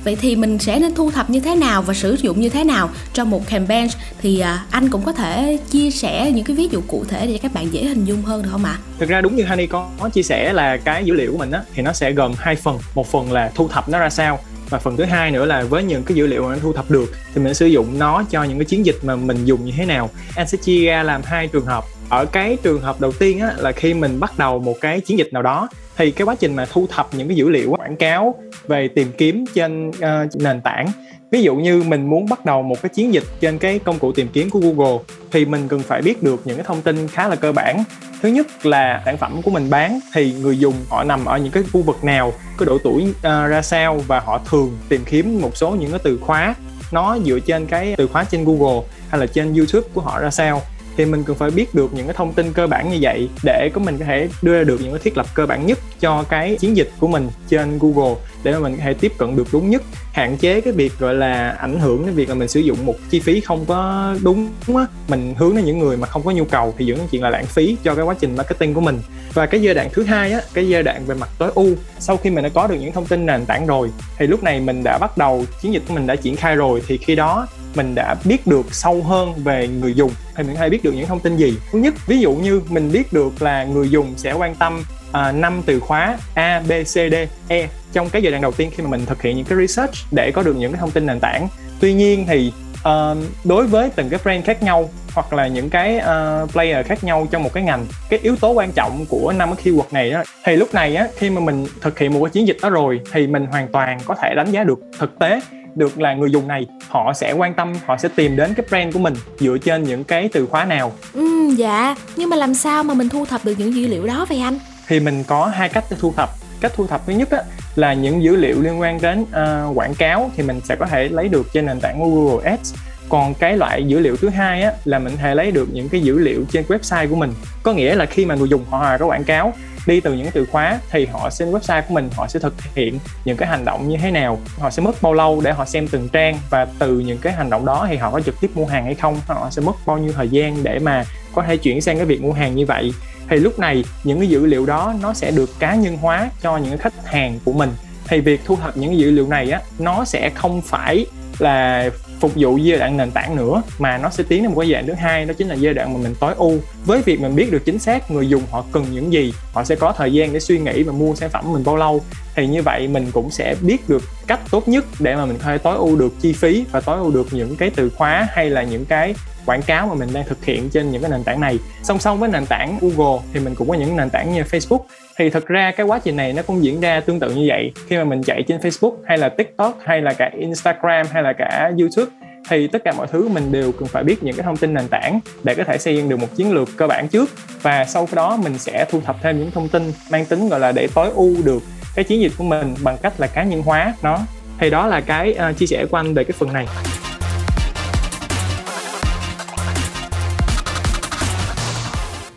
vậy 0.03 0.17
thì 0.21 0.35
mình 0.35 0.59
sẽ 0.59 0.79
nên 0.79 0.95
thu 0.95 1.11
thập 1.11 1.29
như 1.29 1.39
thế 1.39 1.55
nào 1.55 1.81
và 1.81 1.93
sử 1.93 2.15
dụng 2.21 2.41
như 2.41 2.49
thế 2.49 2.63
nào 2.63 2.89
trong 3.13 3.29
một 3.29 3.47
campaign? 3.47 3.87
Thì 4.21 4.39
à, 4.39 4.65
anh 4.71 4.89
cũng 4.89 5.01
có 5.01 5.13
thể 5.13 5.57
chia 5.69 5.91
sẻ 5.91 6.31
những 6.35 6.45
cái 6.45 6.55
ví 6.55 6.67
dụ 6.71 6.81
cụ 6.87 7.05
thể 7.09 7.27
để 7.27 7.39
các 7.41 7.53
bạn 7.53 7.73
dễ 7.73 7.83
hình 7.83 8.05
dung 8.05 8.21
hơn 8.21 8.43
được 8.43 8.49
không 8.51 8.65
ạ? 8.65 8.77
Thực 8.99 9.09
ra 9.09 9.21
đúng 9.21 9.35
như 9.35 9.43
Honey 9.43 9.67
có, 9.67 9.89
có 9.99 10.09
chia 10.09 10.23
sẻ 10.23 10.53
là 10.53 10.77
cái 10.77 11.05
dữ 11.05 11.13
liệu 11.13 11.31
của 11.31 11.37
mình 11.37 11.51
á 11.51 11.61
thì 11.73 11.81
nó 11.83 11.93
sẽ 11.93 12.11
gồm 12.11 12.33
hai 12.37 12.55
phần. 12.55 12.79
Một 12.95 13.11
phần 13.11 13.31
là 13.31 13.51
thu 13.55 13.67
thập 13.67 13.89
nó 13.89 13.99
ra 13.99 14.09
sao 14.09 14.39
và 14.69 14.79
phần 14.79 14.97
thứ 14.97 15.03
hai 15.03 15.31
nữa 15.31 15.45
là 15.45 15.63
với 15.63 15.83
những 15.83 16.03
cái 16.03 16.15
dữ 16.15 16.27
liệu 16.27 16.43
mà 16.43 16.53
nó 16.53 16.59
thu 16.61 16.73
thập 16.73 16.91
được 16.91 17.13
thì 17.35 17.41
mình 17.41 17.53
sử 17.53 17.65
dụng 17.65 17.99
nó 17.99 18.23
cho 18.29 18.43
những 18.43 18.57
cái 18.57 18.65
chiến 18.65 18.85
dịch 18.85 18.97
mà 19.03 19.15
mình 19.15 19.45
dùng 19.45 19.65
như 19.65 19.71
thế 19.77 19.85
nào. 19.85 20.09
Anh 20.35 20.47
sẽ 20.47 20.57
chia 20.57 20.85
ra 20.85 21.03
làm 21.03 21.21
hai 21.23 21.47
trường 21.47 21.65
hợp 21.65 21.83
ở 22.13 22.25
cái 22.25 22.57
trường 22.63 22.81
hợp 22.81 23.01
đầu 23.01 23.11
tiên 23.11 23.39
á, 23.39 23.53
là 23.57 23.71
khi 23.71 23.93
mình 23.93 24.19
bắt 24.19 24.37
đầu 24.37 24.59
một 24.59 24.75
cái 24.81 25.01
chiến 25.01 25.17
dịch 25.17 25.29
nào 25.31 25.41
đó 25.41 25.67
thì 25.97 26.11
cái 26.11 26.25
quá 26.25 26.35
trình 26.35 26.55
mà 26.55 26.65
thu 26.65 26.87
thập 26.89 27.07
những 27.13 27.27
cái 27.27 27.37
dữ 27.37 27.49
liệu 27.49 27.71
quảng 27.71 27.95
cáo 27.95 28.35
về 28.67 28.87
tìm 28.87 29.11
kiếm 29.17 29.45
trên 29.53 29.89
uh, 29.89 30.35
nền 30.35 30.61
tảng. 30.61 30.87
Ví 31.31 31.43
dụ 31.43 31.55
như 31.55 31.83
mình 31.87 32.09
muốn 32.09 32.25
bắt 32.29 32.45
đầu 32.45 32.61
một 32.61 32.81
cái 32.81 32.89
chiến 32.89 33.13
dịch 33.13 33.23
trên 33.39 33.57
cái 33.57 33.79
công 33.79 33.99
cụ 33.99 34.11
tìm 34.11 34.27
kiếm 34.33 34.49
của 34.49 34.59
Google 34.59 34.97
thì 35.31 35.45
mình 35.45 35.67
cần 35.67 35.79
phải 35.79 36.01
biết 36.01 36.23
được 36.23 36.41
những 36.45 36.57
cái 36.57 36.65
thông 36.67 36.81
tin 36.81 37.07
khá 37.07 37.27
là 37.27 37.35
cơ 37.35 37.51
bản. 37.51 37.83
Thứ 38.21 38.29
nhất 38.29 38.65
là 38.65 39.01
sản 39.05 39.17
phẩm 39.17 39.41
của 39.41 39.51
mình 39.51 39.69
bán 39.69 39.99
thì 40.13 40.33
người 40.33 40.59
dùng 40.59 40.75
họ 40.89 41.03
nằm 41.03 41.25
ở 41.25 41.37
những 41.37 41.51
cái 41.51 41.63
khu 41.73 41.81
vực 41.81 42.03
nào 42.03 42.33
cái 42.59 42.65
độ 42.65 42.77
tuổi 42.83 43.03
uh, 43.09 43.23
ra 43.23 43.61
sao 43.61 44.01
và 44.07 44.19
họ 44.19 44.41
thường 44.49 44.77
tìm 44.89 45.03
kiếm 45.05 45.41
một 45.41 45.57
số 45.57 45.71
những 45.71 45.91
cái 45.91 45.99
từ 46.03 46.17
khóa 46.21 46.55
nó 46.91 47.17
dựa 47.25 47.39
trên 47.39 47.65
cái 47.65 47.93
từ 47.97 48.07
khóa 48.07 48.23
trên 48.23 48.45
Google 48.45 48.87
hay 49.09 49.19
là 49.19 49.25
trên 49.25 49.53
YouTube 49.53 49.87
của 49.93 50.01
họ 50.01 50.19
ra 50.19 50.29
sao 50.29 50.61
thì 50.97 51.05
mình 51.05 51.23
cần 51.23 51.35
phải 51.35 51.51
biết 51.51 51.75
được 51.75 51.93
những 51.93 52.07
cái 52.07 52.15
thông 52.17 52.33
tin 52.33 52.53
cơ 52.53 52.67
bản 52.67 52.89
như 52.89 52.97
vậy 53.01 53.29
để 53.43 53.69
có 53.73 53.81
mình 53.81 53.97
có 53.97 54.05
thể 54.05 54.29
đưa 54.41 54.57
ra 54.57 54.63
được 54.63 54.81
những 54.81 54.91
cái 54.91 55.01
thiết 55.03 55.17
lập 55.17 55.25
cơ 55.33 55.45
bản 55.45 55.65
nhất 55.65 55.79
cho 55.99 56.23
cái 56.29 56.57
chiến 56.59 56.77
dịch 56.77 56.91
của 56.99 57.07
mình 57.07 57.29
trên 57.49 57.79
Google 57.79 58.15
để 58.43 58.51
mà 58.51 58.59
mình 58.59 58.75
có 58.77 58.83
thể 58.83 58.93
tiếp 58.93 59.11
cận 59.17 59.35
được 59.35 59.47
đúng 59.51 59.69
nhất 59.69 59.83
hạn 60.13 60.37
chế 60.37 60.61
cái 60.61 60.73
việc, 60.73 60.99
gọi 60.99 61.15
là, 61.15 61.49
ảnh 61.49 61.79
hưởng 61.79 62.05
đến 62.05 62.15
việc 62.15 62.29
là 62.29 62.35
mình 62.35 62.47
sử 62.47 62.59
dụng 62.59 62.85
một 62.85 62.95
chi 63.09 63.19
phí 63.19 63.39
không 63.39 63.65
có 63.65 64.15
đúng 64.23 64.49
á, 64.67 64.85
mình 65.07 65.33
hướng 65.37 65.55
đến 65.55 65.65
những 65.65 65.79
người 65.79 65.97
mà 65.97 66.07
không 66.07 66.23
có 66.25 66.31
nhu 66.31 66.45
cầu 66.45 66.73
thì 66.77 66.85
dẫn 66.85 66.97
đến 66.97 67.07
chuyện 67.11 67.23
là 67.23 67.29
lãng 67.29 67.45
phí 67.45 67.77
cho 67.83 67.95
cái 67.95 68.05
quá 68.05 68.15
trình 68.19 68.35
marketing 68.35 68.73
của 68.73 68.81
mình. 68.81 68.99
Và 69.33 69.45
cái 69.45 69.61
giai 69.61 69.73
đoạn 69.73 69.89
thứ 69.93 70.03
hai 70.03 70.31
á, 70.31 70.41
cái 70.53 70.69
giai 70.69 70.83
đoạn 70.83 71.05
về 71.05 71.15
mặt 71.15 71.29
tối 71.37 71.51
ưu, 71.55 71.69
sau 71.99 72.17
khi 72.17 72.29
mình 72.29 72.43
đã 72.43 72.49
có 72.49 72.67
được 72.67 72.75
những 72.79 72.91
thông 72.91 73.05
tin 73.05 73.25
nền 73.25 73.45
tảng 73.45 73.67
rồi, 73.67 73.89
thì 74.17 74.27
lúc 74.27 74.43
này 74.43 74.59
mình 74.59 74.81
đã 74.83 74.97
bắt 74.97 75.17
đầu, 75.17 75.45
chiến 75.61 75.73
dịch 75.73 75.83
của 75.87 75.93
mình 75.93 76.07
đã 76.07 76.15
triển 76.15 76.35
khai 76.35 76.55
rồi, 76.55 76.81
thì 76.87 76.97
khi 76.97 77.15
đó 77.15 77.47
mình 77.75 77.95
đã 77.95 78.15
biết 78.25 78.47
được 78.47 78.65
sâu 78.75 79.03
hơn 79.03 79.33
về 79.43 79.67
người 79.67 79.93
dùng 79.93 80.11
thì 80.35 80.43
mình 80.43 80.55
hay 80.55 80.69
biết 80.69 80.83
được 80.83 80.91
những 80.91 81.07
thông 81.07 81.19
tin 81.19 81.37
gì. 81.37 81.53
Thứ 81.71 81.79
nhất, 81.79 81.93
ví 82.07 82.19
dụ 82.19 82.33
như 82.33 82.61
mình 82.69 82.91
biết 82.91 83.13
được 83.13 83.41
là 83.41 83.63
người 83.63 83.89
dùng 83.89 84.13
sẽ 84.17 84.33
quan 84.33 84.55
tâm 84.55 84.83
À, 85.13 85.31
năm 85.31 85.41
5 85.41 85.61
từ 85.65 85.79
khóa 85.79 86.17
A, 86.33 86.61
B, 86.67 86.71
C, 86.71 86.93
D, 86.93 87.15
E 87.47 87.67
trong 87.93 88.09
cái 88.09 88.21
giai 88.21 88.31
đoạn 88.31 88.41
đầu 88.41 88.51
tiên 88.51 88.71
khi 88.75 88.83
mà 88.83 88.89
mình 88.89 89.05
thực 89.05 89.21
hiện 89.21 89.37
những 89.37 89.45
cái 89.45 89.57
research 89.57 89.93
để 90.11 90.31
có 90.31 90.43
được 90.43 90.55
những 90.55 90.71
cái 90.71 90.79
thông 90.79 90.91
tin 90.91 91.05
nền 91.05 91.19
tảng. 91.19 91.47
Tuy 91.79 91.93
nhiên 91.93 92.25
thì 92.27 92.53
uh, 92.87 93.17
đối 93.43 93.67
với 93.67 93.89
từng 93.95 94.09
cái 94.09 94.19
brand 94.23 94.45
khác 94.45 94.63
nhau 94.63 94.89
hoặc 95.13 95.33
là 95.33 95.47
những 95.47 95.69
cái 95.69 95.97
uh, 95.97 96.51
player 96.51 96.87
khác 96.87 97.03
nhau 97.03 97.27
trong 97.31 97.43
một 97.43 97.53
cái 97.53 97.63
ngành 97.63 97.85
cái 98.09 98.19
yếu 98.23 98.35
tố 98.35 98.51
quan 98.51 98.71
trọng 98.71 99.05
của 99.09 99.33
năm 99.37 99.55
cái 99.55 99.65
keyword 99.65 99.83
này 99.91 100.11
đó 100.11 100.23
thì 100.45 100.55
lúc 100.55 100.73
này 100.73 100.95
á 100.95 101.07
khi 101.17 101.29
mà 101.29 101.41
mình 101.41 101.67
thực 101.81 101.99
hiện 101.99 102.13
một 102.13 102.19
cái 102.23 102.29
chiến 102.29 102.47
dịch 102.47 102.57
đó 102.61 102.69
rồi 102.69 103.01
thì 103.11 103.27
mình 103.27 103.45
hoàn 103.45 103.67
toàn 103.67 103.99
có 104.05 104.15
thể 104.15 104.35
đánh 104.35 104.51
giá 104.51 104.63
được 104.63 104.79
thực 104.99 105.19
tế 105.19 105.41
được 105.75 105.99
là 105.99 106.13
người 106.13 106.31
dùng 106.31 106.47
này 106.47 106.67
họ 106.89 107.13
sẽ 107.13 107.31
quan 107.31 107.53
tâm 107.53 107.73
họ 107.85 107.97
sẽ 107.97 108.09
tìm 108.15 108.35
đến 108.35 108.53
cái 108.53 108.65
brand 108.69 108.93
của 108.93 108.99
mình 108.99 109.13
dựa 109.39 109.57
trên 109.57 109.83
những 109.83 110.03
cái 110.03 110.29
từ 110.33 110.45
khóa 110.45 110.65
nào. 110.65 110.91
Ừ 111.13 111.53
dạ. 111.57 111.95
Nhưng 112.15 112.29
mà 112.29 112.35
làm 112.35 112.53
sao 112.53 112.83
mà 112.83 112.93
mình 112.93 113.09
thu 113.09 113.25
thập 113.25 113.45
được 113.45 113.53
những 113.57 113.75
dữ 113.75 113.87
liệu 113.87 114.07
đó 114.07 114.25
vậy 114.29 114.39
anh? 114.39 114.57
Thì 114.87 114.99
mình 114.99 115.23
có 115.23 115.45
hai 115.45 115.69
cách 115.69 115.83
để 115.89 115.97
thu 115.99 116.13
thập. 116.17 116.29
Cách 116.61 116.71
thu 116.75 116.87
thập 116.87 117.05
thứ 117.05 117.13
nhất 117.13 117.31
á, 117.31 117.43
là 117.75 117.93
những 117.93 118.23
dữ 118.23 118.35
liệu 118.35 118.61
liên 118.61 118.79
quan 118.79 119.01
đến 119.01 119.21
uh, 119.21 119.77
quảng 119.77 119.95
cáo 119.95 120.31
thì 120.37 120.43
mình 120.43 120.61
sẽ 120.63 120.75
có 120.75 120.85
thể 120.85 121.09
lấy 121.09 121.27
được 121.27 121.53
trên 121.53 121.65
nền 121.65 121.79
tảng 121.79 121.99
của 121.99 122.09
Google 122.09 122.49
Ads. 122.49 122.73
Còn 123.09 123.33
cái 123.33 123.57
loại 123.57 123.83
dữ 123.83 123.99
liệu 123.99 124.17
thứ 124.17 124.29
hai 124.29 124.61
á, 124.61 124.71
là 124.85 124.99
mình 124.99 125.13
có 125.15 125.21
thể 125.21 125.35
lấy 125.35 125.51
được 125.51 125.67
những 125.73 125.89
cái 125.89 126.01
dữ 126.01 126.19
liệu 126.19 126.45
trên 126.51 126.65
website 126.67 127.09
của 127.09 127.15
mình. 127.15 127.33
Có 127.63 127.73
nghĩa 127.73 127.95
là 127.95 128.05
khi 128.05 128.25
mà 128.25 128.35
người 128.35 128.49
dùng 128.49 128.65
họ 128.69 128.77
hòa 128.77 128.97
có 128.97 129.05
quảng 129.05 129.23
cáo 129.23 129.53
đi 129.87 129.99
từ 129.99 130.13
những 130.13 130.31
từ 130.33 130.45
khóa 130.45 130.79
thì 130.91 131.05
họ 131.05 131.29
trên 131.29 131.51
website 131.51 131.81
của 131.81 131.93
mình 131.93 132.09
họ 132.15 132.27
sẽ 132.27 132.39
thực 132.39 132.53
hiện 132.75 132.99
những 133.25 133.37
cái 133.37 133.49
hành 133.49 133.65
động 133.65 133.89
như 133.89 133.97
thế 133.97 134.11
nào 134.11 134.39
họ 134.59 134.69
sẽ 134.69 134.81
mất 134.81 135.01
bao 135.01 135.13
lâu 135.13 135.41
để 135.43 135.51
họ 135.51 135.65
xem 135.65 135.87
từng 135.87 136.09
trang 136.09 136.37
và 136.49 136.67
từ 136.79 136.99
những 136.99 137.17
cái 137.17 137.33
hành 137.33 137.49
động 137.49 137.65
đó 137.65 137.85
thì 137.89 137.97
họ 137.97 138.11
có 138.11 138.21
trực 138.21 138.41
tiếp 138.41 138.51
mua 138.55 138.65
hàng 138.65 138.85
hay 138.85 138.95
không 138.95 139.17
họ 139.27 139.49
sẽ 139.51 139.61
mất 139.61 139.73
bao 139.85 139.97
nhiêu 139.97 140.11
thời 140.15 140.29
gian 140.29 140.63
để 140.63 140.79
mà 140.79 141.03
có 141.33 141.43
thể 141.43 141.57
chuyển 141.57 141.81
sang 141.81 141.97
cái 141.97 142.05
việc 142.05 142.21
mua 142.21 142.33
hàng 142.33 142.55
như 142.55 142.65
vậy 142.65 142.93
thì 143.29 143.37
lúc 143.37 143.59
này, 143.59 143.83
những 144.03 144.19
cái 144.19 144.29
dữ 144.29 144.45
liệu 144.45 144.65
đó 144.65 144.93
nó 145.01 145.13
sẽ 145.13 145.31
được 145.31 145.49
cá 145.59 145.75
nhân 145.75 145.97
hóa 145.97 146.29
cho 146.41 146.57
những 146.57 146.77
khách 146.77 147.05
hàng 147.05 147.39
của 147.45 147.53
mình. 147.53 147.69
Thì 148.07 148.19
việc 148.21 148.41
thu 148.45 148.55
thập 148.55 148.77
những 148.77 148.97
dữ 148.97 149.11
liệu 149.11 149.27
này 149.27 149.51
á, 149.51 149.61
nó 149.79 150.05
sẽ 150.05 150.29
không 150.35 150.61
phải 150.61 151.05
là 151.39 151.89
phục 152.23 152.31
vụ 152.35 152.57
giai 152.57 152.79
đoạn 152.79 152.97
nền 152.97 153.11
tảng 153.11 153.35
nữa, 153.35 153.61
mà 153.79 153.97
nó 153.97 154.09
sẽ 154.09 154.23
tiến 154.27 154.43
đến 154.43 154.51
một 154.51 154.59
cái 154.59 154.69
giai 154.69 154.81
đoạn 154.81 154.87
thứ 154.87 154.93
hai, 154.93 155.25
đó 155.25 155.33
chính 155.37 155.47
là 155.47 155.55
giai 155.55 155.73
đoạn 155.73 155.93
mà 155.93 155.99
mình 156.03 156.15
tối 156.19 156.33
ưu. 156.37 156.59
Với 156.85 157.01
việc 157.01 157.21
mình 157.21 157.35
biết 157.35 157.51
được 157.51 157.65
chính 157.65 157.79
xác 157.79 158.11
người 158.11 158.29
dùng 158.29 158.41
họ 158.51 158.63
cần 158.71 158.85
những 158.91 159.13
gì, 159.13 159.33
họ 159.53 159.63
sẽ 159.63 159.75
có 159.75 159.93
thời 159.97 160.13
gian 160.13 160.33
để 160.33 160.39
suy 160.39 160.59
nghĩ 160.59 160.83
và 160.83 160.93
mua 160.93 161.15
sản 161.15 161.29
phẩm 161.29 161.53
mình 161.53 161.63
bao 161.63 161.75
lâu, 161.75 162.01
thì 162.35 162.47
như 162.47 162.61
vậy 162.61 162.87
mình 162.87 163.07
cũng 163.13 163.31
sẽ 163.31 163.55
biết 163.61 163.89
được 163.89 164.03
cách 164.27 164.39
tốt 164.51 164.67
nhất 164.67 164.85
để 164.99 165.15
mà 165.15 165.25
mình 165.25 165.37
có 165.37 165.43
thể 165.45 165.57
tối 165.57 165.77
ưu 165.77 165.95
được 165.95 166.13
chi 166.21 166.33
phí 166.33 166.65
và 166.71 166.81
tối 166.81 166.97
ưu 166.97 167.11
được 167.11 167.27
những 167.31 167.55
cái 167.55 167.71
từ 167.75 167.89
khóa 167.89 168.27
hay 168.31 168.49
là 168.49 168.63
những 168.63 168.85
cái 168.85 169.15
quảng 169.45 169.61
cáo 169.61 169.87
mà 169.87 169.93
mình 169.93 170.09
đang 170.13 170.25
thực 170.27 170.45
hiện 170.45 170.69
trên 170.69 170.91
những 170.91 171.01
cái 171.01 171.11
nền 171.11 171.23
tảng 171.23 171.39
này. 171.39 171.59
Song 171.83 171.99
song 171.99 172.19
với 172.19 172.29
nền 172.29 172.45
tảng 172.45 172.77
Google 172.81 173.21
thì 173.33 173.39
mình 173.39 173.55
cũng 173.55 173.69
có 173.69 173.73
những 173.73 173.95
nền 173.95 174.09
tảng 174.09 174.33
như 174.33 174.41
Facebook 174.41 174.79
thì 175.17 175.29
thực 175.29 175.47
ra 175.47 175.71
cái 175.71 175.85
quá 175.85 175.99
trình 176.03 176.15
này 176.15 176.33
nó 176.33 176.41
cũng 176.41 176.63
diễn 176.63 176.81
ra 176.81 176.99
tương 176.99 177.19
tự 177.19 177.31
như 177.31 177.45
vậy. 177.47 177.71
Khi 177.87 177.97
mà 177.97 178.03
mình 178.03 178.23
chạy 178.23 178.43
trên 178.47 178.59
Facebook 178.59 178.95
hay 179.05 179.17
là 179.17 179.29
TikTok 179.29 179.79
hay 179.85 180.01
là 180.01 180.13
cả 180.13 180.31
Instagram 180.39 181.05
hay 181.11 181.23
là 181.23 181.33
cả 181.33 181.71
YouTube 181.79 182.11
thì 182.49 182.67
tất 182.67 182.83
cả 182.83 182.93
mọi 182.97 183.07
thứ 183.07 183.27
mình 183.27 183.51
đều 183.51 183.71
cần 183.71 183.87
phải 183.87 184.03
biết 184.03 184.23
những 184.23 184.35
cái 184.35 184.43
thông 184.43 184.57
tin 184.57 184.73
nền 184.73 184.87
tảng 184.87 185.19
để 185.43 185.55
có 185.55 185.63
thể 185.63 185.77
xây 185.77 185.95
dựng 185.95 186.09
được 186.09 186.19
một 186.19 186.27
chiến 186.35 186.51
lược 186.51 186.69
cơ 186.77 186.87
bản 186.87 187.07
trước. 187.07 187.29
Và 187.61 187.85
sau 187.85 188.07
đó 188.13 188.37
mình 188.43 188.57
sẽ 188.57 188.85
thu 188.89 189.01
thập 189.01 189.15
thêm 189.21 189.39
những 189.39 189.51
thông 189.51 189.69
tin 189.69 189.91
mang 190.11 190.25
tính 190.25 190.49
gọi 190.49 190.59
là 190.59 190.71
để 190.71 190.87
tối 190.95 191.09
ưu 191.15 191.35
được 191.43 191.63
cái 191.95 192.05
chiến 192.05 192.21
dịch 192.21 192.31
của 192.37 192.43
mình 192.43 192.73
bằng 192.83 192.97
cách 193.01 193.13
là 193.17 193.27
cá 193.27 193.43
nhân 193.43 193.61
hóa 193.61 193.93
nó. 194.03 194.19
Thì 194.59 194.69
đó 194.69 194.87
là 194.87 195.01
cái 195.01 195.35
uh, 195.49 195.57
chia 195.57 195.65
sẻ 195.65 195.85
của 195.91 195.97
anh 195.97 196.13
về 196.13 196.23
cái 196.23 196.33
phần 196.39 196.53
này. 196.53 196.67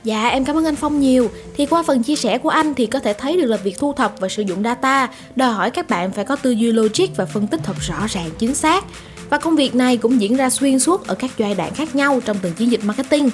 Dạ 0.07 0.29
em 0.29 0.45
cảm 0.45 0.57
ơn 0.57 0.65
anh 0.65 0.77
Phong 0.77 1.01
nhiều 1.01 1.31
Thì 1.57 1.67
qua 1.67 1.83
phần 1.87 2.03
chia 2.03 2.17
sẻ 2.17 2.39
của 2.39 2.49
anh 2.49 2.75
thì 2.75 2.87
có 2.87 3.01
thể 3.01 3.13
thấy 3.13 3.37
được 3.37 3.47
là 3.47 3.57
việc 3.57 3.79
thu 3.79 3.93
thập 3.93 4.13
và 4.19 4.29
sử 4.29 4.43
dụng 4.43 4.63
data 4.63 5.09
Đòi 5.37 5.53
hỏi 5.53 5.71
các 5.71 5.89
bạn 5.89 6.13
phải 6.13 6.25
có 6.25 6.37
tư 6.37 6.51
duy 6.51 6.73
logic 6.73 7.17
và 7.17 7.27
phân 7.27 7.47
tích 7.47 7.61
thật 7.65 7.77
rõ 7.81 8.07
ràng 8.09 8.31
chính 8.39 8.55
xác 8.55 8.85
Và 9.31 9.39
công 9.39 9.57
việc 9.57 9.75
này 9.75 9.97
cũng 9.97 10.21
diễn 10.21 10.37
ra 10.37 10.51
xuyên 10.51 10.79
suốt 10.79 11.07
ở 11.07 11.15
các 11.15 11.31
giai 11.39 11.55
đoạn 11.55 11.75
khác 11.75 11.95
nhau 11.95 12.21
trong 12.25 12.37
từng 12.43 12.53
chiến 12.53 12.71
dịch 12.71 12.85
marketing. 12.85 13.31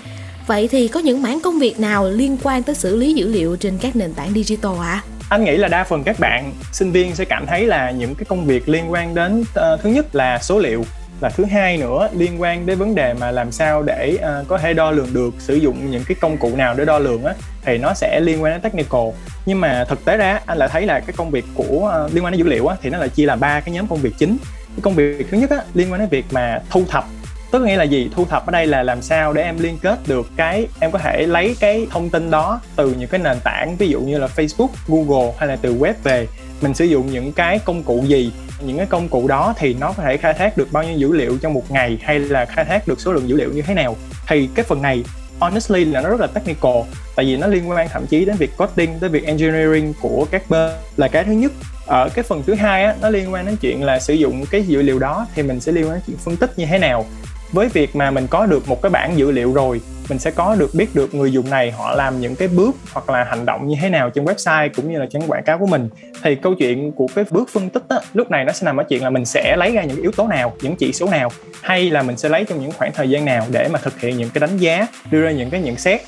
Vậy 0.47 0.69
thì 0.69 0.89
có 0.89 1.01
những 1.01 1.23
mảng 1.23 1.41
công 1.41 1.59
việc 1.59 1.81
nào 1.81 2.09
liên 2.09 2.37
quan 2.43 2.63
tới 2.63 2.75
xử 2.75 2.97
lý 2.97 3.13
dữ 3.15 3.29
liệu 3.29 3.57
trên 3.57 3.79
các 3.81 3.97
nền 3.97 4.15
tảng 4.15 4.33
digital 4.35 4.73
ạ? 4.81 5.03
À? 5.07 5.23
anh 5.33 5.45
nghĩ 5.45 5.57
là 5.57 5.69
đa 5.69 5.85
phần 5.85 6.05
các 6.05 6.21
bạn 6.21 6.53
sinh 6.73 6.93
viên 6.93 7.15
sẽ 7.15 7.25
cảm 7.25 7.47
thấy 7.47 7.67
là 7.67 7.91
những 7.91 8.15
cái 8.15 8.25
công 8.25 8.47
việc 8.47 8.69
liên 8.69 8.93
quan 8.93 9.15
đến 9.15 9.41
uh, 9.41 9.81
thứ 9.83 9.91
nhất 9.91 10.15
là 10.15 10.39
số 10.43 10.59
liệu 10.59 10.85
và 11.21 11.29
thứ 11.29 11.45
hai 11.45 11.77
nữa 11.77 12.09
liên 12.13 12.41
quan 12.41 12.67
đến 12.67 12.79
vấn 12.79 12.95
đề 12.95 13.15
mà 13.15 13.31
làm 13.31 13.53
sao 13.53 13.83
để 13.83 14.17
uh, 14.17 14.49
có 14.49 14.59
thể 14.59 14.75
đo 14.75 14.91
lường 14.91 15.15
được 15.15 15.35
sử 15.39 15.55
dụng 15.55 15.91
những 15.91 16.05
cái 16.09 16.17
công 16.21 16.37
cụ 16.37 16.57
nào 16.57 16.75
để 16.75 16.85
đo 16.85 16.99
lường 16.99 17.25
á 17.25 17.35
thì 17.65 17.79
nó 17.79 17.95
sẽ 17.95 18.21
liên 18.21 18.43
quan 18.43 18.53
đến 18.53 18.61
technical. 18.61 19.09
Nhưng 19.47 19.61
mà 19.61 19.85
thực 19.89 20.05
tế 20.05 20.17
ra 20.17 20.41
anh 20.47 20.59
lại 20.59 20.69
thấy 20.73 20.87
là 20.87 21.01
cái 21.01 21.15
công 21.17 21.31
việc 21.31 21.45
của 21.55 22.05
uh, 22.05 22.15
liên 22.15 22.25
quan 22.25 22.33
đến 22.33 22.39
dữ 22.39 22.47
liệu 22.47 22.67
á 22.67 22.77
thì 22.83 22.91
nó 22.91 22.99
lại 22.99 23.09
chia 23.09 23.27
là 23.27 23.37
ba 23.37 23.61
cái 23.61 23.75
nhóm 23.75 23.87
công 23.87 23.99
việc 23.99 24.13
chính. 24.19 24.37
Cái 24.69 24.81
công 24.83 24.95
việc 24.95 25.27
thứ 25.31 25.39
nhất 25.39 25.51
á 25.51 25.59
liên 25.75 25.93
quan 25.93 26.01
đến 26.01 26.09
việc 26.09 26.25
mà 26.31 26.61
thu 26.71 26.85
thập. 26.89 27.05
Tức 27.53 27.63
nghĩa 27.63 27.77
là 27.77 27.85
gì? 27.85 28.11
Thu 28.15 28.25
thập 28.25 28.47
ở 28.47 28.51
đây 28.51 28.67
là 28.67 28.83
làm 28.83 29.03
sao 29.03 29.33
để 29.33 29.43
em 29.43 29.59
liên 29.59 29.79
kết 29.83 29.99
được 30.07 30.27
cái 30.37 30.67
em 30.81 30.91
có 30.91 30.99
thể 30.99 31.27
lấy 31.27 31.57
cái 31.61 31.87
thông 31.91 32.11
tin 32.11 32.31
đó 32.31 32.61
từ 32.77 32.95
những 32.99 33.09
cái 33.09 33.21
nền 33.25 33.37
tảng 33.45 33.77
ví 33.77 33.89
dụ 33.89 34.01
như 34.01 34.19
là 34.19 34.29
Facebook, 34.37 34.69
Google 34.89 35.33
hay 35.39 35.49
là 35.49 35.57
từ 35.57 35.75
web 35.75 35.95
về. 36.03 36.27
Mình 36.61 36.75
sử 36.75 36.85
dụng 36.85 37.07
những 37.13 37.33
cái 37.33 37.59
công 37.59 37.83
cụ 37.83 38.05
gì? 38.07 38.33
Những 38.67 38.77
cái 38.77 38.87
công 38.87 39.09
cụ 39.09 39.29
đó 39.29 39.55
thì 39.59 39.75
nó 39.75 39.93
có 39.93 40.03
thể 40.03 40.17
khai 40.17 40.35
thác 40.35 40.57
được 40.57 40.73
bao 40.73 40.85
nhiêu 40.85 40.99
dữ 40.99 41.13
liệu 41.13 41.39
trong 41.43 41.55
một 41.55 41.71
ngày 41.71 41.99
hay 42.03 42.19
là 42.19 42.45
khai 42.45 42.65
thác 42.65 42.89
được 42.89 43.01
số 43.01 43.13
lượng 43.13 43.29
dữ 43.29 43.37
liệu 43.37 43.53
như 43.53 43.63
thế 43.63 43.75
nào. 43.75 43.97
Thì 44.29 44.49
cái 44.55 44.65
phần 44.65 44.83
này, 44.83 45.05
honestly 45.41 45.85
là 45.85 46.01
nó 46.01 46.09
rất 46.09 46.21
là 46.21 46.27
technical, 46.27 46.77
tại 47.17 47.27
vì 47.27 47.37
nó 47.37 47.47
liên 47.47 47.71
quan 47.71 47.89
thậm 47.89 48.07
chí 48.07 48.25
đến 48.25 48.37
việc 48.37 48.51
coding, 48.57 48.99
tới 49.01 49.11
việc 49.11 49.25
engineering 49.25 49.93
của 50.01 50.27
các 50.31 50.51
bên 50.51 50.71
là 50.97 51.09
cái 51.09 51.25
thứ 51.25 51.33
nhất. 51.33 51.53
Ở 51.87 52.09
cái 52.15 52.23
phần 52.23 52.43
thứ 52.47 52.55
hai 52.55 52.85
á, 52.85 52.95
nó 53.01 53.11
liên 53.11 53.33
quan 53.33 53.47
đến 53.47 53.57
chuyện 53.61 53.83
là 53.83 54.01
sử 54.01 54.15
dụng 54.15 54.45
cái 54.51 54.63
dữ 54.63 54.83
liệu 54.83 54.99
đó 54.99 55.27
thì 55.35 55.43
mình 55.43 55.61
sẽ 55.61 55.73
liên 55.73 55.85
quan 55.85 55.93
đến 55.93 56.03
chuyện 56.07 56.17
phân 56.17 56.37
tích 56.37 56.59
như 56.59 56.67
thế 56.67 56.79
nào 56.79 57.07
với 57.53 57.69
việc 57.69 57.97
mà 57.97 58.11
mình 58.11 58.27
có 58.31 58.47
được 58.47 58.69
một 58.69 58.83
cái 58.83 58.91
bản 58.91 59.19
dữ 59.19 59.31
liệu 59.31 59.53
rồi 59.53 59.81
mình 60.09 60.19
sẽ 60.19 60.31
có 60.31 60.55
được 60.55 60.75
biết 60.75 60.95
được 60.95 61.15
người 61.15 61.33
dùng 61.33 61.51
này 61.51 61.71
họ 61.71 61.95
làm 61.95 62.21
những 62.21 62.37
cái 62.37 62.49
bước 62.49 62.77
hoặc 62.93 63.11
là 63.11 63.25
hành 63.25 63.47
động 63.47 63.67
như 63.67 63.77
thế 63.81 63.89
nào 63.89 64.11
trên 64.11 64.25
website 64.25 64.71
cũng 64.77 64.93
như 64.93 64.99
là 64.99 65.07
trên 65.11 65.23
quảng 65.27 65.45
cáo 65.45 65.59
của 65.59 65.67
mình. 65.67 65.89
Thì 66.23 66.35
câu 66.35 66.55
chuyện 66.55 66.93
của 66.93 67.07
cái 67.15 67.25
bước 67.31 67.49
phân 67.53 67.71
tích 67.71 67.83
á, 67.89 67.97
lúc 68.15 68.31
này 68.31 68.45
nó 68.45 68.53
sẽ 68.53 68.65
nằm 68.65 68.77
ở 68.77 68.85
chuyện 68.89 69.03
là 69.03 69.11
mình 69.11 69.25
sẽ 69.25 69.57
lấy 69.57 69.73
ra 69.73 69.83
những 69.85 70.03
yếu 70.03 70.13
tố 70.13 70.29
nào 70.29 70.53
những 70.63 70.77
chỉ 70.77 70.93
số 70.93 71.09
nào 71.11 71.31
hay 71.63 71.91
là 71.91 72.03
mình 72.03 72.17
sẽ 72.17 72.29
lấy 72.29 72.45
trong 72.45 72.61
những 72.61 72.73
khoảng 72.73 72.93
thời 72.93 73.11
gian 73.11 73.25
nào 73.25 73.47
để 73.51 73.69
mà 73.73 73.79
thực 73.79 74.01
hiện 74.01 74.17
những 74.17 74.31
cái 74.35 74.41
đánh 74.41 74.57
giá 74.57 74.87
đưa 75.11 75.23
ra 75.23 75.31
những 75.31 75.51
cái 75.51 75.61
nhận 75.61 75.77
xét 75.77 76.01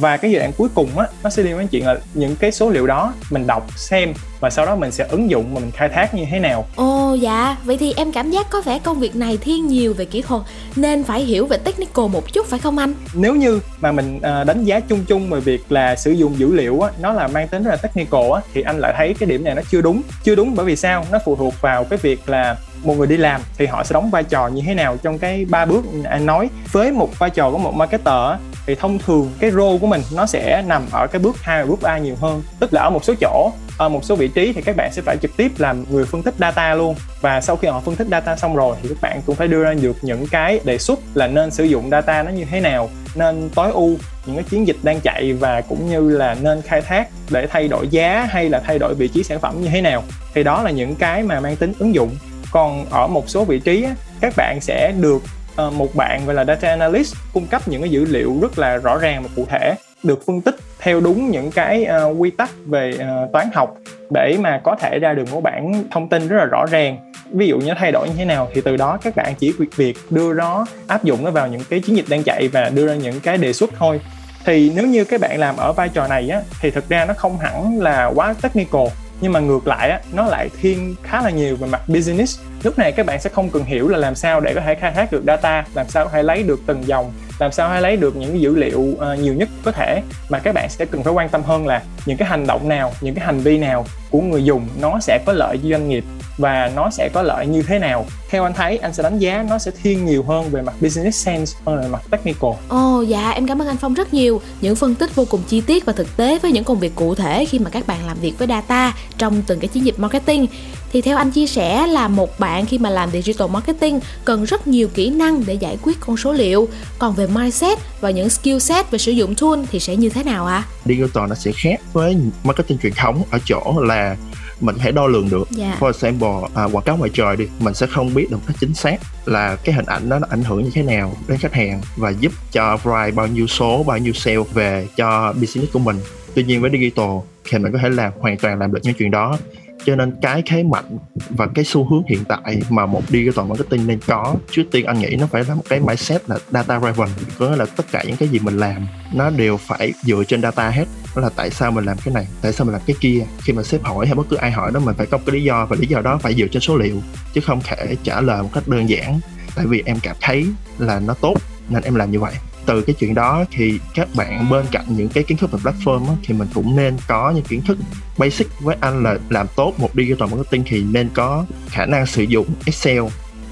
và 0.00 0.16
cái 0.16 0.30
giai 0.30 0.40
đoạn 0.40 0.52
cuối 0.58 0.68
cùng 0.74 0.98
á 0.98 1.06
nó 1.22 1.30
sẽ 1.30 1.42
liên 1.42 1.52
quan 1.52 1.58
đến 1.58 1.68
chuyện 1.68 1.86
là 1.86 1.96
những 2.14 2.36
cái 2.36 2.52
số 2.52 2.70
liệu 2.70 2.86
đó 2.86 3.14
mình 3.30 3.46
đọc 3.46 3.66
xem 3.76 4.14
và 4.40 4.50
sau 4.50 4.66
đó 4.66 4.76
mình 4.76 4.90
sẽ 4.90 5.06
ứng 5.10 5.30
dụng 5.30 5.54
và 5.54 5.60
mình 5.60 5.70
khai 5.70 5.88
thác 5.88 6.14
như 6.14 6.24
thế 6.30 6.38
nào. 6.38 6.66
Ồ 6.76 7.14
dạ. 7.20 7.56
Vậy 7.64 7.76
thì 7.78 7.94
em 7.96 8.12
cảm 8.12 8.30
giác 8.30 8.50
có 8.50 8.60
vẻ 8.60 8.78
công 8.78 9.00
việc 9.00 9.16
này 9.16 9.38
thiên 9.40 9.66
nhiều 9.66 9.94
về 9.94 10.04
kỹ 10.04 10.22
thuật 10.22 10.42
nên 10.76 11.04
phải 11.04 11.20
hiểu 11.20 11.46
về 11.46 11.58
technical 11.58 12.06
một 12.12 12.32
chút 12.32 12.46
phải 12.46 12.58
không 12.58 12.78
anh? 12.78 12.94
Nếu 13.14 13.34
như 13.34 13.60
mà 13.80 13.92
mình 13.92 14.20
à, 14.22 14.44
đánh 14.44 14.64
giá 14.64 14.80
chung 14.80 15.04
chung 15.04 15.30
về 15.30 15.40
việc 15.40 15.72
là 15.72 15.96
sử 15.96 16.10
dụng 16.10 16.38
dữ 16.38 16.52
liệu 16.52 16.80
á 16.80 16.90
nó 17.00 17.12
là 17.12 17.28
mang 17.28 17.48
tính 17.48 17.62
rất 17.62 17.70
là 17.70 17.76
technical 17.76 18.32
á 18.34 18.40
thì 18.54 18.62
anh 18.62 18.78
lại 18.78 18.94
thấy 18.96 19.14
cái 19.20 19.28
điểm 19.28 19.44
này 19.44 19.54
nó 19.54 19.62
chưa 19.70 19.80
đúng. 19.80 20.02
Chưa 20.24 20.34
đúng 20.34 20.54
bởi 20.54 20.66
vì 20.66 20.76
sao? 20.76 21.06
Nó 21.12 21.18
phụ 21.24 21.36
thuộc 21.36 21.54
vào 21.60 21.84
cái 21.84 21.98
việc 22.02 22.28
là 22.28 22.56
một 22.82 22.94
người 22.94 23.06
đi 23.06 23.16
làm 23.16 23.40
thì 23.58 23.66
họ 23.66 23.84
sẽ 23.84 23.92
đóng 23.92 24.10
vai 24.10 24.24
trò 24.24 24.48
như 24.48 24.62
thế 24.66 24.74
nào 24.74 24.96
trong 24.96 25.18
cái 25.18 25.44
ba 25.44 25.64
bước 25.64 25.84
anh 26.04 26.26
nói. 26.26 26.50
Với 26.72 26.92
một 26.92 27.18
vai 27.18 27.30
trò 27.30 27.50
của 27.50 27.58
một 27.58 27.74
marketer 27.74 28.40
thì 28.70 28.76
thông 28.76 28.98
thường 28.98 29.30
cái 29.40 29.50
role 29.50 29.78
của 29.78 29.86
mình 29.86 30.02
nó 30.14 30.26
sẽ 30.26 30.62
nằm 30.66 30.82
ở 30.92 31.06
cái 31.06 31.20
bước 31.20 31.36
2 31.42 31.62
và 31.62 31.70
bước 31.70 31.82
3 31.82 31.98
nhiều 31.98 32.16
hơn. 32.20 32.42
Tức 32.60 32.74
là 32.74 32.82
ở 32.82 32.90
một 32.90 33.04
số 33.04 33.14
chỗ, 33.20 33.52
ở 33.78 33.88
một 33.88 34.04
số 34.04 34.16
vị 34.16 34.28
trí 34.28 34.52
thì 34.52 34.62
các 34.62 34.76
bạn 34.76 34.92
sẽ 34.92 35.02
phải 35.02 35.16
trực 35.16 35.36
tiếp 35.36 35.52
làm 35.58 35.84
người 35.90 36.04
phân 36.04 36.22
tích 36.22 36.34
data 36.38 36.74
luôn. 36.74 36.94
Và 37.20 37.40
sau 37.40 37.56
khi 37.56 37.68
họ 37.68 37.80
phân 37.80 37.96
tích 37.96 38.06
data 38.10 38.36
xong 38.36 38.56
rồi 38.56 38.76
thì 38.82 38.88
các 38.88 38.98
bạn 39.00 39.22
cũng 39.26 39.36
phải 39.36 39.48
đưa 39.48 39.64
ra 39.64 39.74
được 39.74 39.96
những 40.02 40.26
cái 40.26 40.60
đề 40.64 40.78
xuất 40.78 40.98
là 41.14 41.26
nên 41.26 41.50
sử 41.50 41.64
dụng 41.64 41.90
data 41.90 42.22
nó 42.22 42.30
như 42.30 42.44
thế 42.50 42.60
nào, 42.60 42.90
nên 43.14 43.50
tối 43.54 43.70
ưu 43.72 43.96
những 44.26 44.36
cái 44.36 44.44
chiến 44.50 44.66
dịch 44.66 44.76
đang 44.82 45.00
chạy 45.00 45.32
và 45.32 45.60
cũng 45.60 45.90
như 45.90 46.10
là 46.10 46.36
nên 46.42 46.62
khai 46.62 46.80
thác 46.80 47.08
để 47.30 47.46
thay 47.46 47.68
đổi 47.68 47.88
giá 47.88 48.28
hay 48.30 48.48
là 48.48 48.60
thay 48.66 48.78
đổi 48.78 48.94
vị 48.94 49.08
trí 49.08 49.22
sản 49.22 49.40
phẩm 49.40 49.60
như 49.60 49.68
thế 49.68 49.80
nào. 49.80 50.02
Thì 50.34 50.42
đó 50.42 50.62
là 50.62 50.70
những 50.70 50.94
cái 50.94 51.22
mà 51.22 51.40
mang 51.40 51.56
tính 51.56 51.72
ứng 51.78 51.94
dụng. 51.94 52.10
Còn 52.52 52.86
ở 52.90 53.06
một 53.06 53.28
số 53.28 53.44
vị 53.44 53.60
trí 53.60 53.86
các 54.20 54.34
bạn 54.36 54.60
sẽ 54.60 54.92
được 55.00 55.22
Ờ, 55.56 55.70
một 55.70 55.94
bạn 55.94 56.26
gọi 56.26 56.34
là 56.34 56.44
data 56.44 56.68
analyst 56.68 57.14
cung 57.32 57.46
cấp 57.46 57.68
những 57.68 57.82
cái 57.82 57.90
dữ 57.90 58.04
liệu 58.04 58.38
rất 58.42 58.58
là 58.58 58.76
rõ 58.76 58.98
ràng 58.98 59.22
và 59.22 59.28
cụ 59.36 59.46
thể 59.48 59.74
được 60.02 60.26
phân 60.26 60.40
tích 60.40 60.54
theo 60.78 61.00
đúng 61.00 61.30
những 61.30 61.50
cái 61.50 61.86
uh, 62.06 62.20
quy 62.20 62.30
tắc 62.30 62.50
về 62.66 62.92
uh, 62.94 63.32
toán 63.32 63.48
học 63.54 63.76
để 64.10 64.36
mà 64.40 64.60
có 64.64 64.76
thể 64.80 64.98
ra 64.98 65.12
được 65.12 65.32
một 65.32 65.40
bản 65.40 65.84
thông 65.90 66.08
tin 66.08 66.28
rất 66.28 66.36
là 66.36 66.44
rõ 66.44 66.66
ràng. 66.70 67.12
Ví 67.32 67.46
dụ 67.46 67.58
như 67.58 67.72
thay 67.78 67.92
đổi 67.92 68.08
như 68.08 68.14
thế 68.16 68.24
nào 68.24 68.48
thì 68.54 68.60
từ 68.60 68.76
đó 68.76 68.98
các 69.02 69.16
bạn 69.16 69.34
chỉ 69.38 69.52
việc 69.58 69.76
việc 69.76 69.98
đưa 70.10 70.32
nó 70.32 70.66
áp 70.86 71.04
dụng 71.04 71.24
nó 71.24 71.30
vào 71.30 71.48
những 71.48 71.62
cái 71.70 71.80
chiến 71.80 71.96
dịch 71.96 72.08
đang 72.08 72.22
chạy 72.22 72.48
và 72.48 72.70
đưa 72.74 72.86
ra 72.86 72.94
những 72.94 73.20
cái 73.20 73.38
đề 73.38 73.52
xuất 73.52 73.70
thôi. 73.78 74.00
Thì 74.44 74.72
nếu 74.76 74.86
như 74.86 75.04
các 75.04 75.20
bạn 75.20 75.38
làm 75.38 75.56
ở 75.56 75.72
vai 75.72 75.88
trò 75.88 76.08
này 76.08 76.28
á 76.28 76.40
thì 76.60 76.70
thực 76.70 76.88
ra 76.88 77.04
nó 77.04 77.14
không 77.14 77.38
hẳn 77.38 77.80
là 77.80 78.06
quá 78.14 78.34
technical 78.42 78.86
nhưng 79.20 79.32
mà 79.32 79.40
ngược 79.40 79.66
lại 79.66 79.90
á 79.90 80.00
nó 80.12 80.26
lại 80.26 80.50
thiên 80.60 80.94
khá 81.02 81.22
là 81.22 81.30
nhiều 81.30 81.56
về 81.56 81.68
mặt 81.68 81.88
business 81.88 82.40
lúc 82.62 82.78
này 82.78 82.92
các 82.92 83.06
bạn 83.06 83.20
sẽ 83.20 83.30
không 83.30 83.50
cần 83.50 83.64
hiểu 83.64 83.88
là 83.88 83.98
làm 83.98 84.14
sao 84.14 84.40
để 84.40 84.54
có 84.54 84.60
thể 84.60 84.74
khai 84.74 84.92
thác 84.92 85.12
được 85.12 85.22
data 85.26 85.64
làm 85.74 85.88
sao 85.88 86.04
có 86.04 86.10
thể 86.10 86.22
lấy 86.22 86.42
được 86.42 86.60
từng 86.66 86.86
dòng 86.86 87.12
làm 87.40 87.52
sao 87.52 87.68
hay 87.68 87.82
lấy 87.82 87.96
được 87.96 88.16
những 88.16 88.40
dữ 88.40 88.56
liệu 88.56 88.80
uh, 88.80 89.18
nhiều 89.18 89.34
nhất 89.34 89.48
có 89.64 89.72
thể. 89.72 90.02
Mà 90.28 90.38
các 90.38 90.54
bạn 90.54 90.70
sẽ 90.70 90.84
cần 90.84 91.02
phải 91.02 91.12
quan 91.12 91.28
tâm 91.28 91.42
hơn 91.42 91.66
là 91.66 91.82
những 92.06 92.16
cái 92.16 92.28
hành 92.28 92.46
động 92.46 92.68
nào 92.68 92.92
những 93.00 93.14
cái 93.14 93.24
hành 93.24 93.40
vi 93.40 93.58
nào 93.58 93.84
của 94.10 94.20
người 94.20 94.44
dùng 94.44 94.68
nó 94.80 94.98
sẽ 95.00 95.18
có 95.26 95.32
lợi 95.32 95.58
cho 95.62 95.68
doanh 95.68 95.88
nghiệp 95.88 96.04
và 96.38 96.70
nó 96.76 96.90
sẽ 96.90 97.08
có 97.14 97.22
lợi 97.22 97.46
như 97.46 97.62
thế 97.62 97.78
nào. 97.78 98.06
Theo 98.30 98.42
anh 98.42 98.52
thấy 98.54 98.76
anh 98.76 98.92
sẽ 98.92 99.02
đánh 99.02 99.18
giá 99.18 99.44
nó 99.50 99.58
sẽ 99.58 99.70
thiên 99.82 100.04
nhiều 100.04 100.22
hơn 100.22 100.50
về 100.50 100.62
mặt 100.62 100.74
business 100.80 101.26
sense 101.26 101.58
hơn 101.66 101.76
là 101.80 101.88
mặt 101.88 102.02
technical. 102.10 102.50
Ồ 102.68 102.98
oh, 102.98 103.08
dạ 103.08 103.30
em 103.30 103.46
cảm 103.46 103.62
ơn 103.62 103.68
anh 103.68 103.76
phong 103.76 103.94
rất 103.94 104.14
nhiều. 104.14 104.40
Những 104.60 104.76
phân 104.76 104.94
tích 104.94 105.14
vô 105.14 105.24
cùng 105.30 105.40
chi 105.48 105.60
tiết 105.60 105.84
và 105.84 105.92
thực 105.92 106.16
tế 106.16 106.38
với 106.38 106.52
những 106.52 106.64
công 106.64 106.78
việc 106.78 106.94
cụ 106.94 107.14
thể 107.14 107.44
khi 107.44 107.58
mà 107.58 107.70
các 107.70 107.86
bạn 107.86 108.06
làm 108.06 108.16
việc 108.20 108.32
với 108.38 108.48
data 108.48 108.94
trong 109.18 109.42
từng 109.46 109.60
cái 109.60 109.68
chiến 109.68 109.84
dịch 109.84 109.98
marketing 109.98 110.46
thì 110.92 111.00
theo 111.00 111.16
anh 111.16 111.30
chia 111.30 111.46
sẻ 111.46 111.86
là 111.86 112.08
một 112.08 112.38
bạn 112.38 112.66
khi 112.66 112.78
mà 112.78 112.90
làm 112.90 113.10
digital 113.10 113.48
marketing 113.48 114.00
cần 114.24 114.44
rất 114.44 114.66
nhiều 114.66 114.88
kỹ 114.94 115.10
năng 115.10 115.46
để 115.46 115.54
giải 115.54 115.78
quyết 115.82 115.96
con 116.00 116.16
số 116.16 116.32
liệu 116.32 116.68
còn 116.98 117.14
về 117.14 117.26
mindset 117.26 117.78
và 118.00 118.10
những 118.10 118.30
skill 118.30 118.58
set 118.58 118.90
về 118.90 118.98
sử 118.98 119.12
dụng 119.12 119.34
tool 119.34 119.60
thì 119.70 119.80
sẽ 119.80 119.96
như 119.96 120.08
thế 120.08 120.22
nào 120.22 120.46
ạ 120.46 120.56
à? 120.56 120.68
digital 120.84 121.28
nó 121.28 121.34
sẽ 121.34 121.52
khác 121.54 121.80
với 121.92 122.16
marketing 122.44 122.78
truyền 122.78 122.92
thống 122.96 123.22
ở 123.30 123.38
chỗ 123.44 123.74
là 123.80 124.16
mình 124.60 124.76
phải 124.78 124.92
đo 124.92 125.06
lường 125.06 125.30
được 125.30 125.48
yeah. 125.58 125.80
for 125.80 125.86
example 125.86 126.28
à, 126.54 126.64
quảng 126.64 126.84
cáo 126.84 126.96
ngoài 126.96 127.10
trời 127.14 127.36
đi 127.36 127.48
mình 127.58 127.74
sẽ 127.74 127.86
không 127.86 128.14
biết 128.14 128.30
được 128.30 128.38
cách 128.46 128.56
chính 128.60 128.74
xác 128.74 128.96
là 129.24 129.56
cái 129.56 129.74
hình 129.74 129.86
ảnh 129.86 130.08
đó 130.08 130.18
nó 130.18 130.26
ảnh 130.30 130.42
hưởng 130.42 130.64
như 130.64 130.70
thế 130.74 130.82
nào 130.82 131.16
đến 131.28 131.38
khách 131.38 131.54
hàng 131.54 131.80
và 131.96 132.10
giúp 132.10 132.32
cho 132.52 132.78
drive 132.82 133.10
bao 133.10 133.26
nhiêu 133.26 133.46
số 133.46 133.82
bao 133.86 133.98
nhiêu 133.98 134.12
sale 134.12 134.42
về 134.52 134.88
cho 134.96 135.32
business 135.32 135.72
của 135.72 135.78
mình 135.78 135.96
tuy 136.34 136.44
nhiên 136.44 136.60
với 136.60 136.70
digital 136.70 137.10
thì 137.50 137.58
mình 137.58 137.72
có 137.72 137.78
thể 137.82 137.88
làm 137.88 138.12
hoàn 138.20 138.38
toàn 138.38 138.58
làm 138.58 138.72
được 138.72 138.80
những 138.82 138.94
chuyện 138.94 139.10
đó 139.10 139.38
cho 139.84 139.96
nên 139.96 140.16
cái 140.22 140.42
thế 140.46 140.62
mạnh 140.62 140.98
và 141.28 141.46
cái 141.54 141.64
xu 141.64 141.88
hướng 141.90 142.02
hiện 142.08 142.24
tại 142.24 142.62
mà 142.68 142.86
một 142.86 143.02
digital 143.08 143.46
marketing 143.46 143.86
nên 143.86 144.00
có, 144.06 144.34
trước 144.50 144.62
tiên 144.70 144.86
anh 144.86 144.98
nghĩ 144.98 145.16
nó 145.20 145.26
phải 145.26 145.44
là 145.44 145.54
một 145.54 145.62
cái 145.68 145.80
mindset 145.80 146.28
là 146.28 146.38
data 146.50 146.80
driven. 146.80 147.08
Có 147.38 147.48
nghĩa 147.48 147.56
là 147.56 147.66
tất 147.66 147.86
cả 147.92 148.02
những 148.06 148.16
cái 148.16 148.28
gì 148.28 148.38
mình 148.38 148.56
làm, 148.56 148.86
nó 149.14 149.30
đều 149.30 149.56
phải 149.56 149.92
dựa 150.02 150.24
trên 150.24 150.42
data 150.42 150.70
hết. 150.70 150.84
Đó 151.16 151.22
là 151.22 151.30
tại 151.36 151.50
sao 151.50 151.70
mình 151.70 151.84
làm 151.84 151.96
cái 152.04 152.14
này, 152.14 152.26
tại 152.42 152.52
sao 152.52 152.64
mình 152.64 152.72
làm 152.72 152.82
cái 152.86 152.96
kia. 153.00 153.24
Khi 153.42 153.52
mà 153.52 153.62
sếp 153.62 153.82
hỏi 153.82 154.06
hay 154.06 154.14
bất 154.14 154.26
cứ 154.30 154.36
ai 154.36 154.50
hỏi 154.50 154.70
đó, 154.74 154.80
mình 154.80 154.94
phải 154.94 155.06
có 155.06 155.18
cái 155.18 155.34
lý 155.34 155.42
do 155.42 155.66
và 155.66 155.76
lý 155.80 155.86
do 155.86 156.00
đó 156.00 156.18
phải 156.18 156.34
dựa 156.34 156.46
trên 156.46 156.62
số 156.62 156.76
liệu, 156.76 156.96
chứ 157.32 157.40
không 157.40 157.60
thể 157.64 157.96
trả 158.02 158.20
lời 158.20 158.42
một 158.42 158.50
cách 158.54 158.68
đơn 158.68 158.88
giản. 158.88 159.20
Tại 159.54 159.66
vì 159.66 159.82
em 159.86 159.96
cảm 160.02 160.16
thấy 160.20 160.46
là 160.78 161.00
nó 161.00 161.14
tốt, 161.14 161.34
nên 161.68 161.82
em 161.82 161.94
làm 161.94 162.10
như 162.10 162.20
vậy 162.20 162.34
từ 162.70 162.82
cái 162.82 162.94
chuyện 162.98 163.14
đó 163.14 163.44
thì 163.50 163.80
các 163.94 164.08
bạn 164.14 164.50
bên 164.50 164.66
cạnh 164.70 164.84
những 164.88 165.08
cái 165.08 165.24
kiến 165.24 165.38
thức 165.38 165.52
về 165.52 165.58
platform 165.62 166.08
á, 166.08 166.14
thì 166.22 166.34
mình 166.34 166.48
cũng 166.54 166.76
nên 166.76 166.96
có 167.08 167.30
những 167.30 167.44
kiến 167.44 167.62
thức 167.62 167.78
basic 168.18 168.46
với 168.60 168.76
anh 168.80 169.02
là 169.02 169.18
làm 169.28 169.46
tốt 169.56 169.74
một 169.78 169.90
digital 169.94 170.28
marketing 170.28 170.62
thì 170.66 170.82
nên 170.82 171.08
có 171.14 171.46
khả 171.66 171.86
năng 171.86 172.06
sử 172.06 172.22
dụng 172.22 172.46
Excel 172.66 173.02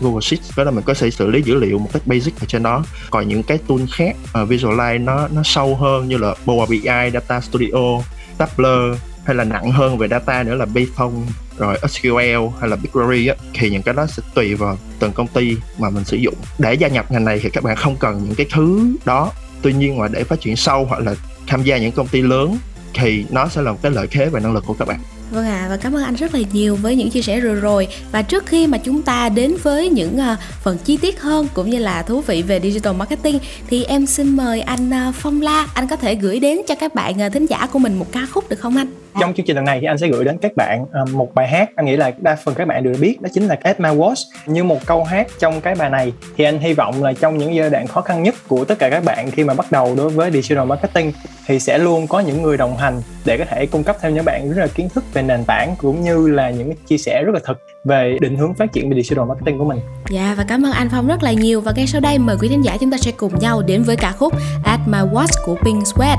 Google 0.00 0.20
Sheets. 0.20 0.58
Đó 0.58 0.64
là 0.64 0.70
mình 0.70 0.84
có 0.84 0.94
thể 0.94 1.10
xử 1.10 1.30
lý 1.30 1.42
dữ 1.42 1.54
liệu 1.54 1.78
một 1.78 1.88
cách 1.92 2.06
basic 2.06 2.40
ở 2.40 2.46
trên 2.46 2.62
đó. 2.62 2.84
Còn 3.10 3.28
những 3.28 3.42
cái 3.42 3.58
tool 3.58 3.78
khác 3.92 4.16
uh, 4.42 4.48
Visualize 4.48 5.04
nó 5.04 5.28
nó 5.28 5.42
sâu 5.44 5.76
hơn 5.76 6.08
như 6.08 6.18
là 6.18 6.34
Power 6.46 6.66
BI, 6.66 7.10
Data 7.12 7.40
Studio, 7.40 8.02
Tableau 8.38 8.94
hay 9.28 9.36
là 9.36 9.44
nặng 9.44 9.70
hơn 9.70 9.98
về 9.98 10.08
data 10.08 10.42
nữa 10.42 10.54
là 10.54 10.66
Python 10.74 11.26
rồi 11.58 11.78
SQL 11.82 12.50
hay 12.60 12.70
là 12.70 12.76
BigQuery 12.76 13.30
á, 13.30 13.36
thì 13.54 13.70
những 13.70 13.82
cái 13.82 13.94
đó 13.94 14.06
sẽ 14.06 14.22
tùy 14.34 14.54
vào 14.54 14.78
từng 14.98 15.12
công 15.12 15.26
ty 15.26 15.56
mà 15.78 15.90
mình 15.90 16.04
sử 16.04 16.16
dụng. 16.16 16.34
Để 16.58 16.74
gia 16.74 16.88
nhập 16.88 17.12
ngành 17.12 17.24
này 17.24 17.40
thì 17.42 17.50
các 17.50 17.64
bạn 17.64 17.76
không 17.76 17.96
cần 17.96 18.24
những 18.24 18.34
cái 18.34 18.46
thứ 18.52 18.96
đó. 19.04 19.32
Tuy 19.62 19.72
nhiên 19.72 19.98
mà 19.98 20.08
để 20.08 20.24
phát 20.24 20.40
triển 20.40 20.56
sâu 20.56 20.84
hoặc 20.84 21.00
là 21.00 21.14
tham 21.46 21.62
gia 21.62 21.78
những 21.78 21.92
công 21.92 22.08
ty 22.08 22.22
lớn 22.22 22.58
thì 22.94 23.24
nó 23.30 23.48
sẽ 23.48 23.62
là 23.62 23.72
một 23.72 23.78
cái 23.82 23.92
lợi 23.92 24.06
thế 24.10 24.28
về 24.28 24.40
năng 24.40 24.54
lực 24.54 24.64
của 24.66 24.74
các 24.74 24.88
bạn. 24.88 25.00
Vâng 25.30 25.46
ạ, 25.46 25.66
và 25.70 25.76
cảm 25.76 25.96
ơn 25.96 26.04
anh 26.04 26.14
rất 26.14 26.34
là 26.34 26.40
nhiều 26.52 26.76
với 26.76 26.96
những 26.96 27.10
chia 27.10 27.22
sẻ 27.22 27.40
vừa 27.40 27.54
rồi. 27.54 27.88
Và 28.12 28.22
trước 28.22 28.46
khi 28.46 28.66
mà 28.66 28.78
chúng 28.78 29.02
ta 29.02 29.28
đến 29.28 29.56
với 29.62 29.88
những 29.88 30.16
uh, 30.16 30.38
phần 30.62 30.78
chi 30.84 30.96
tiết 30.96 31.20
hơn 31.20 31.46
cũng 31.54 31.70
như 31.70 31.78
là 31.78 32.02
thú 32.02 32.20
vị 32.20 32.42
về 32.42 32.60
digital 32.60 32.94
marketing 32.94 33.38
thì 33.70 33.84
em 33.84 34.06
xin 34.06 34.36
mời 34.36 34.60
anh 34.60 34.90
uh, 35.08 35.14
Phong 35.14 35.42
La, 35.42 35.66
anh 35.74 35.88
có 35.88 35.96
thể 35.96 36.14
gửi 36.14 36.40
đến 36.40 36.58
cho 36.68 36.74
các 36.74 36.94
bạn 36.94 37.14
uh, 37.26 37.32
thính 37.32 37.46
giả 37.46 37.68
của 37.72 37.78
mình 37.78 37.98
một 37.98 38.06
ca 38.12 38.26
khúc 38.32 38.48
được 38.48 38.60
không 38.60 38.76
anh? 38.76 38.88
trong 39.20 39.34
chương 39.34 39.46
trình 39.46 39.56
lần 39.56 39.64
này 39.64 39.78
thì 39.80 39.86
anh 39.86 39.98
sẽ 39.98 40.08
gửi 40.08 40.24
đến 40.24 40.38
các 40.38 40.56
bạn 40.56 40.82
uh, 40.82 41.14
một 41.14 41.34
bài 41.34 41.48
hát 41.48 41.70
anh 41.76 41.86
nghĩ 41.86 41.96
là 41.96 42.12
đa 42.18 42.36
phần 42.44 42.54
các 42.54 42.68
bạn 42.68 42.82
đều 42.82 42.94
biết 43.00 43.20
đó 43.20 43.28
chính 43.32 43.46
là 43.46 43.56
At 43.62 43.80
My 43.80 43.88
Watch 43.88 44.24
như 44.46 44.64
một 44.64 44.86
câu 44.86 45.04
hát 45.04 45.26
trong 45.38 45.60
cái 45.60 45.74
bài 45.74 45.90
này 45.90 46.12
thì 46.36 46.44
anh 46.44 46.58
hy 46.58 46.72
vọng 46.72 47.02
là 47.02 47.12
trong 47.12 47.38
những 47.38 47.54
giai 47.54 47.70
đoạn 47.70 47.86
khó 47.86 48.00
khăn 48.00 48.22
nhất 48.22 48.34
của 48.48 48.64
tất 48.64 48.78
cả 48.78 48.90
các 48.90 49.04
bạn 49.04 49.30
khi 49.30 49.44
mà 49.44 49.54
bắt 49.54 49.72
đầu 49.72 49.94
đối 49.96 50.10
với 50.10 50.30
digital 50.30 50.66
marketing 50.66 51.12
thì 51.46 51.60
sẽ 51.60 51.78
luôn 51.78 52.06
có 52.06 52.20
những 52.20 52.42
người 52.42 52.56
đồng 52.56 52.76
hành 52.76 53.02
để 53.24 53.38
có 53.38 53.44
thể 53.44 53.66
cung 53.66 53.84
cấp 53.84 53.96
thêm 54.00 54.14
những 54.14 54.24
bạn 54.24 54.52
rất 54.52 54.62
là 54.62 54.68
kiến 54.74 54.88
thức 54.88 55.04
về 55.14 55.17
nền 55.22 55.44
tảng 55.44 55.74
cũng 55.78 56.00
như 56.02 56.28
là 56.28 56.50
những 56.50 56.72
chia 56.86 56.98
sẻ 56.98 57.22
rất 57.22 57.32
là 57.34 57.40
thực 57.46 57.58
về 57.84 58.18
định 58.20 58.36
hướng 58.36 58.54
phát 58.54 58.72
triển 58.72 58.90
về 58.90 59.02
digital 59.02 59.24
marketing 59.28 59.58
của 59.58 59.64
mình. 59.64 59.78
Dạ 60.10 60.34
và 60.38 60.44
cảm 60.48 60.62
ơn 60.66 60.72
anh 60.72 60.88
Phong 60.90 61.06
rất 61.06 61.22
là 61.22 61.32
nhiều 61.32 61.60
và 61.60 61.72
ngay 61.76 61.86
sau 61.86 62.00
đây 62.00 62.18
mời 62.18 62.36
quý 62.40 62.48
khán 62.48 62.62
giả 62.62 62.76
chúng 62.80 62.90
ta 62.90 62.98
sẽ 62.98 63.10
cùng 63.10 63.38
nhau 63.38 63.62
đến 63.62 63.82
với 63.82 63.96
ca 63.96 64.12
khúc 64.12 64.32
At 64.64 64.80
My 64.86 64.98
Watch 64.98 65.44
của 65.44 65.56
Pink 65.64 65.82
Sweat. 65.82 66.16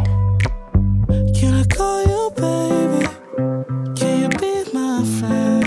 Can 1.42 1.52
I 1.58 1.64
call 1.78 2.06
you 2.12 2.30
baby? 2.42 3.06
Can 4.00 4.22
you 4.22 4.30
be 4.42 4.64
my 4.74 5.04
friend? 5.20 5.64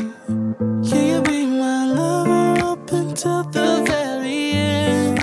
Can 0.91 1.13
you 1.13 1.23
be 1.23 1.47
my 1.47 1.87
lover 1.87 2.65
up 2.65 2.79
until 2.91 3.43
the 3.53 3.85
very 3.87 4.53
end? 4.53 5.19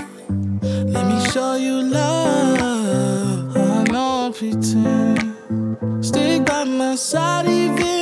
Let 0.94 1.04
me 1.04 1.20
show 1.32 1.54
you 1.54 1.82
love. 1.82 3.56
I 3.56 3.92
know 3.92 4.32
pretend. 4.38 5.18
Stick 6.04 6.44
by 6.46 6.64
my 6.64 6.96
side 6.96 7.46
even 7.48 7.99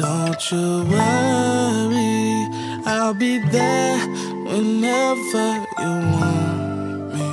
don't, 0.00 0.50
you 0.50 0.84
worry. 0.84 2.48
I'll 2.86 3.14
be 3.14 3.38
there 3.38 3.98
whenever 4.48 5.48
you 5.82 5.92
want 6.14 7.14
me. 7.14 7.26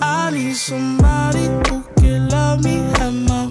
I 0.00 0.30
need 0.32 0.54
somebody 0.54 1.46
who 1.68 1.82
can 1.98 2.28
love 2.28 2.62
me 2.62 2.76
at 3.04 3.10
my 3.10 3.41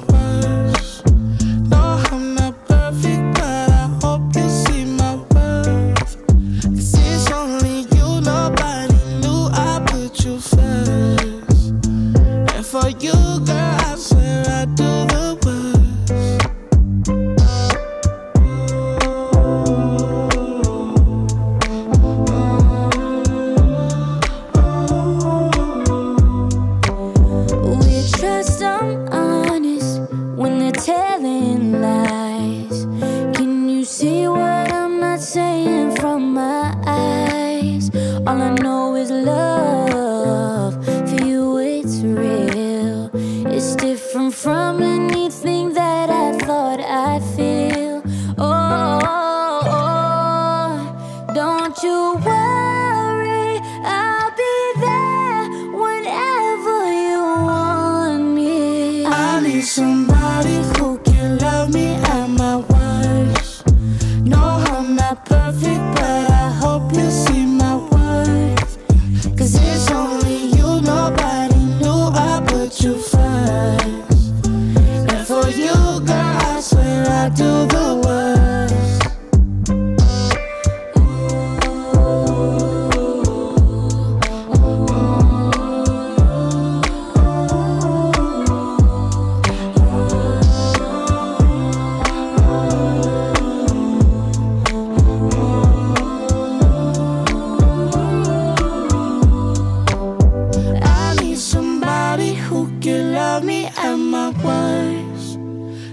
love 103.41 103.47
me 103.47 103.65
at 103.65 103.95
my 103.95 104.29
worst. 104.43 105.37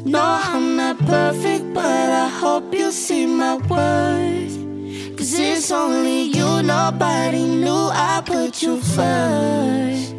No, 0.05 0.21
I'm 0.21 0.77
not 0.77 0.99
perfect, 0.99 1.73
but 1.75 1.85
I 1.85 2.29
hope 2.29 2.75
you 2.75 2.91
see 2.93 3.27
my 3.27 3.57
worth. 3.57 5.17
Cause 5.17 5.39
it's 5.39 5.71
only 5.71 6.23
you, 6.23 6.63
nobody 6.63 7.45
knew 7.47 7.91
I 7.93 8.23
put 8.25 8.63
you 8.63 8.81
first. 8.81 10.13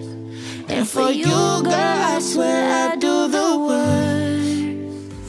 And 0.69 0.87
for 0.87 1.11
you, 1.11 1.63
girl, 1.63 1.99
I 2.13 2.19
swear 2.19 2.91
I 2.91 2.95
do 2.95 3.27
the 3.27 3.57
worst. 3.67 4.68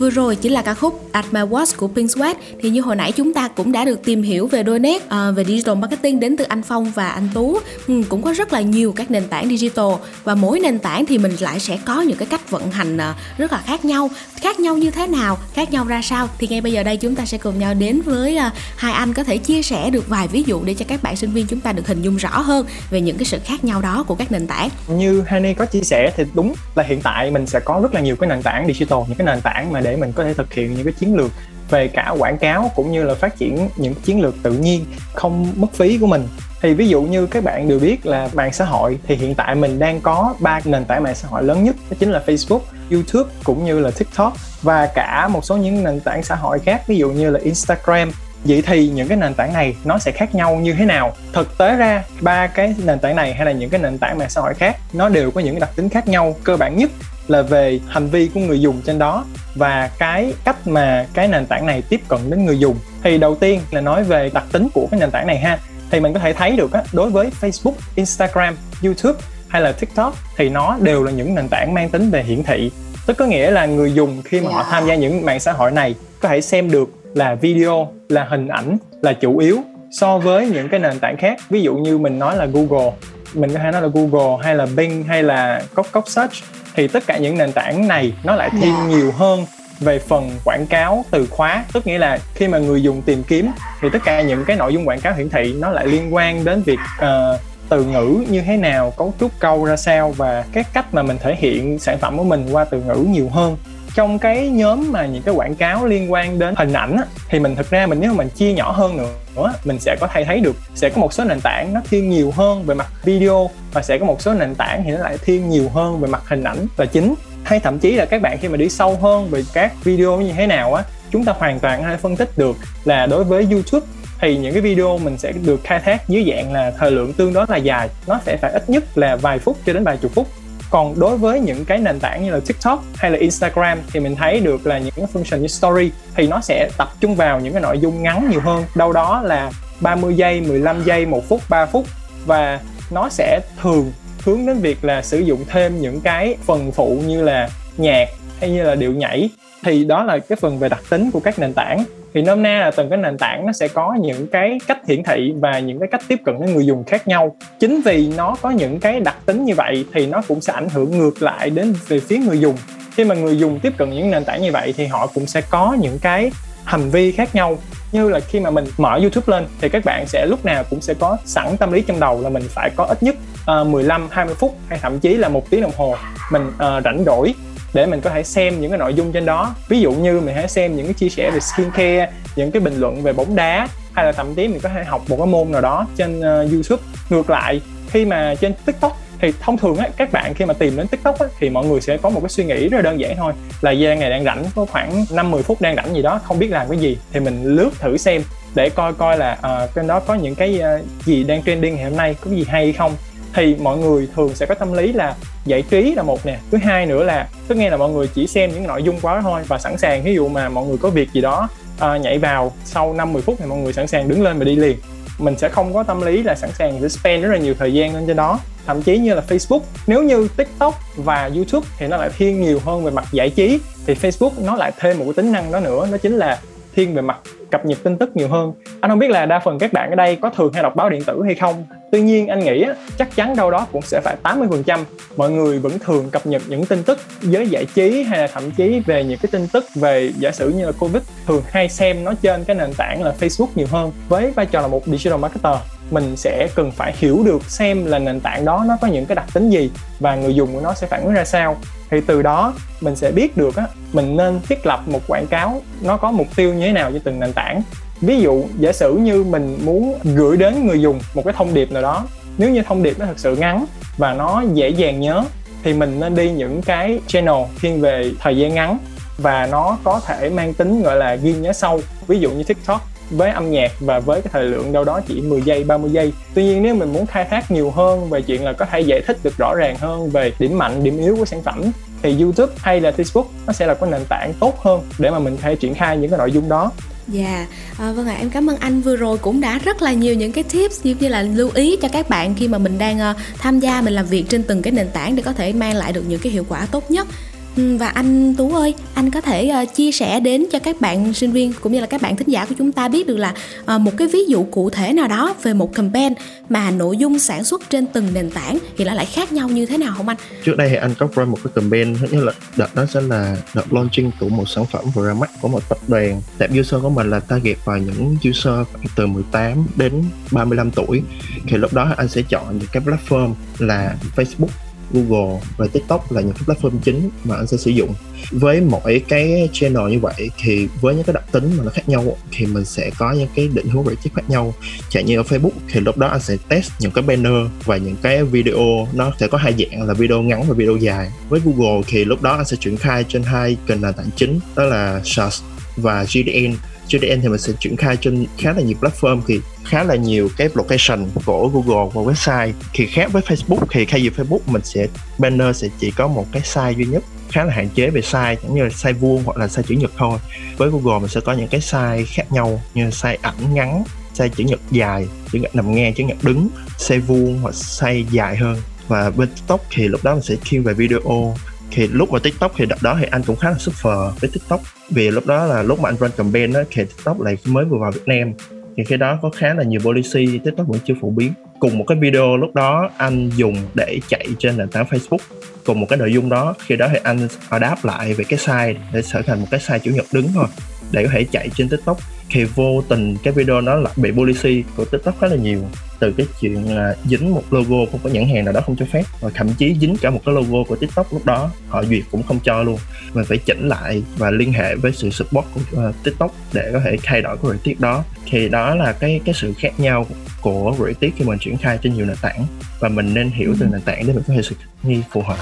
Vừa 0.01 0.11
rồi 0.11 0.37
chỉ 0.37 0.49
là 0.49 0.63
ca 0.63 0.75
khúc 0.75 1.13
At 1.13 1.25
My 1.31 1.41
Watch 1.41 1.77
của 1.77 1.89
Pink 1.89 2.11
Sweat. 2.11 2.35
Thì 2.61 2.71
như 2.71 2.81
hồi 2.81 2.97
nãy 2.97 3.13
chúng 3.13 3.35
ta 3.35 3.49
cũng 3.49 3.73
đã 3.73 3.85
được 3.85 4.05
tìm 4.05 4.23
hiểu 4.23 4.47
về 4.47 4.63
đôi 4.63 4.79
nét 4.79 5.03
uh, 5.05 5.37
về 5.37 5.45
digital 5.45 5.77
marketing 5.77 6.21
đến 6.21 6.37
từ 6.37 6.45
anh 6.45 6.63
Phong 6.63 6.91
và 6.95 7.09
anh 7.09 7.29
Tú. 7.35 7.59
Ừ, 7.87 8.03
cũng 8.09 8.23
có 8.23 8.33
rất 8.33 8.53
là 8.53 8.61
nhiều 8.61 8.93
các 8.93 9.11
nền 9.11 9.29
tảng 9.29 9.49
digital. 9.49 9.87
Và 10.25 10.35
mỗi 10.35 10.61
nền 10.61 10.79
tảng 10.79 11.07
thì 11.07 11.19
mình 11.19 11.37
lại 11.41 11.61
sẽ 11.61 11.79
có 11.87 12.01
những 12.01 12.17
cái 12.17 12.29
cách 12.31 12.51
vận 12.51 12.71
hành 12.71 12.97
uh, 12.97 13.39
rất 13.39 13.53
là 13.53 13.63
khác 13.67 13.85
nhau. 13.85 14.11
Khác 14.41 14.61
nhau 14.61 14.77
như 14.77 14.91
thế 14.91 15.07
nào 15.07 15.39
khác 15.55 15.73
nhau 15.73 15.85
ra 15.85 16.03
sao? 16.03 16.29
Thì 16.39 16.47
ngay 16.47 16.61
bây 16.61 16.73
giờ 16.73 16.83
đây 16.83 16.97
chúng 16.97 17.15
ta 17.15 17.25
sẽ 17.25 17.39
cùng 17.39 17.59
nhau 17.59 17.75
đến 17.75 18.01
với 18.01 18.39
uh, 18.47 18.53
hai 18.77 18.93
anh 18.93 19.15
có 19.15 19.25
thể 19.25 19.39
chia 19.39 19.63
sẻ 19.63 19.91
được 19.91 20.09
vài 20.09 20.29
ví 20.29 20.43
dụ 20.47 20.65
để 20.65 20.75
cho 20.75 20.85
các 20.89 21.03
bạn 21.03 21.17
sinh 21.17 21.31
viên 21.31 21.47
chúng 21.47 21.61
ta 21.61 21.73
được 21.73 21.87
hình 21.87 22.03
dung 22.03 22.17
rõ 22.17 22.41
hơn 22.41 22.67
về 22.91 23.01
những 23.01 23.17
cái 23.17 23.25
sự 23.25 23.39
khác 23.45 23.65
nhau 23.65 23.81
đó 23.81 24.05
của 24.07 24.15
các 24.15 24.33
nền 24.33 24.47
tảng. 24.47 24.69
Như 24.89 25.23
Hani 25.27 25.55
có 25.55 25.67
chia 25.67 25.83
sẻ 25.83 26.13
thì 26.17 26.25
đúng 26.35 26.55
là 26.75 26.83
hiện 26.83 27.01
tại 27.03 27.31
mình 27.31 27.47
sẽ 27.47 27.61
có 27.61 27.81
rất 27.83 27.95
là 27.95 28.01
nhiều 28.01 28.17
cái 28.17 28.29
nền 28.29 28.43
tảng 28.43 28.67
digital 28.67 28.99
những 29.09 29.17
cái 29.17 29.27
nền 29.27 29.41
tảng 29.41 29.73
mà 29.73 29.81
để 29.81 29.90
để 29.91 29.97
mình 29.97 30.13
có 30.13 30.25
thể 30.25 30.35
thực 30.35 30.53
hiện 30.53 30.75
những 30.75 30.85
cái 30.85 30.93
chiến 30.93 31.17
lược 31.17 31.31
về 31.71 31.89
cả 31.89 32.15
quảng 32.19 32.39
cáo 32.39 32.71
cũng 32.77 32.93
như 32.93 33.03
là 33.03 33.15
phát 33.15 33.37
triển 33.37 33.69
những 33.77 33.95
chiến 33.95 34.21
lược 34.21 34.35
tự 34.43 34.53
nhiên 34.53 34.85
không 35.15 35.53
mất 35.57 35.73
phí 35.73 35.99
của 35.99 36.07
mình 36.07 36.29
thì 36.63 36.75
ví 36.75 36.89
dụ 36.89 37.03
như 37.03 37.27
các 37.27 37.45
bạn 37.45 37.69
đều 37.69 37.79
biết 37.79 38.07
là 38.07 38.29
mạng 38.33 38.53
xã 38.53 38.65
hội 38.65 38.99
thì 39.07 39.17
hiện 39.17 39.35
tại 39.35 39.55
mình 39.55 39.79
đang 39.79 40.01
có 40.01 40.35
ba 40.41 40.61
nền 40.65 40.85
tảng 40.85 41.03
mạng 41.03 41.15
xã 41.15 41.29
hội 41.29 41.43
lớn 41.43 41.65
nhất 41.65 41.77
đó 41.91 41.97
chính 42.01 42.11
là 42.11 42.23
Facebook, 42.27 42.61
YouTube 42.91 43.31
cũng 43.45 43.65
như 43.65 43.79
là 43.79 43.91
TikTok 43.91 44.37
và 44.63 44.87
cả 44.95 45.29
một 45.29 45.45
số 45.45 45.57
những 45.57 45.85
nền 45.85 46.01
tảng 46.01 46.23
xã 46.23 46.35
hội 46.35 46.59
khác 46.59 46.83
ví 46.87 46.97
dụ 46.97 47.11
như 47.11 47.31
là 47.31 47.41
Instagram 47.43 48.11
Vậy 48.45 48.63
thì 48.67 48.89
những 48.89 49.09
cái 49.09 49.17
nền 49.17 49.35
tảng 49.35 49.53
này 49.53 49.77
nó 49.85 49.99
sẽ 49.99 50.13
khác 50.13 50.35
nhau 50.35 50.57
như 50.57 50.73
thế 50.73 50.85
nào? 50.85 51.13
Thực 51.33 51.59
tế 51.59 51.77
ra 51.77 52.05
ba 52.21 52.47
cái 52.47 52.75
nền 52.85 52.99
tảng 52.99 53.17
này 53.17 53.35
hay 53.35 53.47
là 53.47 53.53
những 53.53 53.71
cái 53.71 53.81
nền 53.81 53.99
tảng 53.99 54.19
mạng 54.19 54.31
xã 54.31 54.41
hội 54.41 54.55
khác 54.55 54.77
nó 54.93 55.09
đều 55.09 55.31
có 55.31 55.41
những 55.41 55.61
đặc 55.61 55.71
tính 55.77 55.89
khác 55.89 56.09
nhau. 56.09 56.37
Cơ 56.45 56.57
bản 56.57 56.77
nhất 56.77 56.91
là 57.31 57.43
về 57.43 57.81
hành 57.89 58.07
vi 58.07 58.31
của 58.35 58.41
người 58.41 58.61
dùng 58.61 58.81
trên 58.85 58.99
đó 58.99 59.25
và 59.55 59.91
cái 59.99 60.33
cách 60.45 60.67
mà 60.67 61.07
cái 61.15 61.29
nền 61.29 61.47
tảng 61.47 61.67
này 61.67 61.83
tiếp 61.89 62.01
cận 62.09 62.19
đến 62.31 62.47
người 62.47 62.59
dùng. 62.59 62.77
Thì 63.03 63.19
đầu 63.19 63.35
tiên 63.35 63.61
là 63.71 63.81
nói 63.81 64.05
về 64.05 64.31
đặc 64.35 64.45
tính 64.53 64.69
của 64.75 64.87
cái 64.91 65.01
nền 65.01 65.11
tảng 65.11 65.27
này 65.27 65.39
ha. 65.39 65.59
Thì 65.91 66.01
mình 66.01 66.13
có 66.13 66.21
thể 66.21 66.33
thấy 66.33 66.51
được 66.57 66.73
á, 66.73 66.83
đối 66.93 67.11
với 67.11 67.31
Facebook, 67.41 67.73
Instagram, 67.95 68.57
YouTube 68.83 69.19
hay 69.49 69.63
là 69.63 69.73
TikTok 69.73 70.15
thì 70.37 70.49
nó 70.49 70.79
đều 70.81 71.05
là 71.05 71.11
những 71.11 71.35
nền 71.35 71.49
tảng 71.49 71.75
mang 71.75 71.89
tính 71.89 72.11
về 72.11 72.23
hiển 72.23 72.43
thị. 72.43 72.71
Tức 73.07 73.17
có 73.17 73.27
nghĩa 73.27 73.51
là 73.51 73.67
người 73.67 73.93
dùng 73.93 74.23
khi 74.25 74.41
mà 74.41 74.51
họ 74.53 74.67
tham 74.71 74.87
gia 74.87 74.95
những 74.95 75.25
mạng 75.25 75.41
xã 75.41 75.53
hội 75.53 75.71
này 75.71 75.95
có 76.21 76.29
thể 76.29 76.41
xem 76.41 76.71
được 76.71 76.91
là 77.15 77.35
video, 77.35 77.93
là 78.09 78.25
hình 78.25 78.49
ảnh 78.49 78.77
là 79.03 79.13
chủ 79.13 79.39
yếu 79.39 79.59
so 79.91 80.19
với 80.19 80.47
những 80.47 80.69
cái 80.69 80.81
nền 80.81 80.99
tảng 80.99 81.17
khác. 81.17 81.39
Ví 81.51 81.63
dụ 81.63 81.75
như 81.75 81.99
mình 81.99 82.19
nói 82.19 82.37
là 82.37 82.47
Google, 82.47 82.93
mình 83.35 83.53
có 83.53 83.59
thể 83.59 83.71
nói 83.71 83.83
là 83.83 83.89
Google 83.95 84.45
hay 84.45 84.55
là 84.55 84.67
Bing 84.77 85.05
hay 85.05 85.23
là 85.23 85.63
Cốc 85.75 85.87
Cốc 85.93 86.09
Search 86.09 86.33
thì 86.75 86.89
tất 86.89 87.07
cả 87.07 87.19
những 87.19 87.39
nền 87.39 87.53
tảng 87.53 87.89
này 87.89 88.13
nó 88.25 88.35
lại 88.35 88.51
thiên 88.51 88.75
Yeah. 88.75 88.89
nhiều 88.89 89.13
hơn 89.13 89.47
về 89.81 89.99
phần 89.99 90.31
quảng 90.45 90.67
cáo 90.67 91.05
từ 91.11 91.27
khóa 91.31 91.65
tức 91.73 91.87
nghĩa 91.87 91.99
là 91.99 92.19
khi 92.35 92.49
mà 92.49 92.59
người 92.59 92.83
dùng 92.83 93.03
tìm 93.03 93.23
kiếm 93.23 93.51
thì 93.81 93.89
tất 93.93 93.99
cả 94.05 94.23
những 94.23 94.45
cái 94.45 94.57
nội 94.57 94.75
dung 94.75 94.89
quảng 94.89 95.01
cáo 95.01 95.15
hiển 95.15 95.29
thị 95.29 95.55
nó 95.59 95.71
lại 95.71 95.87
liên 95.87 96.15
quan 96.15 96.45
đến 96.45 96.63
việc 96.63 96.79
ờ, 96.99 97.39
từ 97.69 97.85
ngữ 97.85 98.25
như 98.29 98.43
thế 98.43 98.57
nào 98.57 98.93
cấu 98.97 99.15
trúc 99.21 99.31
câu 99.39 99.65
ra 99.65 99.77
sao 99.77 100.15
và 100.17 100.45
cái 100.53 100.65
cách 100.73 100.95
mà 100.95 101.03
mình 101.03 101.19
thể 101.23 101.37
hiện 101.39 101.79
sản 101.79 101.99
phẩm 101.99 102.19
của 102.19 102.25
mình 102.25 102.49
qua 102.53 102.65
từ 102.65 102.83
ngữ 102.83 103.07
nhiều 103.11 103.29
hơn 103.29 103.57
trong 103.95 104.19
cái 104.19 104.49
nhóm 104.49 104.93
mà 104.93 105.07
những 105.07 105.23
cái 105.23 105.35
quảng 105.35 105.55
cáo 105.55 105.87
liên 105.87 106.13
quan 106.13 106.39
đến 106.39 106.55
hình 106.57 106.73
ảnh 106.73 106.97
á, 106.97 107.05
thì 107.29 107.39
mình 107.39 107.57
thực 107.57 107.71
ra 107.71 107.87
mình 107.87 108.01
nếu 108.01 108.11
mà 108.11 108.17
mình 108.17 108.29
chia 108.29 108.53
nhỏ 108.53 108.73
hơn 108.73 108.97
nữa 108.97 109.53
mình 109.65 109.79
sẽ 109.79 109.97
có 110.01 110.07
thay 110.07 110.25
thấy 110.25 110.41
được 110.41 110.57
sẽ 110.75 110.89
có 110.89 111.01
một 111.01 111.13
số 111.13 111.25
nền 111.25 111.41
tảng 111.41 111.75
nó 111.75 111.81
thiên 111.91 112.11
nhiều 112.11 112.31
hơn 112.31 112.63
về 112.63 112.75
mặt 112.75 112.93
video 113.05 113.51
và 113.73 113.83
sẽ 113.83 113.99
có 113.99 114.07
một 114.07 114.23
số 114.23 114.35
nền 114.35 114.55
tảng 114.55 114.83
thì 114.85 114.91
nó 114.91 114.99
lại 114.99 115.19
thiên 115.25 115.51
nhiều 115.51 115.69
hơn 115.69 116.01
về 116.01 116.09
mặt 116.09 116.23
hình 116.27 116.45
ảnh 116.45 116.67
là 116.77 116.87
chính. 116.87 117.15
Hay 117.45 117.61
thậm 117.61 117.79
chí 117.79 117.93
là 117.93 118.05
các 118.05 118.23
bạn 118.23 118.39
khi 118.41 118.49
mà 118.49 118.57
đi 118.57 118.69
sâu 118.69 118.97
hơn 119.03 119.29
về 119.31 119.43
các 119.53 119.73
video 119.85 120.21
như 120.21 120.33
thế 120.33 120.47
nào 120.47 120.75
á 120.75 120.85
chúng 121.11 121.25
ta 121.25 121.33
hoàn 121.33 121.61
toàn 121.61 121.83
hay 121.83 121.97
phân 121.97 122.17
tích 122.17 122.39
được 122.39 122.57
là 122.85 123.07
đối 123.07 123.25
với 123.25 123.47
YouTube 123.51 123.87
thì 124.21 124.37
những 124.37 124.53
cái 124.53 124.63
video 124.63 124.99
mình 124.99 125.19
sẽ 125.19 125.33
được 125.33 125.61
khai 125.65 125.81
thác 125.81 126.09
dưới 126.09 126.31
dạng 126.31 126.53
là 126.53 126.73
thời 126.79 126.91
lượng 126.91 127.13
tương 127.13 127.33
đối 127.33 127.47
là 127.49 127.57
dài 127.57 127.89
nó 128.07 128.21
sẽ 128.27 128.37
phải 128.37 128.53
ít 128.53 128.71
nhất 128.71 128.99
là 128.99 129.17
vài 129.17 129.39
phút 129.39 129.57
cho 129.67 129.73
đến 129.73 129.85
vài 129.85 129.97
chục 129.97 130.13
phút 130.15 130.27
còn 130.71 131.01
đối 131.01 131.19
với 131.19 131.41
những 131.41 131.65
cái 131.65 131.79
nền 131.79 132.01
tảng 132.01 132.25
như 132.25 132.31
là 132.31 132.41
TikTok 132.47 132.85
hay 132.95 133.11
là 133.11 133.19
Instagram 133.19 133.79
thì 133.93 134.01
mình 134.01 134.17
thấy 134.17 134.41
được 134.41 134.67
là 134.67 134.79
những 134.79 134.95
cái 134.97 135.05
function 135.13 135.39
như 135.39 135.47
story 135.47 135.91
thì 136.15 136.27
nó 136.27 136.41
sẽ 136.41 136.71
tập 136.79 136.89
trung 137.01 137.17
vào 137.17 137.41
những 137.41 137.53
cái 137.53 137.63
nội 137.63 137.79
dung 137.79 138.03
ngắn 138.03 138.29
nhiều 138.31 138.41
hơn. 138.41 138.65
Đâu 138.75 138.93
đó 138.93 139.23
là 139.25 139.51
30 139.81 140.15
giây, 140.15 140.41
15 140.41 140.83
giây, 140.85 141.07
1 141.07 141.29
phút, 141.29 141.41
3 141.49 141.67
phút. 141.67 141.87
Và 142.27 142.61
nó 142.91 143.09
sẽ 143.09 143.41
thường 143.63 143.93
hướng 144.25 144.47
đến 144.47 144.59
việc 144.59 144.85
là 144.85 145.03
sử 145.03 145.19
dụng 145.19 145.45
thêm 145.49 145.81
những 145.81 146.01
cái 146.01 146.37
phần 146.47 146.73
phụ 146.73 147.03
như 147.07 147.23
là 147.23 147.49
nhạc 147.77 148.09
hay 148.41 148.51
như 148.51 148.63
là 148.63 148.75
điệu 148.75 148.93
nhảy. 148.93 149.31
Thì 149.65 149.85
đó 149.85 150.05
là 150.05 150.19
cái 150.19 150.37
phần 150.37 150.59
về 150.59 150.69
đặc 150.69 150.81
tính 150.91 151.11
của 151.11 151.21
các 151.21 151.39
nền 151.39 151.53
tảng 151.53 151.85
thì 152.15 152.23
nôm 152.23 152.43
na 152.43 152.61
là 152.61 152.71
từng 152.71 152.89
cái 152.91 152.99
nền 152.99 153.19
tảng 153.19 153.47
nó 153.47 153.53
sẽ 153.53 153.69
có 153.69 153.95
những 154.01 154.27
cái 154.27 154.59
cách 154.67 154.87
hiển 154.89 155.03
thị 155.03 155.33
và 155.41 155.59
những 155.59 155.79
cái 155.79 155.89
cách 155.93 156.03
tiếp 156.09 156.19
cận 156.25 156.41
đến 156.41 156.55
người 156.55 156.67
dùng 156.67 156.85
khác 156.85 157.09
nhau. 157.09 157.37
Chính 157.59 157.81
vì 157.81 158.13
nó 158.17 158.37
có 158.43 158.51
những 158.51 158.81
cái 158.81 159.01
đặc 159.01 159.17
tính 159.27 159.45
như 159.45 159.55
vậy 159.55 159.85
thì 159.93 160.07
nó 160.07 160.23
cũng 160.29 160.41
sẽ 160.41 160.53
ảnh 160.53 160.69
hưởng 160.69 160.99
ngược 160.99 161.23
lại 161.23 161.51
đến 161.51 161.75
về 161.89 162.01
phía 162.01 162.17
người 162.19 162.41
dùng. 162.41 162.57
Khi 162.95 163.05
mà 163.05 163.15
người 163.15 163.39
dùng 163.39 163.61
tiếp 163.61 163.73
cận 163.77 163.91
những 163.91 164.11
nền 164.11 164.25
tảng 164.25 164.43
như 164.43 164.53
vậy 164.53 164.75
thì 164.77 164.87
họ 164.87 165.07
cũng 165.07 165.27
sẽ 165.27 165.41
có 165.51 165.77
những 165.81 165.99
cái 166.03 166.31
hành 166.65 166.91
vi 166.91 167.13
khác 167.13 167.35
nhau. 167.35 167.59
Như 167.93 168.09
là 168.09 168.21
khi 168.21 168.41
mà 168.41 168.51
mình 168.51 168.65
mở 168.79 168.99
YouTube 169.01 169.25
lên 169.27 169.47
thì 169.61 169.69
các 169.69 169.85
bạn 169.85 170.07
sẽ 170.07 170.27
lúc 170.27 170.45
nào 170.45 170.65
cũng 170.71 170.81
sẽ 170.81 170.95
có 170.95 171.17
sẵn 171.25 171.57
tâm 171.57 171.73
lý 171.73 171.83
trong 171.83 172.01
đầu 172.01 172.21
là 172.23 172.29
mình 172.29 172.43
phải 172.49 172.71
có 172.77 172.85
ít 172.85 173.03
nhất 173.03 173.17
uh, 173.61 173.67
15 173.67 174.09
20 174.11 174.35
phút 174.35 174.57
hay 174.69 174.79
thậm 174.83 175.01
chí 175.01 175.17
là 175.17 175.29
một 175.29 175.51
tiếng 175.51 175.63
đồng 175.63 175.73
hồ 175.77 175.97
mình 176.33 176.49
uh, 176.49 176.85
rảnh 176.85 177.03
rỗi 177.07 177.35
để 177.75 177.87
mình 177.87 178.01
có 178.01 178.11
thể 178.11 178.23
xem 178.23 178.61
những 178.61 178.71
cái 178.71 178.79
nội 178.79 178.95
dung 178.95 179.13
trên 179.13 179.27
đó. 179.27 179.55
Ví 179.69 179.81
dụ 179.81 179.93
như 179.93 180.21
mình 180.21 180.35
hãy 180.35 180.49
xem 180.49 180.77
những 180.77 180.87
cái 180.87 180.95
chia 180.95 181.09
sẻ 181.09 181.31
về 181.31 181.41
skincare 181.41 182.13
những 182.37 182.51
cái 182.51 182.61
bình 182.61 182.81
luận 182.81 183.03
về 183.03 183.13
bóng 183.13 183.37
đá 183.37 183.69
hay 183.93 184.05
là 184.05 184.13
thậm 184.13 184.35
chí 184.35 184.49
mình 184.49 184.61
có 184.61 184.69
thể 184.69 184.85
học 184.85 185.03
một 185.09 185.17
cái 185.17 185.27
môn 185.27 185.53
nào 185.53 185.61
đó 185.61 185.87
trên 185.97 186.19
uh, 186.19 186.53
YouTube. 186.53 186.83
Ngược 187.11 187.31
lại 187.31 187.61
khi 187.91 188.05
mà 188.05 188.35
trên 188.41 188.55
TikTok 188.67 188.97
thì 189.21 189.33
thông 189.41 189.59
thường 189.59 189.77
á, 189.77 189.89
các 189.97 190.13
bạn 190.13 190.35
khi 190.35 190.45
mà 190.45 190.55
tìm 190.55 190.77
đến 190.77 190.89
TikTok 190.89 191.19
á, 191.19 191.27
thì 191.39 191.51
mọi 191.51 191.67
người 191.67 191.81
sẽ 191.81 191.97
có 191.97 192.11
một 192.11 192.21
cái 192.21 192.29
suy 192.29 192.45
nghĩ 192.45 192.69
rất 192.69 192.79
là 192.79 192.83
đơn 192.83 193.01
giản 193.01 193.17
thôi. 193.17 193.33
Là 193.61 193.71
gian 193.71 194.01
này 194.01 194.11
đang 194.11 194.25
rảnh 194.25 194.45
có 194.55 194.65
khoảng 194.65 195.05
5 195.11 195.31
10 195.31 195.43
phút 195.43 195.61
đang 195.61 195.77
rảnh 195.77 195.95
gì 195.95 196.03
đó 196.03 196.21
không 196.25 196.39
biết 196.39 196.51
làm 196.51 196.69
cái 196.69 196.79
gì 196.79 196.99
thì 197.13 197.21
mình 197.21 197.45
lướt 197.45 197.71
thử 197.81 197.97
xem 197.97 198.23
để 198.55 198.71
coi 198.71 198.93
coi 198.93 199.19
là 199.19 199.39
uh, 199.39 199.75
trên 199.75 199.87
đó 199.87 200.01
có 200.01 200.15
những 200.15 200.35
cái 200.35 200.63
uh, 200.81 201.05
gì 201.05 201.25
đang 201.25 201.43
trending 201.43 201.75
ngày 201.75 201.85
hôm 201.85 201.97
nay 201.97 202.17
có 202.21 202.31
gì 202.31 202.45
hay 202.49 202.73
không 202.73 202.93
thì 203.35 203.57
mọi 203.61 203.79
người 203.79 204.09
thường 204.17 204.35
sẽ 204.35 204.47
có 204.47 204.55
tâm 204.55 204.73
lý 204.73 204.93
là 204.93 205.15
giải 205.45 205.63
trí 205.63 205.95
là 205.95 206.03
một 206.03 206.27
nè 206.27 206.39
thứ 206.51 206.59
hai 206.59 206.87
nữa 206.87 207.05
là 207.05 207.29
tức 207.49 207.55
nghe 207.55 207.71
là 207.71 207.77
mọi 207.77 207.91
người 207.91 208.07
chỉ 208.15 208.27
xem 208.27 208.51
những 208.55 208.67
nội 208.67 208.83
dung 208.83 208.99
quá 209.03 209.21
thôi 209.21 209.43
và 209.49 209.59
sẵn 209.59 209.79
sàng 209.79 210.03
ví 210.03 210.15
dụ 210.15 210.29
mà 210.29 210.49
mọi 210.49 210.67
người 210.67 210.79
có 210.79 210.91
việc 210.91 211.13
gì 211.13 211.21
đó 211.21 211.49
à, 211.81 211.97
nhảy 211.97 212.19
vào 212.19 212.53
sau 212.65 212.95
5 212.95 213.13
10 213.13 213.23
phút 213.23 213.37
thì 213.39 213.47
mọi 213.47 213.59
người 213.59 213.73
sẵn 213.73 213.87
sàng 213.87 214.09
đứng 214.09 214.23
lên 214.23 214.39
và 214.39 214.45
đi 214.45 214.57
liền. 214.57 214.77
Mình 215.19 215.39
sẽ 215.39 215.49
không 215.49 215.75
có 215.75 215.83
tâm 215.83 216.03
lý 216.03 216.23
là 216.23 216.35
sẵn 216.35 216.51
sàng 216.53 216.79
để 216.83 216.89
spend 216.89 217.25
rất 217.25 217.31
là 217.33 217.39
nhiều 217.39 217.55
thời 217.59 217.75
gian 217.75 217.95
lên 217.95 218.07
trên 218.07 218.17
đó. 218.17 218.39
Thậm 218.67 218.83
chí 218.83 218.99
như 218.99 219.15
là 219.15 219.23
Facebook 219.29 219.61
nếu 219.87 220.03
như 220.03 220.29
TikTok 220.37 220.75
và 220.97 221.31
YouTube 221.35 221.67
thì 221.79 221.87
nó 221.87 221.97
lại 221.97 222.11
thiên 222.19 222.41
nhiều 222.41 222.61
hơn 222.65 222.85
về 222.85 222.91
mặt 222.91 223.05
giải 223.13 223.31
trí 223.31 223.61
thì 223.87 223.95
Facebook 223.95 224.31
nó 224.45 224.57
lại 224.57 224.73
thêm 224.79 224.99
một 224.99 225.05
cái 225.05 225.15
tính 225.15 225.33
năng 225.33 225.53
đó 225.53 225.61
nữa 225.61 225.89
đó 225.91 225.99
chính 225.99 226.17
là 226.17 226.39
thiên 226.75 226.95
về 226.95 227.03
mặt 227.03 227.19
cập 227.51 227.67
nhật 227.67 227.79
tin 227.83 227.97
tức 227.97 228.17
nhiều 228.17 228.29
hơn. 228.29 228.53
Anh 228.81 228.91
không 228.91 228.99
biết 228.99 229.11
là 229.11 229.27
đa 229.27 229.39
phần 229.39 229.59
các 229.59 229.73
bạn 229.73 229.91
ở 229.91 229.97
đây 229.97 230.17
có 230.17 230.31
thường 230.31 230.53
hay 230.53 230.63
đọc 230.63 230.77
báo 230.77 230.91
điện 230.91 231.05
tử 231.05 231.23
hay 231.25 231.35
không? 231.35 231.65
Tuy 231.93 232.01
nhiên, 232.01 232.27
anh 232.27 232.41
nghĩ 232.41 232.65
chắc 232.99 233.17
chắn 233.17 233.37
đâu 233.37 233.51
đó 233.51 233.67
cũng 233.73 233.83
sẽ 233.83 234.01
phải 234.05 234.17
80% 234.23 234.85
mọi 235.17 235.31
người 235.31 235.59
vẫn 235.59 235.79
thường 235.79 236.11
cập 236.11 236.27
nhật 236.27 236.43
những 236.49 236.67
tin 236.67 236.83
tức 236.83 236.99
giới 237.23 237.49
giải 237.49 237.67
trí 237.75 238.03
hay 238.03 238.19
là 238.19 238.27
thậm 238.27 238.51
chí 238.51 238.81
về 238.87 239.05
những 239.05 239.19
cái 239.19 239.29
tin 239.33 239.49
tức 239.49 239.65
về 239.75 240.11
giả 240.19 240.31
sử 240.33 240.49
như 240.49 240.67
là 240.67 240.73
covid 240.73 241.03
thường 241.27 241.43
hay 241.49 241.69
xem 241.69 242.05
nó 242.05 242.13
trên 242.23 242.45
cái 242.45 242.57
nền 242.57 242.75
tảng 242.75 243.03
là 243.03 243.15
facebook 243.21 243.49
nhiều 243.55 243.67
hơn. 243.71 243.93
Với 244.09 244.31
vai 244.31 244.47
trò 244.47 244.61
là 244.61 244.67
một 244.67 244.87
digital 244.87 245.19
marketer, 245.19 245.57
mình 245.91 246.17
sẽ 246.17 246.49
cần 246.55 246.71
phải 246.71 246.95
hiểu 246.97 247.23
được 247.25 247.51
xem 247.51 247.87
là 247.87 247.99
nền 247.99 248.21
tảng 248.21 248.45
đó 248.45 248.65
nó 248.69 248.77
có 248.81 248.89
những 248.89 249.07
cái 249.07 249.15
đặc 249.15 249.27
tính 249.35 249.51
gì 249.51 249.71
và 250.01 250.17
người 250.17 250.35
dùng 250.35 250.55
của 250.55 250.61
nó 250.61 250.75
sẽ 250.75 250.87
phản 250.87 251.05
ứng 251.05 251.15
ra 251.15 251.25
sao. 251.25 251.57
Thì 251.91 252.01
từ 252.07 252.23
đó, 252.23 252.55
mình 252.81 252.97
sẽ 252.97 253.11
biết 253.11 253.37
được 253.37 253.57
á, 253.57 253.67
mình 253.93 254.17
nên 254.17 254.41
thiết 254.49 254.67
lập 254.67 254.81
một 254.87 255.01
quảng 255.09 255.27
cáo 255.27 255.63
nó 255.83 255.97
có 255.97 256.11
mục 256.11 256.27
tiêu 256.37 256.55
như 256.55 256.67
thế 256.67 256.73
nào 256.73 256.93
cho 256.93 256.99
từng 257.05 257.21
nền 257.21 257.33
tảng 257.33 257.63
ví 258.01 258.21
dụ, 258.21 258.45
giả 258.59 258.73
sử 258.73 258.95
như 258.95 259.25
mình 259.25 259.59
muốn 259.65 259.99
gửi 260.05 260.37
đến 260.37 260.67
người 260.67 260.81
dùng 260.81 261.01
một 261.15 261.23
cái 261.25 261.35
thông 261.37 261.55
điệp 261.55 261.73
nào 261.73 261.83
đó, 261.83 262.05
nếu 262.39 262.51
như 262.51 262.63
thông 262.63 262.83
điệp 262.83 262.99
nó 262.99 263.07
thật 263.07 263.19
sự 263.19 263.37
ngắn 263.37 263.65
và 263.97 264.15
nó 264.15 264.43
dễ 264.55 264.69
dàng 264.69 265.01
nhớ, 265.01 265.25
thì 265.63 265.73
mình 265.73 266.01
nên 266.01 266.15
đi 266.15 266.31
những 266.31 266.63
cái 266.63 267.01
channel 267.07 267.45
thiên 267.61 267.81
về 267.81 268.13
thời 268.21 268.37
gian 268.37 268.55
ngắn 268.55 268.79
và 269.19 269.47
nó 269.47 269.79
có 269.85 270.01
thể 270.07 270.31
mang 270.31 270.55
tính 270.55 270.83
gọi 270.83 270.97
là 270.97 271.15
ghi 271.15 271.33
nhớ 271.33 271.53
sâu. 271.53 271.81
Ví 272.07 272.19
dụ 272.19 272.31
như 272.31 272.45
tiktok 272.45 272.81
với 273.11 273.31
âm 273.31 273.51
nhạc 273.51 273.73
và 273.81 274.01
với 274.01 274.23
cái 274.23 274.31
thời 274.33 274.45
lượng 274.45 274.73
đâu 274.73 274.85
đó 274.85 275.01
chỉ 275.09 275.21
10 275.21 275.43
giây 275.43 275.65
30 275.65 275.91
giây. 275.91 276.13
Tuy 276.35 276.45
nhiên 276.45 276.63
nếu 276.63 276.75
mình 276.75 276.93
muốn 276.93 277.07
khai 277.07 277.25
thác 277.25 277.51
nhiều 277.51 277.71
hơn 277.71 278.11
về 278.11 278.23
chuyện 278.23 278.45
là 278.45 278.53
có 278.53 278.65
thể 278.65 278.81
giải 278.81 279.01
thích 279.07 279.17
được 279.23 279.39
rõ 279.39 279.55
ràng 279.55 279.77
hơn 279.81 280.11
về 280.11 280.33
điểm 280.39 280.59
mạnh, 280.59 280.85
điểm 280.85 280.99
yếu 280.99 281.17
của 281.17 281.25
sản 281.25 281.43
phẩm, 281.43 281.73
thì 282.03 282.23
YouTube 282.23 282.53
hay 282.57 282.81
là 282.81 282.91
Facebook 282.91 283.25
nó 283.47 283.53
sẽ 283.53 283.67
là 283.67 283.75
cái 283.75 283.91
nền 283.91 284.01
tảng 284.09 284.33
tốt 284.41 284.61
hơn 284.61 284.81
để 284.99 285.11
mà 285.11 285.19
mình 285.19 285.37
có 285.37 285.43
thể 285.43 285.57
triển 285.57 285.75
khai 285.75 285.97
những 285.97 286.11
cái 286.11 286.19
nội 286.19 286.33
dung 286.33 286.49
đó. 286.49 286.71
Dạ, 287.13 287.37
yeah. 287.37 287.49
à, 287.79 287.93
vâng 287.93 288.07
ạ, 288.07 288.15
à, 288.15 288.19
em 288.19 288.31
cảm 288.31 288.51
ơn 288.51 288.57
anh 288.57 288.81
vừa 288.81 288.97
rồi 288.97 289.19
cũng 289.19 289.41
đã 289.41 289.59
rất 289.59 289.83
là 289.83 289.93
nhiều 289.93 290.15
những 290.15 290.33
cái 290.33 290.45
tips 290.45 290.81
như 290.85 290.97
như 291.01 291.09
là 291.09 291.23
lưu 291.23 291.51
ý 291.55 291.77
cho 291.83 291.89
các 291.89 292.09
bạn 292.09 292.35
khi 292.35 292.49
mà 292.49 292.59
mình 292.59 292.79
đang 292.79 293.11
uh, 293.11 293.17
tham 293.39 293.61
gia 293.61 293.81
mình 293.81 293.95
làm 293.95 294.07
việc 294.07 294.25
trên 294.29 294.43
từng 294.43 294.63
cái 294.63 294.73
nền 294.73 294.89
tảng 294.93 295.17
để 295.17 295.23
có 295.23 295.33
thể 295.33 295.53
mang 295.53 295.77
lại 295.77 295.93
được 295.93 296.05
những 296.09 296.21
cái 296.21 296.33
hiệu 296.33 296.47
quả 296.49 296.67
tốt 296.67 296.91
nhất. 296.91 297.07
Ừ, 297.57 297.77
và 297.77 297.89
anh 297.89 298.35
Tú 298.35 298.55
ơi, 298.55 298.75
anh 298.95 299.11
có 299.11 299.21
thể 299.21 299.53
uh, 299.63 299.75
chia 299.75 299.93
sẻ 299.93 300.21
đến 300.21 300.47
cho 300.53 300.59
các 300.59 300.81
bạn 300.81 301.15
sinh 301.15 301.33
viên 301.33 301.53
cũng 301.61 301.73
như 301.73 301.81
là 301.81 301.87
các 301.87 302.03
bạn 302.03 302.17
thính 302.17 302.29
giả 302.29 302.45
của 302.45 302.55
chúng 302.59 302.73
ta 302.73 302.89
biết 302.89 303.07
được 303.07 303.17
là 303.17 303.35
uh, 303.75 303.81
một 303.81 303.93
cái 303.97 304.09
ví 304.09 304.25
dụ 304.29 304.45
cụ 304.51 304.71
thể 304.71 304.93
nào 304.93 305.09
đó 305.09 305.35
về 305.43 305.55
một 305.55 305.75
campaign 305.75 306.15
mà 306.49 306.71
nội 306.71 306.97
dung 306.97 307.19
sản 307.19 307.45
xuất 307.45 307.71
trên 307.71 307.87
từng 307.87 308.15
nền 308.15 308.31
tảng 308.31 308.59
thì 308.77 308.85
nó 308.85 308.95
lại 308.95 309.07
khác 309.07 309.33
nhau 309.33 309.49
như 309.49 309.67
thế 309.67 309.79
nào 309.79 309.95
không 309.97 310.09
anh? 310.09 310.17
Trước 310.45 310.57
đây 310.57 310.69
thì 310.69 310.77
anh 310.77 310.95
có 310.99 311.09
run 311.15 311.29
một 311.29 311.39
cái 311.45 311.53
campaign 311.55 311.95
thứ 312.01 312.07
nhất 312.11 312.25
là 312.25 312.33
đợt 312.57 312.75
đó 312.75 312.87
sẽ 312.87 313.01
là 313.01 313.37
đợt 313.55 313.73
launching 313.73 314.11
của 314.21 314.29
một 314.29 314.49
sản 314.49 314.67
phẩm 314.67 314.85
vừa 314.95 315.07
ra 315.07 315.15
mắt 315.15 315.31
của 315.41 315.49
một 315.49 315.69
tập 315.69 315.79
đoàn. 315.89 316.23
Tệp 316.39 316.51
user 316.61 316.83
của 316.83 316.91
mình 316.91 317.11
là 317.11 317.21
target 317.21 317.65
vào 317.65 317.79
những 317.79 318.17
user 318.31 318.67
từ 318.97 319.07
18 319.07 319.67
đến 319.77 320.05
35 320.33 320.71
tuổi. 320.71 321.03
Thì 321.49 321.57
lúc 321.57 321.73
đó 321.73 321.95
anh 321.97 322.09
sẽ 322.09 322.23
chọn 322.29 322.59
những 322.59 322.69
cái 322.73 322.83
platform 322.83 323.35
là 323.59 323.97
Facebook 324.17 324.70
Google 324.93 325.41
và 325.57 325.67
TikTok 325.67 326.13
là 326.13 326.21
những 326.21 326.33
cái 326.33 326.43
platform 326.47 326.79
chính 326.83 327.11
mà 327.25 327.37
anh 327.37 327.47
sẽ 327.47 327.57
sử 327.57 327.71
dụng. 327.71 327.95
Với 328.31 328.61
mỗi 328.61 329.03
cái 329.09 329.49
channel 329.53 329.91
như 329.91 329.99
vậy 330.01 330.31
thì 330.39 330.69
với 330.81 330.95
những 330.95 331.05
cái 331.05 331.15
đặc 331.15 331.25
tính 331.33 331.51
mà 331.57 331.65
nó 331.65 331.71
khác 331.71 331.89
nhau 331.89 332.17
thì 332.33 332.47
mình 332.47 332.65
sẽ 332.65 332.91
có 332.99 333.13
những 333.13 333.29
cái 333.35 333.49
định 333.55 333.69
hướng 333.69 333.85
creative 333.85 334.13
khác 334.15 334.31
nhau. 334.31 334.55
Chẳng 334.91 335.07
như 335.07 335.17
ở 335.17 335.23
Facebook 335.23 335.51
thì 335.73 335.81
lúc 335.81 335.99
đó 335.99 336.09
anh 336.09 336.21
sẽ 336.21 336.37
test 336.49 336.73
những 336.81 336.91
cái 336.91 337.03
banner 337.03 337.47
và 337.65 337.77
những 337.77 337.97
cái 338.03 338.25
video, 338.25 338.89
nó 338.93 339.13
sẽ 339.21 339.27
có 339.27 339.39
hai 339.39 339.55
dạng 339.59 339.83
là 339.83 339.95
video 339.95 340.23
ngắn 340.23 340.43
và 340.49 340.55
video 340.55 340.77
dài. 340.77 341.11
Với 341.29 341.41
Google 341.45 341.83
thì 341.87 342.05
lúc 342.05 342.23
đó 342.23 342.37
anh 342.37 342.45
sẽ 342.45 342.57
triển 342.61 342.77
khai 342.77 343.05
trên 343.09 343.23
hai 343.23 343.57
kênh 343.67 343.81
nền 343.81 343.95
tảng 343.95 344.11
chính, 344.17 344.41
đó 344.57 344.65
là 344.65 345.01
Search 345.05 345.43
và 345.77 346.05
GDN 346.05 346.55
JDN 346.91 347.21
thì 347.23 347.29
mình 347.29 347.39
sẽ 347.39 347.53
triển 347.61 347.77
khai 347.77 347.97
trên 347.97 348.27
khá 348.39 348.53
là 348.53 348.63
nhiều 348.63 348.77
platform, 348.81 349.21
thì 349.27 349.41
khá 349.65 349.83
là 349.85 349.95
nhiều 349.95 350.29
cái 350.37 350.49
location 350.55 351.07
của 351.25 351.49
Google 351.49 351.91
và 351.95 352.03
website. 352.13 352.53
Thì 352.73 352.87
khác 352.87 353.13
với 353.13 353.23
Facebook 353.23 353.65
thì 353.71 353.85
thay 353.85 354.01
vì 354.01 354.11
Facebook, 354.11 354.39
mình 354.47 354.63
sẽ, 354.65 354.87
banner 355.19 355.57
sẽ 355.57 355.69
chỉ 355.81 355.91
có 355.91 356.09
một 356.09 356.27
cái 356.33 356.43
size 356.43 356.73
duy 356.73 356.85
nhất, 356.85 357.05
khá 357.31 357.45
là 357.45 357.53
hạn 357.53 357.69
chế 357.75 357.91
về 357.91 358.01
size, 358.01 358.37
giống 358.43 358.55
như 358.55 358.63
là 358.63 358.69
size 358.69 358.95
vuông 358.95 359.23
hoặc 359.25 359.37
là 359.37 359.47
size 359.47 359.63
chữ 359.63 359.75
nhật 359.75 359.91
thôi. 359.97 360.19
Với 360.57 360.71
Google, 360.71 360.99
mình 360.99 361.09
sẽ 361.09 361.21
có 361.21 361.33
những 361.33 361.49
cái 361.49 361.61
size 361.61 362.05
khác 362.09 362.33
nhau, 362.33 362.63
như 362.75 362.85
là 362.85 362.91
size 362.91 363.17
ảnh 363.23 363.55
ngắn, 363.55 363.85
size 364.15 364.29
chữ 364.29 364.45
nhật 364.45 364.61
dài, 364.71 365.07
chữ 365.33 365.39
nhật 365.39 365.57
nằm 365.57 365.75
ngang, 365.75 365.95
chữ 365.95 366.05
nhật 366.05 366.17
đứng, 366.23 366.49
size 366.79 367.01
vuông 367.01 367.39
hoặc 367.43 367.55
size 367.55 368.05
dài 368.11 368.37
hơn. 368.37 368.57
Và 368.89 369.11
bên 369.11 369.29
TikTok 369.29 369.61
thì 369.71 369.89
lúc 369.89 370.05
đó 370.05 370.15
mình 370.15 370.23
sẽ 370.23 370.35
thiên 370.45 370.63
về 370.63 370.75
video 370.75 371.35
thì 371.71 371.87
lúc 371.87 372.13
mà 372.13 372.19
tiktok 372.19 372.53
thì 372.57 372.67
đợt 372.67 372.83
đó 372.83 372.97
thì 373.01 373.07
anh 373.11 373.23
cũng 373.23 373.37
khá 373.37 373.51
là 373.51 373.57
suffer 373.57 374.11
với 374.21 374.31
tiktok. 374.33 374.61
Vì 374.91 375.11
lúc 375.11 375.27
đó 375.27 375.47
là 375.47 375.63
lúc 375.63 375.81
mà 375.81 375.89
anh 375.89 375.97
run 375.97 376.11
campaign 376.17 376.53
đó 376.53 376.61
thì 376.71 376.85
tiktok 376.85 377.21
lại 377.21 377.37
mới 377.45 377.65
vừa 377.65 377.79
vào 377.79 377.91
việt 377.91 378.07
nam. 378.07 378.33
Thì 378.77 378.85
khi 378.85 378.97
đó 378.97 379.19
có 379.23 379.31
khá 379.37 379.55
là 379.55 379.63
nhiều 379.63 379.81
policy, 379.81 380.39
tiktok 380.39 380.69
vẫn 380.69 380.79
chưa 380.85 380.95
phổ 381.01 381.11
biến. 381.11 381.33
Cùng 381.61 381.79
một 381.79 381.85
cái 381.89 381.99
video 382.01 382.37
lúc 382.37 382.55
đó 382.55 382.91
anh 382.97 383.31
dùng 383.37 383.57
để 383.75 384.01
chạy 384.09 384.27
trên 384.39 384.57
nền 384.57 384.69
tảng 384.69 384.87
facebook. 384.87 385.19
Cùng 385.65 385.81
một 385.81 385.87
cái 385.89 385.99
nội 385.99 386.13
dung 386.13 386.29
đó, 386.29 386.55
khi 386.67 386.77
đó 386.77 386.89
thì 386.93 386.99
anh 387.03 387.29
adapt 387.49 387.85
lại 387.85 388.15
về 388.15 388.25
cái 388.29 388.39
site 388.39 388.81
để 388.93 389.03
trở 389.13 389.23
thành 389.23 389.41
một 389.41 389.47
cái 389.51 389.61
site 389.61 389.79
chủ 389.79 389.91
nhật 389.91 390.07
đứng 390.13 390.29
thôi 390.35 390.47
để 390.91 391.05
có 391.05 391.11
thể 391.13 391.25
chạy 391.25 391.49
trên 391.57 391.69
tiktok. 391.69 391.99
Thì 392.33 392.45
vô 392.45 392.83
tình 392.89 393.17
cái 393.23 393.33
video 393.33 393.61
đó 393.61 393.75
lại 393.75 393.93
bị 393.97 394.11
policy 394.11 394.65
của 394.77 394.85
tiktok 394.85 395.21
khá 395.21 395.27
là 395.27 395.37
nhiều. 395.37 395.65
Từ 395.99 396.13
cái 396.13 396.27
chuyện 396.41 396.77
là 396.77 396.97
dính 397.05 397.35
một 397.35 397.43
logo 397.51 397.91
của 397.93 397.99
cái 398.05 398.13
nhãn 398.13 398.29
hàng 398.29 398.45
nào 398.45 398.55
đó 398.55 398.61
không 398.67 398.77
cho 398.77 398.87
phép. 398.93 399.03
Và 399.21 399.31
thậm 399.35 399.49
chí 399.55 399.77
dính 399.81 399.97
cả 399.97 400.11
một 400.11 400.21
cái 400.27 400.35
logo 400.35 400.65
của 400.69 400.77
tiktok 400.77 401.13
lúc 401.13 401.27
đó 401.27 401.51
họ 401.69 401.85
duyệt 401.85 402.03
cũng 402.11 402.23
không 402.23 402.41
cho 402.45 402.63
luôn. 402.63 402.79
Mình 403.15 403.25
phải 403.25 403.39
chỉnh 403.39 403.69
lại 403.69 404.03
và 404.17 404.31
liên 404.31 404.53
hệ 404.53 404.75
với 404.75 404.93
sự 404.93 405.11
support 405.11 405.47
của 405.55 405.61
uh, 405.89 405.95
tiktok 406.05 406.35
để 406.53 406.71
có 406.73 406.81
thể 406.85 406.97
thay 407.03 407.23
đổi 407.23 407.37
cái 407.43 407.51
tiết 407.65 407.81
đó. 407.81 408.05
Thì 408.31 408.49
đó 408.49 408.75
là 408.75 408.93
cái 408.93 409.21
cái 409.25 409.35
sự 409.39 409.53
khác 409.59 409.81
nhau 409.81 410.07
của 410.41 410.77
rate 410.79 410.93
tiết 411.01 411.13
khi 411.17 411.25
mình 411.25 411.39
triển 411.39 411.57
khai 411.57 411.79
trên 411.83 411.95
nhiều 411.95 412.07
nền 412.07 412.17
tảng. 412.23 412.47
Và 412.81 412.89
mình 412.89 413.15
nên 413.15 413.31
hiểu 413.31 413.55
từ 413.61 413.67
nền 413.67 413.81
tảng 413.81 414.07
để 414.07 414.13
mình 414.13 414.23
có 414.29 414.35
thể 414.35 414.41
thực 414.49 414.59
nghi 414.83 415.03
phù 415.13 415.23
hợp 415.23 415.37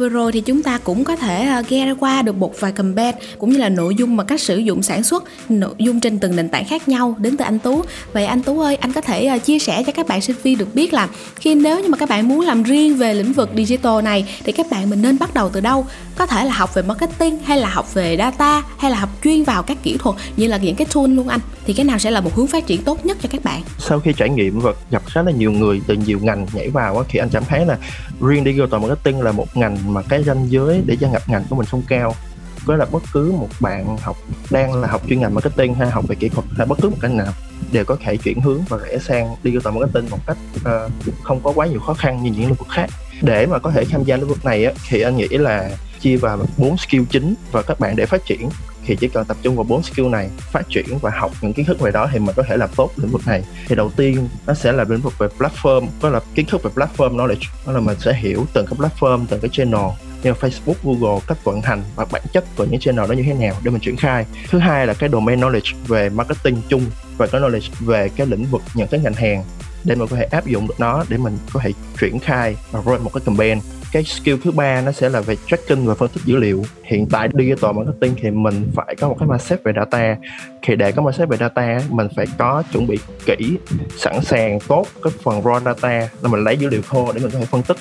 Vừa 0.00 0.08
rồi 0.08 0.32
thì 0.32 0.40
chúng 0.40 0.62
ta 0.62 0.78
cũng 0.78 1.04
có 1.04 1.16
thể 1.16 1.46
ờ, 1.46 1.62
ghé 1.68 1.94
qua 2.00 2.22
được 2.22 2.36
một 2.36 2.60
vài 2.60 2.72
comment 2.72 3.14
cũng 3.38 3.50
như 3.50 3.58
là 3.58 3.68
nội 3.68 3.94
dung 3.94 4.16
mà 4.16 4.24
cách 4.24 4.40
sử 4.40 4.58
dụng 4.58 4.82
sản 4.82 5.02
xuất 5.02 5.24
nội 5.48 5.74
dung 5.78 6.00
trên 6.00 6.18
từng 6.18 6.36
nền 6.36 6.48
tảng 6.48 6.64
khác 6.64 6.88
nhau 6.88 7.16
đến 7.18 7.36
từ 7.36 7.44
anh 7.44 7.58
Tú. 7.58 7.82
Vậy 8.12 8.26
anh 8.26 8.42
Tú 8.42 8.60
ơi, 8.60 8.76
anh 8.76 8.92
có 8.92 9.00
thể 9.00 9.26
ờ, 9.26 9.38
chia 9.38 9.58
sẻ 9.58 9.82
cho 9.86 9.92
các 9.92 10.08
bạn 10.08 10.20
sinh 10.20 10.36
viên 10.42 10.58
được 10.58 10.74
biết 10.74 10.92
là 10.92 11.08
khi 11.36 11.54
nếu 11.54 11.80
như 11.80 11.88
mà 11.88 11.98
các 11.98 12.08
bạn 12.08 12.28
muốn 12.28 12.40
làm 12.40 12.62
riêng 12.62 12.96
về 12.96 13.14
lĩnh 13.14 13.32
vực 13.32 13.50
digital 13.56 14.02
này 14.02 14.24
thì 14.44 14.52
các 14.52 14.66
bạn 14.70 14.90
mình 14.90 15.02
nên 15.02 15.18
bắt 15.18 15.34
đầu 15.34 15.50
từ 15.52 15.60
đâu? 15.60 15.86
Có 16.16 16.26
thể 16.26 16.44
là 16.44 16.52
học 16.52 16.74
về 16.74 16.82
marketing 16.82 17.38
hay 17.44 17.58
là 17.58 17.68
học 17.68 17.94
về 17.94 18.16
data 18.18 18.62
hay 18.78 18.90
là 18.90 18.96
học 18.96 19.10
chuyên 19.24 19.42
vào 19.42 19.62
các 19.62 19.76
kỹ 19.82 19.96
thuật 19.98 20.16
như 20.36 20.46
là 20.46 20.56
những 20.56 20.76
cái 20.76 20.86
tool 20.94 21.10
luôn 21.10 21.28
anh. 21.28 21.40
Thì 21.70 21.74
cái 21.74 21.84
nào 21.84 21.98
sẽ 21.98 22.10
là 22.10 22.20
một 22.20 22.34
hướng 22.34 22.46
phát 22.46 22.66
triển 22.66 22.82
tốt 22.82 23.06
nhất 23.06 23.16
cho 23.22 23.28
các 23.32 23.44
bạn? 23.44 23.62
sau 23.78 24.00
khi 24.00 24.12
trải 24.16 24.30
nghiệm 24.30 24.60
và 24.60 24.72
gặp 24.90 25.02
khá 25.06 25.22
là 25.22 25.32
nhiều 25.32 25.52
người 25.52 25.80
từ 25.86 25.94
nhiều 25.94 26.18
ngành 26.22 26.46
nhảy 26.52 26.68
vào 26.68 27.04
thì 27.08 27.18
anh 27.18 27.28
cảm 27.32 27.44
thấy 27.44 27.66
là 27.66 27.78
riêng 28.20 28.44
digital 28.44 28.80
marketing 28.80 29.20
là 29.20 29.32
một 29.32 29.56
ngành 29.56 29.94
mà 29.94 30.02
cái 30.02 30.22
ranh 30.22 30.46
giới 30.50 30.82
để 30.86 30.96
gia 31.00 31.08
nhập 31.08 31.22
ngành 31.26 31.44
của 31.50 31.56
mình 31.56 31.66
không 31.66 31.82
cao. 31.88 32.14
Có 32.66 32.76
là 32.76 32.86
bất 32.92 33.02
cứ 33.12 33.32
một 33.32 33.48
bạn 33.60 33.96
học 33.96 34.16
đang 34.50 34.74
là 34.74 34.88
học 34.88 35.02
chuyên 35.08 35.20
ngành 35.20 35.34
marketing 35.34 35.74
hay 35.74 35.90
học 35.90 36.04
về 36.08 36.16
kỹ 36.16 36.28
thuật 36.28 36.46
hay 36.56 36.66
bất 36.66 36.78
cứ 36.82 36.88
một 36.88 36.96
cái 37.00 37.10
nào 37.10 37.32
đều 37.72 37.84
có 37.84 37.96
thể 38.04 38.16
chuyển 38.16 38.40
hướng 38.40 38.62
và 38.68 38.78
rẽ 38.78 38.98
sang 38.98 39.36
digital 39.44 39.74
marketing 39.74 40.10
một 40.10 40.18
cách 40.26 40.38
uh, 40.58 40.92
không 41.22 41.40
có 41.42 41.52
quá 41.54 41.66
nhiều 41.66 41.80
khó 41.80 41.94
khăn 41.94 42.22
như 42.22 42.30
những 42.30 42.40
lĩnh 42.40 42.54
vực 42.54 42.68
khác. 42.68 42.86
Để 43.22 43.46
mà 43.46 43.58
có 43.58 43.70
thể 43.70 43.84
tham 43.84 44.04
gia 44.04 44.16
lĩnh 44.16 44.28
vực 44.28 44.44
này 44.44 44.64
á, 44.64 44.72
thì 44.88 45.00
anh 45.00 45.16
nghĩ 45.16 45.28
là 45.28 45.70
chia 46.00 46.16
vào 46.16 46.38
bốn 46.56 46.76
skill 46.76 47.02
chính 47.10 47.34
và 47.52 47.62
các 47.62 47.80
bạn 47.80 47.96
để 47.96 48.06
phát 48.06 48.24
triển 48.26 48.48
thì 48.90 48.96
chỉ 48.96 49.08
cần 49.08 49.24
tập 49.24 49.36
trung 49.42 49.56
vào 49.56 49.64
bốn 49.64 49.82
skill 49.82 50.08
này 50.08 50.30
phát 50.38 50.62
triển 50.68 50.98
và 51.00 51.10
học 51.14 51.30
những 51.40 51.52
kiến 51.52 51.66
thức 51.66 51.80
về 51.80 51.90
đó 51.90 52.08
thì 52.12 52.18
mình 52.18 52.34
có 52.36 52.42
thể 52.42 52.56
làm 52.56 52.68
tốt 52.76 52.90
lĩnh 52.96 53.10
vực 53.10 53.26
này. 53.26 53.44
Thì 53.68 53.74
đầu 53.74 53.90
tiên 53.90 54.28
nó 54.46 54.54
sẽ 54.54 54.72
là 54.72 54.84
lĩnh 54.88 55.00
vực 55.00 55.18
về 55.18 55.28
platform 55.38 55.86
đó 56.02 56.08
là 56.08 56.20
kiến 56.34 56.46
thức 56.46 56.62
về 56.62 56.70
platform 56.74 57.16
knowledge. 57.16 57.44
Đó 57.66 57.72
là 57.72 57.80
mình 57.80 57.98
sẽ 57.98 58.14
hiểu 58.14 58.46
từng 58.52 58.66
cái 58.66 58.78
platform 58.78 59.24
từng 59.28 59.40
cái 59.40 59.48
channel 59.52 59.86
như 60.22 60.32
Facebook, 60.32 60.74
Google 60.82 61.20
cách 61.26 61.44
vận 61.44 61.60
hành 61.60 61.82
và 61.96 62.06
bản 62.12 62.22
chất 62.32 62.44
của 62.56 62.64
những 62.64 62.80
channel 62.80 63.08
đó 63.08 63.12
như 63.12 63.22
thế 63.22 63.34
nào 63.34 63.54
để 63.62 63.70
mình 63.70 63.80
triển 63.80 63.96
khai. 63.96 64.26
Thứ 64.50 64.58
hai 64.58 64.86
là 64.86 64.94
cái 64.94 65.10
domain 65.12 65.40
knowledge 65.40 65.74
về 65.86 66.08
marketing 66.08 66.62
chung 66.68 66.82
và 67.16 67.26
cái 67.26 67.40
knowledge 67.40 67.70
về 67.80 68.08
cái 68.16 68.26
lĩnh 68.26 68.44
vực 68.44 68.62
những 68.74 68.88
cái 68.88 69.00
ngành 69.00 69.14
hàng 69.14 69.44
để 69.84 69.94
mình 69.94 70.08
có 70.08 70.16
thể 70.16 70.24
áp 70.24 70.46
dụng 70.46 70.68
được 70.68 70.80
nó 70.80 71.04
để 71.08 71.16
mình 71.16 71.38
có 71.52 71.60
thể 71.60 71.72
triển 72.00 72.18
khai 72.18 72.56
và 72.70 72.80
run 72.84 73.04
một 73.04 73.10
cái 73.14 73.20
campaign 73.26 73.60
cái 73.92 74.04
skill 74.04 74.36
thứ 74.44 74.50
ba 74.50 74.80
nó 74.80 74.92
sẽ 74.92 75.08
là 75.08 75.20
về 75.20 75.36
tracking 75.46 75.86
và 75.86 75.94
phân 75.94 76.08
tích 76.08 76.24
dữ 76.24 76.36
liệu. 76.36 76.64
Hiện 76.84 77.06
tại 77.10 77.28
digital 77.38 77.72
marketing 77.72 78.14
thì 78.22 78.30
mình 78.30 78.70
phải 78.74 78.96
có 79.00 79.08
một 79.08 79.16
cái 79.18 79.28
mindset 79.28 79.62
về 79.64 79.72
data. 79.76 80.16
Thì 80.62 80.76
để 80.76 80.92
có 80.92 81.02
mindset 81.02 81.28
về 81.28 81.36
data, 81.36 81.80
mình 81.90 82.08
phải 82.16 82.26
có 82.38 82.62
chuẩn 82.72 82.86
bị 82.86 82.98
kỹ, 83.26 83.56
sẵn 83.96 84.24
sàng, 84.24 84.58
tốt 84.68 84.86
cái 85.02 85.12
phần 85.22 85.42
raw 85.42 85.64
data, 85.64 86.08
là 86.22 86.28
mình 86.28 86.44
lấy 86.44 86.56
dữ 86.56 86.68
liệu 86.68 86.82
thô 86.88 87.12
để 87.12 87.20
mình 87.20 87.30
có 87.30 87.38
thể 87.38 87.44
phân 87.44 87.62
tích 87.62 87.76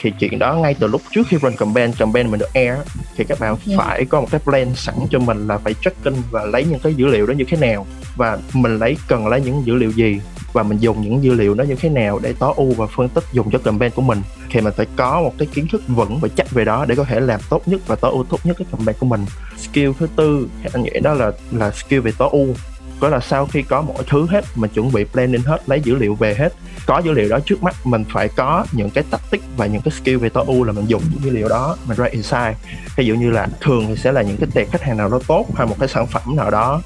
thì 0.00 0.12
chuyện 0.18 0.38
đó 0.38 0.54
ngay 0.54 0.74
từ 0.74 0.86
lúc 0.86 1.02
trước 1.14 1.26
khi 1.28 1.36
run 1.36 1.56
campaign 1.56 1.92
campaign 1.92 2.30
mình 2.30 2.40
được 2.40 2.54
air 2.54 2.78
thì 3.16 3.24
các 3.24 3.40
bạn 3.40 3.56
Yeah. 3.66 3.80
phải 3.80 4.04
có 4.04 4.20
một 4.20 4.26
cái 4.30 4.40
plan 4.44 4.74
sẵn 4.74 4.94
cho 5.10 5.18
mình 5.18 5.46
là 5.46 5.58
phải 5.58 5.74
tracking 5.74 6.16
và 6.30 6.44
lấy 6.44 6.64
những 6.64 6.78
cái 6.80 6.94
dữ 6.94 7.06
liệu 7.06 7.26
đó 7.26 7.32
như 7.32 7.44
thế 7.48 7.56
nào. 7.56 7.86
Và 8.16 8.38
mình 8.52 8.78
lấy 8.78 8.96
cần 9.08 9.26
lấy 9.26 9.40
những 9.40 9.66
dữ 9.66 9.74
liệu 9.74 9.90
gì 9.90 10.20
và 10.52 10.62
mình 10.62 10.78
dùng 10.78 11.02
những 11.02 11.24
dữ 11.24 11.34
liệu 11.34 11.54
đó 11.54 11.62
như 11.62 11.74
thế 11.74 11.88
nào 11.88 12.18
để 12.18 12.34
tối 12.38 12.54
ưu 12.56 12.72
và 12.72 12.86
phân 12.86 13.08
tích 13.08 13.24
dùng 13.32 13.50
cho 13.50 13.58
campaign 13.58 13.92
của 13.94 14.02
mình. 14.02 14.22
Thì 14.50 14.60
mình 14.60 14.72
phải 14.76 14.86
có 14.96 15.22
một 15.22 15.34
cái 15.38 15.48
kiến 15.54 15.66
thức 15.72 15.82
vững 15.88 16.18
và 16.20 16.28
chắc 16.36 16.50
về 16.50 16.64
đó 16.64 16.84
để 16.88 16.94
có 16.94 17.04
thể 17.04 17.20
làm 17.20 17.40
tốt 17.50 17.68
nhất 17.68 17.80
và 17.86 17.96
tối 17.96 18.10
ưu 18.10 18.24
tốt 18.24 18.40
nhất 18.44 18.56
cái 18.58 18.66
campaign 18.72 18.98
của 18.98 19.06
mình. 19.06 19.24
Skill 19.58 19.90
thứ 19.98 20.08
tư 20.16 20.48
thì 20.62 20.70
anh 20.72 20.82
nghĩ 20.82 21.00
đó 21.02 21.14
là 21.14 21.32
là 21.50 21.70
skill 21.70 22.00
về 22.00 22.12
tối 22.18 22.28
ưu. 22.32 22.54
Có 23.00 23.08
là 23.08 23.20
sau 23.20 23.46
khi 23.46 23.62
có 23.62 23.82
mọi 23.82 24.02
thứ 24.06 24.26
hết 24.30 24.44
mình 24.54 24.70
chuẩn 24.74 24.92
bị 24.92 25.04
planning 25.04 25.42
hết 25.42 25.68
lấy 25.68 25.80
dữ 25.80 25.94
liệu 25.94 26.14
về 26.14 26.34
hết 26.34 26.52
có 26.86 26.98
dữ 26.98 27.12
liệu 27.12 27.28
đó 27.28 27.38
trước 27.46 27.62
mắt, 27.62 27.86
mình 27.86 28.04
phải 28.12 28.28
có 28.28 28.66
những 28.72 28.90
cái 28.90 29.04
tactic 29.10 29.42
và 29.56 29.66
những 29.66 29.82
cái 29.82 29.92
skill 30.00 30.16
về 30.16 30.28
tối 30.28 30.44
ưu 30.46 30.64
là 30.64 30.72
mình 30.72 30.86
dùng 30.86 31.02
những 31.10 31.24
dữ 31.24 31.30
liệu 31.30 31.48
đó, 31.48 31.76
mình 31.86 31.96
ra 31.96 32.06
insight 32.06 32.56
ví 32.96 33.06
dụ 33.06 33.14
như 33.14 33.30
là 33.30 33.48
thường 33.60 33.86
thì 33.88 33.96
sẽ 33.96 34.12
là 34.12 34.22
những 34.22 34.36
cái 34.36 34.48
tệp 34.54 34.72
khách 34.72 34.82
hàng 34.82 34.96
nào 34.96 35.08
đó 35.08 35.20
tốt 35.26 35.46
hay 35.54 35.66
một 35.66 35.76
cái 35.78 35.88
sản 35.88 36.06
phẩm 36.06 36.36
nào 36.36 36.50
đó 36.50 36.82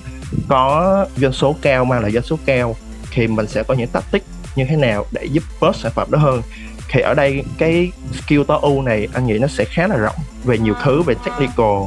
có 0.49 1.07
doanh 1.17 1.33
số 1.33 1.57
cao 1.63 1.85
mang 1.85 2.01
lại 2.01 2.11
doanh 2.11 2.25
số 2.25 2.39
cao, 2.47 2.77
thì 3.11 3.27
mình 3.27 3.47
sẽ 3.47 3.63
có 3.63 3.75
những 3.75 3.89
tactic 3.89 4.25
như 4.57 4.65
thế 4.69 4.77
nào 4.77 5.07
để 5.13 5.25
giúp 5.25 5.45
bớt 5.61 5.77
sản 5.77 5.93
phẩm 5.95 6.11
đó 6.11 6.19
hơn. 6.19 6.43
Thì 6.89 7.01
ở 7.01 7.15
đây 7.15 7.45
cái 7.59 7.93
skill 8.13 8.43
tối 8.49 8.59
ưu 8.63 8.83
này 8.83 9.09
anh 9.15 9.27
nghĩ 9.27 9.39
nó 9.39 9.47
sẽ 9.47 9.65
khá 9.65 9.87
là 9.87 9.97
rộng 9.97 10.17
về 10.45 10.59
nhiều 10.59 10.75
thứ, 10.83 11.03
về 11.03 11.15
technical, 11.25 11.83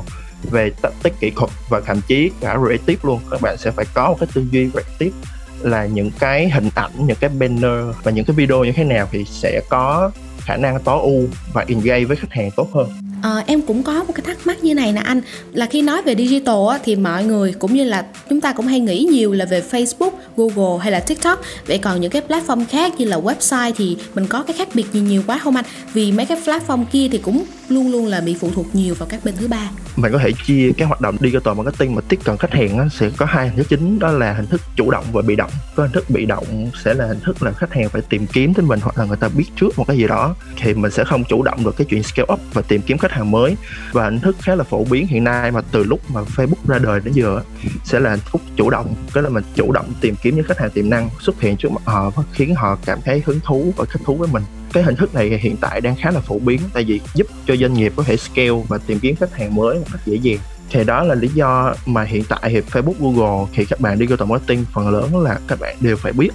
về 0.52 0.72
tactic 0.82 1.20
kỹ 1.20 1.32
thuật 1.36 1.50
và 1.70 1.82
thậm 1.82 2.02
chí 2.08 2.32
cả 2.42 2.58
creative 2.66 3.00
luôn. 3.04 3.20
Các 3.32 3.42
bạn 3.42 3.58
sẽ 3.58 3.72
phải 3.72 3.86
có 3.94 4.08
một 4.10 4.18
cái 4.20 4.30
tư 4.34 4.46
duy 4.52 4.70
creative 4.70 5.18
là 5.62 5.86
những 5.86 6.12
cái 6.20 6.50
hình 6.50 6.70
ảnh, 6.76 6.92
những 6.98 7.18
cái 7.20 7.30
banner 7.30 7.96
và 8.04 8.12
những 8.12 8.26
cái 8.26 8.36
video 8.36 8.64
như 8.64 8.72
thế 8.72 8.84
nào 8.84 9.08
thì 9.12 9.26
sẽ 9.26 9.62
có 9.70 10.12
khả 10.40 10.58
năng 10.58 10.80
tối 10.84 11.00
ưu 11.02 11.28
và 11.54 11.66
engage 11.68 12.06
với 12.06 12.18
khách 12.18 12.32
hàng 12.32 12.52
tốt 12.56 12.70
hơn. 12.74 12.90
À, 13.22 13.44
em 13.48 13.62
cũng 13.62 13.84
có 13.84 14.04
một 14.04 14.14
cái 14.16 14.24
thắc 14.26 14.48
mắc 14.48 14.64
như 14.64 14.76
này 14.76 14.94
nè 14.94 15.02
anh. 15.02 15.22
Là 15.54 15.66
khi 15.66 15.82
nói 15.82 16.02
về 16.02 16.16
digital 16.16 16.56
á, 16.72 16.80
thì 16.84 16.96
mọi 16.96 17.26
người 17.26 17.54
cũng 17.60 17.74
như 17.74 17.84
là 17.84 18.06
chúng 18.30 18.42
ta 18.42 18.54
cũng 18.54 18.68
hay 18.68 18.80
nghĩ 18.80 19.08
nhiều 19.12 19.34
là 19.34 19.46
về 19.46 19.64
Facebook, 19.72 20.12
Google 20.38 20.84
hay 20.84 20.92
là 20.92 21.00
TikTok. 21.00 21.42
Vậy 21.68 21.78
còn 21.78 22.02
những 22.02 22.12
cái 22.12 22.22
platform 22.28 22.66
khác 22.70 22.94
như 22.98 23.06
là 23.06 23.18
website 23.18 23.72
thì 23.78 23.98
mình 24.14 24.28
có 24.28 24.44
cái 24.44 24.58
khác 24.58 24.68
biệt 24.74 24.86
gì 24.94 25.00
nhiều 25.00 25.24
quá 25.28 25.40
không 25.40 25.56
anh? 25.56 25.66
Vì 25.94 26.12
mấy 26.12 26.26
cái 26.26 26.38
platform 26.46 26.86
kia 26.92 27.08
thì 27.12 27.18
cũng 27.18 27.46
luôn 27.70 27.92
luôn 27.92 28.06
là 28.06 28.22
bị 28.22 28.36
phụ 28.40 28.50
thuộc 28.56 28.76
nhiều 28.76 28.96
vào 28.96 29.08
các 29.12 29.24
bên 29.24 29.36
thứ 29.40 29.48
ba. 29.48 29.70
Mình 29.96 30.12
có 30.12 30.20
thể 30.20 30.32
chia 30.48 30.72
cái 30.78 30.88
hoạt 30.88 31.02
động 31.02 31.18
digital 31.22 31.54
marketing 31.56 31.96
mà 31.96 32.02
tiếp 32.10 32.20
cận 32.24 32.38
khách 32.38 32.54
hàng 32.54 32.80
á, 32.80 32.86
sẽ 33.00 33.10
có 33.18 33.26
hai 33.26 33.48
hình 33.48 33.58
thức 33.58 33.68
chính 33.70 34.00
đó 34.00 34.12
là 34.12 34.34
hình 34.34 34.48
thức 34.48 34.62
chủ 34.76 34.92
động 34.92 35.06
và 35.12 35.22
bị 35.22 35.36
động. 35.36 35.52
Có 35.76 35.84
hình 35.84 35.92
thức 35.92 36.10
bị 36.10 36.26
động 36.26 36.46
sẽ 36.84 36.94
là 36.94 37.08
hình 37.08 37.20
thức 37.20 37.44
là 37.44 37.52
khách 37.52 37.74
hàng 37.74 37.90
phải 37.90 38.02
tìm 38.10 38.28
kiếm 38.28 38.54
tới 38.54 38.66
mình 38.66 38.80
hoặc 38.84 38.98
là 38.98 39.06
người 39.06 39.18
ta 39.18 39.30
biết 39.30 39.46
trước 39.56 39.78
một 39.78 39.88
cái 39.88 39.98
gì 39.98 40.08
đó. 40.08 40.36
Thì 40.62 40.74
mình 40.74 40.92
sẽ 40.92 41.04
không 41.04 41.24
chủ 41.24 41.44
động 41.44 41.64
được 41.64 41.78
cái 41.78 41.88
chuyện 41.90 42.04
scale 42.04 42.34
up 42.34 42.40
và 42.54 42.62
tìm 42.62 42.82
kiếm 42.82 42.98
khách 42.98 43.07
khách 43.08 43.16
hàng 43.16 43.32
mới. 43.32 43.56
Và 43.92 44.04
hình 44.04 44.20
thức 44.20 44.36
khá 44.42 44.56
là 44.56 44.64
phổ 44.64 44.84
biến 44.84 45.08
hiện 45.08 45.24
nay 45.24 45.52
mà 45.52 45.62
từ 45.72 45.84
lúc 45.84 46.00
mà 46.14 46.22
Facebook 46.36 46.68
ra 46.68 46.80
đời 46.80 47.00
đến 47.04 47.14
giờ 47.14 47.42
sẽ 47.84 48.00
là 48.00 48.10
hình 48.10 48.20
thức 48.32 48.42
chủ 48.56 48.70
động. 48.70 48.96
Tức 49.14 49.22
là 49.22 49.30
mình 49.30 49.44
chủ 49.56 49.72
động 49.72 49.94
tìm 50.02 50.16
kiếm 50.22 50.36
những 50.36 50.46
khách 50.46 50.60
hàng 50.60 50.70
tiềm 50.70 50.90
năng 50.90 51.10
xuất 51.20 51.42
hiện 51.42 51.58
trước 51.58 51.72
mặt 51.72 51.82
họ 51.86 52.10
và 52.10 52.24
khiến 52.34 52.56
họ 52.56 52.78
cảm 52.86 53.00
thấy 53.06 53.24
hứng 53.26 53.40
thú 53.40 53.74
và 53.78 53.86
thích 53.92 54.02
thú 54.06 54.16
với 54.16 54.28
mình. 54.32 54.44
Cái 54.74 54.84
hình 54.84 54.96
thức 54.96 55.14
này 55.14 55.40
hiện 55.42 55.58
tại 55.58 55.82
đang 55.82 55.96
khá 55.96 56.12
là 56.12 56.20
phổ 56.20 56.40
biến 56.40 56.62
tại 56.74 56.84
vì 56.84 57.02
giúp 57.14 57.28
cho 57.48 57.56
doanh 57.56 57.74
nghiệp 57.74 57.94
có 57.96 58.04
thể 58.04 58.18
scale 58.18 58.64
và 58.68 58.78
tìm 58.78 59.00
kiếm 59.00 59.16
khách 59.16 59.36
hàng 59.36 59.56
mới 59.56 59.76
một 59.76 59.86
cách 59.92 60.02
dễ 60.06 60.16
dàng. 60.16 60.38
Thì 60.70 60.84
đó 60.84 61.04
là 61.04 61.16
lý 61.16 61.28
do 61.28 61.74
mà 61.86 62.04
hiện 62.04 62.24
tại 62.30 62.40
thì 62.44 62.62
Facebook, 62.62 62.94
Google 63.00 63.48
thì 63.54 63.66
các 63.66 63.80
bạn 63.80 64.00
đi 64.00 64.08
digital 64.08 64.28
marketing 64.28 64.66
phần 64.74 64.90
lớn 64.90 65.22
là 65.22 65.40
các 65.48 65.60
bạn 65.60 65.76
đều 65.80 65.98
phải 65.98 66.14
biết. 66.14 66.30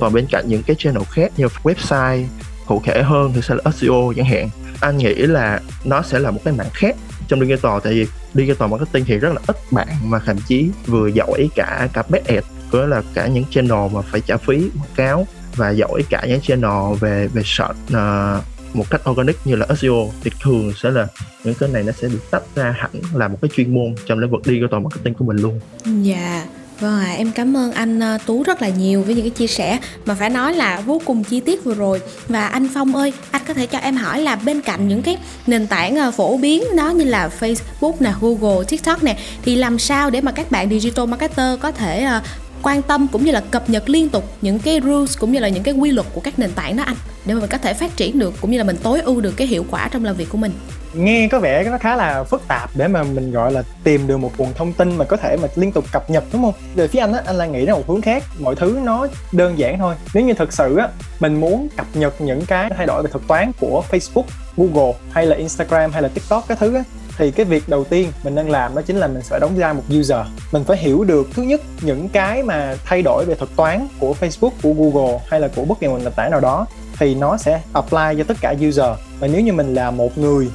Còn 0.00 0.12
bên 0.12 0.26
cạnh 0.30 0.44
những 0.48 0.62
cái 0.62 0.76
channel 0.78 1.02
khác 1.10 1.32
như 1.36 1.46
website 1.62 2.24
cụ 2.66 2.82
thể 2.84 3.02
hơn 3.02 3.32
thì 3.34 3.40
sẽ 3.42 3.54
là 3.54 3.70
SEO 3.72 4.12
chẳng 4.16 4.26
hạn 4.26 4.48
anh 4.80 4.98
nghĩ 4.98 5.14
là 5.14 5.60
nó 5.84 6.02
sẽ 6.02 6.18
là 6.18 6.30
một 6.30 6.40
cái 6.44 6.54
mảng 6.54 6.70
khác 6.72 6.96
trong 7.28 7.40
digital 7.40 7.78
tại 7.84 7.92
vì 7.92 8.06
digital 8.34 8.70
marketing 8.70 9.04
thì 9.04 9.18
rất 9.18 9.32
là 9.32 9.40
ít 9.46 9.56
bạn 9.70 9.88
mà 10.04 10.18
thậm 10.18 10.36
chí 10.48 10.70
vừa 10.86 11.08
giỏi 11.08 11.48
cả 11.54 11.88
cả 11.92 12.02
paid 12.02 12.26
ad 12.26 12.44
có 12.70 12.86
là 12.86 13.02
cả 13.14 13.26
những 13.26 13.44
channel 13.50 13.92
mà 13.92 14.00
phải 14.00 14.20
trả 14.20 14.36
phí 14.36 14.56
quảng 14.56 14.94
cáo 14.96 15.26
và 15.56 15.70
giỏi 15.70 16.02
cả 16.10 16.24
những 16.28 16.40
channel 16.40 16.96
về 17.00 17.28
về 17.28 17.42
search 17.44 17.76
uh, 17.92 18.44
một 18.76 18.90
cách 18.90 19.10
organic 19.10 19.36
như 19.44 19.56
là 19.56 19.66
SEO 19.76 20.10
thì 20.22 20.30
thường 20.42 20.72
sẽ 20.76 20.90
là 20.90 21.06
những 21.44 21.54
cái 21.54 21.68
này 21.68 21.82
nó 21.82 21.92
sẽ 21.92 22.08
được 22.08 22.30
tách 22.30 22.42
ra 22.54 22.74
hẳn 22.78 22.90
là 23.14 23.28
một 23.28 23.38
cái 23.42 23.50
chuyên 23.56 23.74
môn 23.74 23.94
trong 24.06 24.18
lĩnh 24.18 24.30
vực 24.30 24.40
digital 24.44 24.80
marketing 24.80 25.14
của 25.14 25.24
mình 25.24 25.36
luôn. 25.36 25.60
Dạ. 26.02 26.46
Vâng 26.84 27.00
ạ, 27.00 27.14
em 27.18 27.30
cảm 27.32 27.56
ơn 27.56 27.72
anh 27.72 28.00
ờ, 28.00 28.18
Tú 28.26 28.42
rất 28.42 28.62
là 28.62 28.68
nhiều 28.68 29.02
với 29.02 29.14
những 29.14 29.24
cái 29.24 29.30
chia 29.30 29.46
sẻ 29.46 29.78
mà 30.06 30.14
phải 30.14 30.30
nói 30.30 30.54
là 30.54 30.80
vô 30.80 31.00
cùng 31.04 31.24
chi 31.24 31.40
tiết 31.40 31.64
vừa 31.64 31.74
rồi. 31.74 32.00
Và 32.28 32.46
anh 32.46 32.68
Phong 32.74 32.96
ơi, 32.96 33.12
anh 33.30 33.42
có 33.48 33.54
thể 33.54 33.66
cho 33.66 33.78
em 33.78 33.96
hỏi 33.96 34.20
là 34.20 34.36
bên 34.36 34.60
cạnh 34.60 34.88
những 34.88 35.02
cái 35.02 35.16
nền 35.46 35.66
tảng 35.66 35.96
ờ, 35.96 36.10
phổ 36.10 36.36
biến 36.36 36.64
đó 36.76 36.90
như 36.90 37.04
là 37.04 37.30
Facebook 37.40 37.92
nè, 38.00 38.12
Google, 38.20 38.64
TikTok 38.68 39.02
nè 39.02 39.18
thì 39.42 39.56
làm 39.56 39.78
sao 39.78 40.10
để 40.10 40.20
mà 40.20 40.32
các 40.32 40.50
bạn 40.50 40.70
digital 40.70 41.06
marketer 41.06 41.60
có 41.60 41.72
thể 41.72 42.04
ờ, 42.04 42.20
quan 42.62 42.82
tâm 42.82 43.06
cũng 43.12 43.24
như 43.24 43.32
là 43.32 43.40
cập 43.40 43.70
nhật 43.70 43.88
liên 43.88 44.08
tục 44.08 44.24
những 44.40 44.58
cái 44.58 44.80
rules 44.84 45.18
cũng 45.18 45.32
như 45.32 45.38
là 45.38 45.48
những 45.48 45.62
cái 45.62 45.74
quy 45.74 45.90
luật 45.90 46.06
của 46.14 46.20
các 46.20 46.38
nền 46.38 46.52
tảng 46.52 46.76
đó 46.76 46.82
anh 46.86 46.96
để 47.26 47.34
mà 47.34 47.40
mình 47.40 47.50
có 47.50 47.58
thể 47.58 47.74
phát 47.74 47.96
triển 47.96 48.18
được 48.18 48.34
cũng 48.40 48.50
như 48.50 48.58
là 48.58 48.64
mình 48.64 48.76
tối 48.82 49.00
ưu 49.00 49.20
được 49.20 49.36
cái 49.36 49.46
hiệu 49.46 49.64
quả 49.70 49.88
trong 49.92 50.04
làm 50.04 50.16
việc 50.16 50.28
của 50.28 50.38
mình 50.38 50.52
nghe 50.96 51.28
có 51.32 51.38
vẻ 51.38 51.64
nó 51.64 51.78
khá 51.78 51.96
là 51.96 52.24
phức 52.24 52.48
tạp 52.48 52.70
để 52.74 52.88
mà 52.88 53.02
mình, 53.02 53.32
gọi 53.32 53.52
là, 53.52 53.62
tìm 53.84 54.06
được 54.06 54.16
một 54.16 54.30
nguồn 54.38 54.54
thông 54.54 54.72
tin 54.72 54.96
mà 54.96 55.04
có 55.04 55.16
thể 55.16 55.36
mà 55.42 55.48
liên 55.54 55.72
tục 55.72 55.84
cập 55.92 56.10
nhật, 56.10 56.24
đúng 56.32 56.42
không? 56.42 56.54
Về 56.74 56.88
phía 56.88 56.98
anh 56.98 57.12
á, 57.12 57.22
anh 57.26 57.36
lại 57.36 57.48
nghĩ 57.48 57.66
ra 57.66 57.74
một 57.74 57.88
hướng 57.88 58.02
khác, 58.02 58.24
mọi 58.38 58.56
thứ 58.56 58.78
nó 58.84 59.06
đơn 59.32 59.58
giản 59.58 59.78
thôi. 59.78 59.94
Nếu 60.14 60.24
như 60.24 60.34
thực 60.34 60.52
sự 60.52 60.76
á, 60.76 60.88
mình 61.20 61.40
muốn 61.40 61.68
cập 61.76 61.86
nhật 61.94 62.20
những 62.20 62.46
cái 62.46 62.70
thay 62.76 62.86
đổi 62.86 63.02
về 63.02 63.10
thuật 63.10 63.24
toán 63.28 63.52
của 63.60 63.82
Facebook, 63.90 64.24
Google 64.56 64.92
hay 65.10 65.26
là 65.26 65.36
Instagram 65.36 65.92
hay 65.92 66.02
là 66.02 66.08
TikTok 66.08 66.44
cái 66.48 66.56
thứ 66.60 66.74
á, 66.74 66.82
thì 67.18 67.30
cái 67.30 67.46
việc 67.46 67.68
đầu 67.68 67.84
tiên 67.84 68.12
mình 68.24 68.34
nên 68.34 68.48
làm 68.48 68.74
đó 68.74 68.82
chính 68.82 68.96
là 68.96 69.06
mình 69.06 69.22
phải 69.22 69.40
đóng 69.40 69.58
ra 69.58 69.72
một 69.72 69.82
user. 69.98 70.26
Mình 70.52 70.64
phải 70.64 70.76
hiểu 70.76 71.04
được, 71.04 71.28
thứ 71.34 71.42
nhất, 71.42 71.60
những 71.80 72.08
cái 72.08 72.42
mà 72.42 72.76
thay 72.84 73.02
đổi 73.02 73.24
về 73.24 73.34
thuật 73.34 73.50
toán 73.56 73.86
của 73.98 74.14
Facebook, 74.20 74.50
của 74.62 74.72
Google 74.72 75.18
hay 75.30 75.40
là 75.40 75.48
của 75.56 75.64
bất 75.64 75.80
kỳ 75.80 75.86
một 75.86 75.98
nền 76.04 76.12
tảng 76.12 76.30
nào 76.30 76.40
đó, 76.40 76.66
thì 76.98 77.14
nó 77.14 77.36
sẽ 77.36 77.60
apply 77.72 78.18
cho 78.18 78.24
tất 78.28 78.36
cả 78.40 78.54
user. 78.68 78.98
Và 79.20 79.26
nếu 79.26 79.40
như 79.40 79.52
mình 79.52 79.74
là 79.74 79.90
một 79.90 80.18
người 80.18 80.50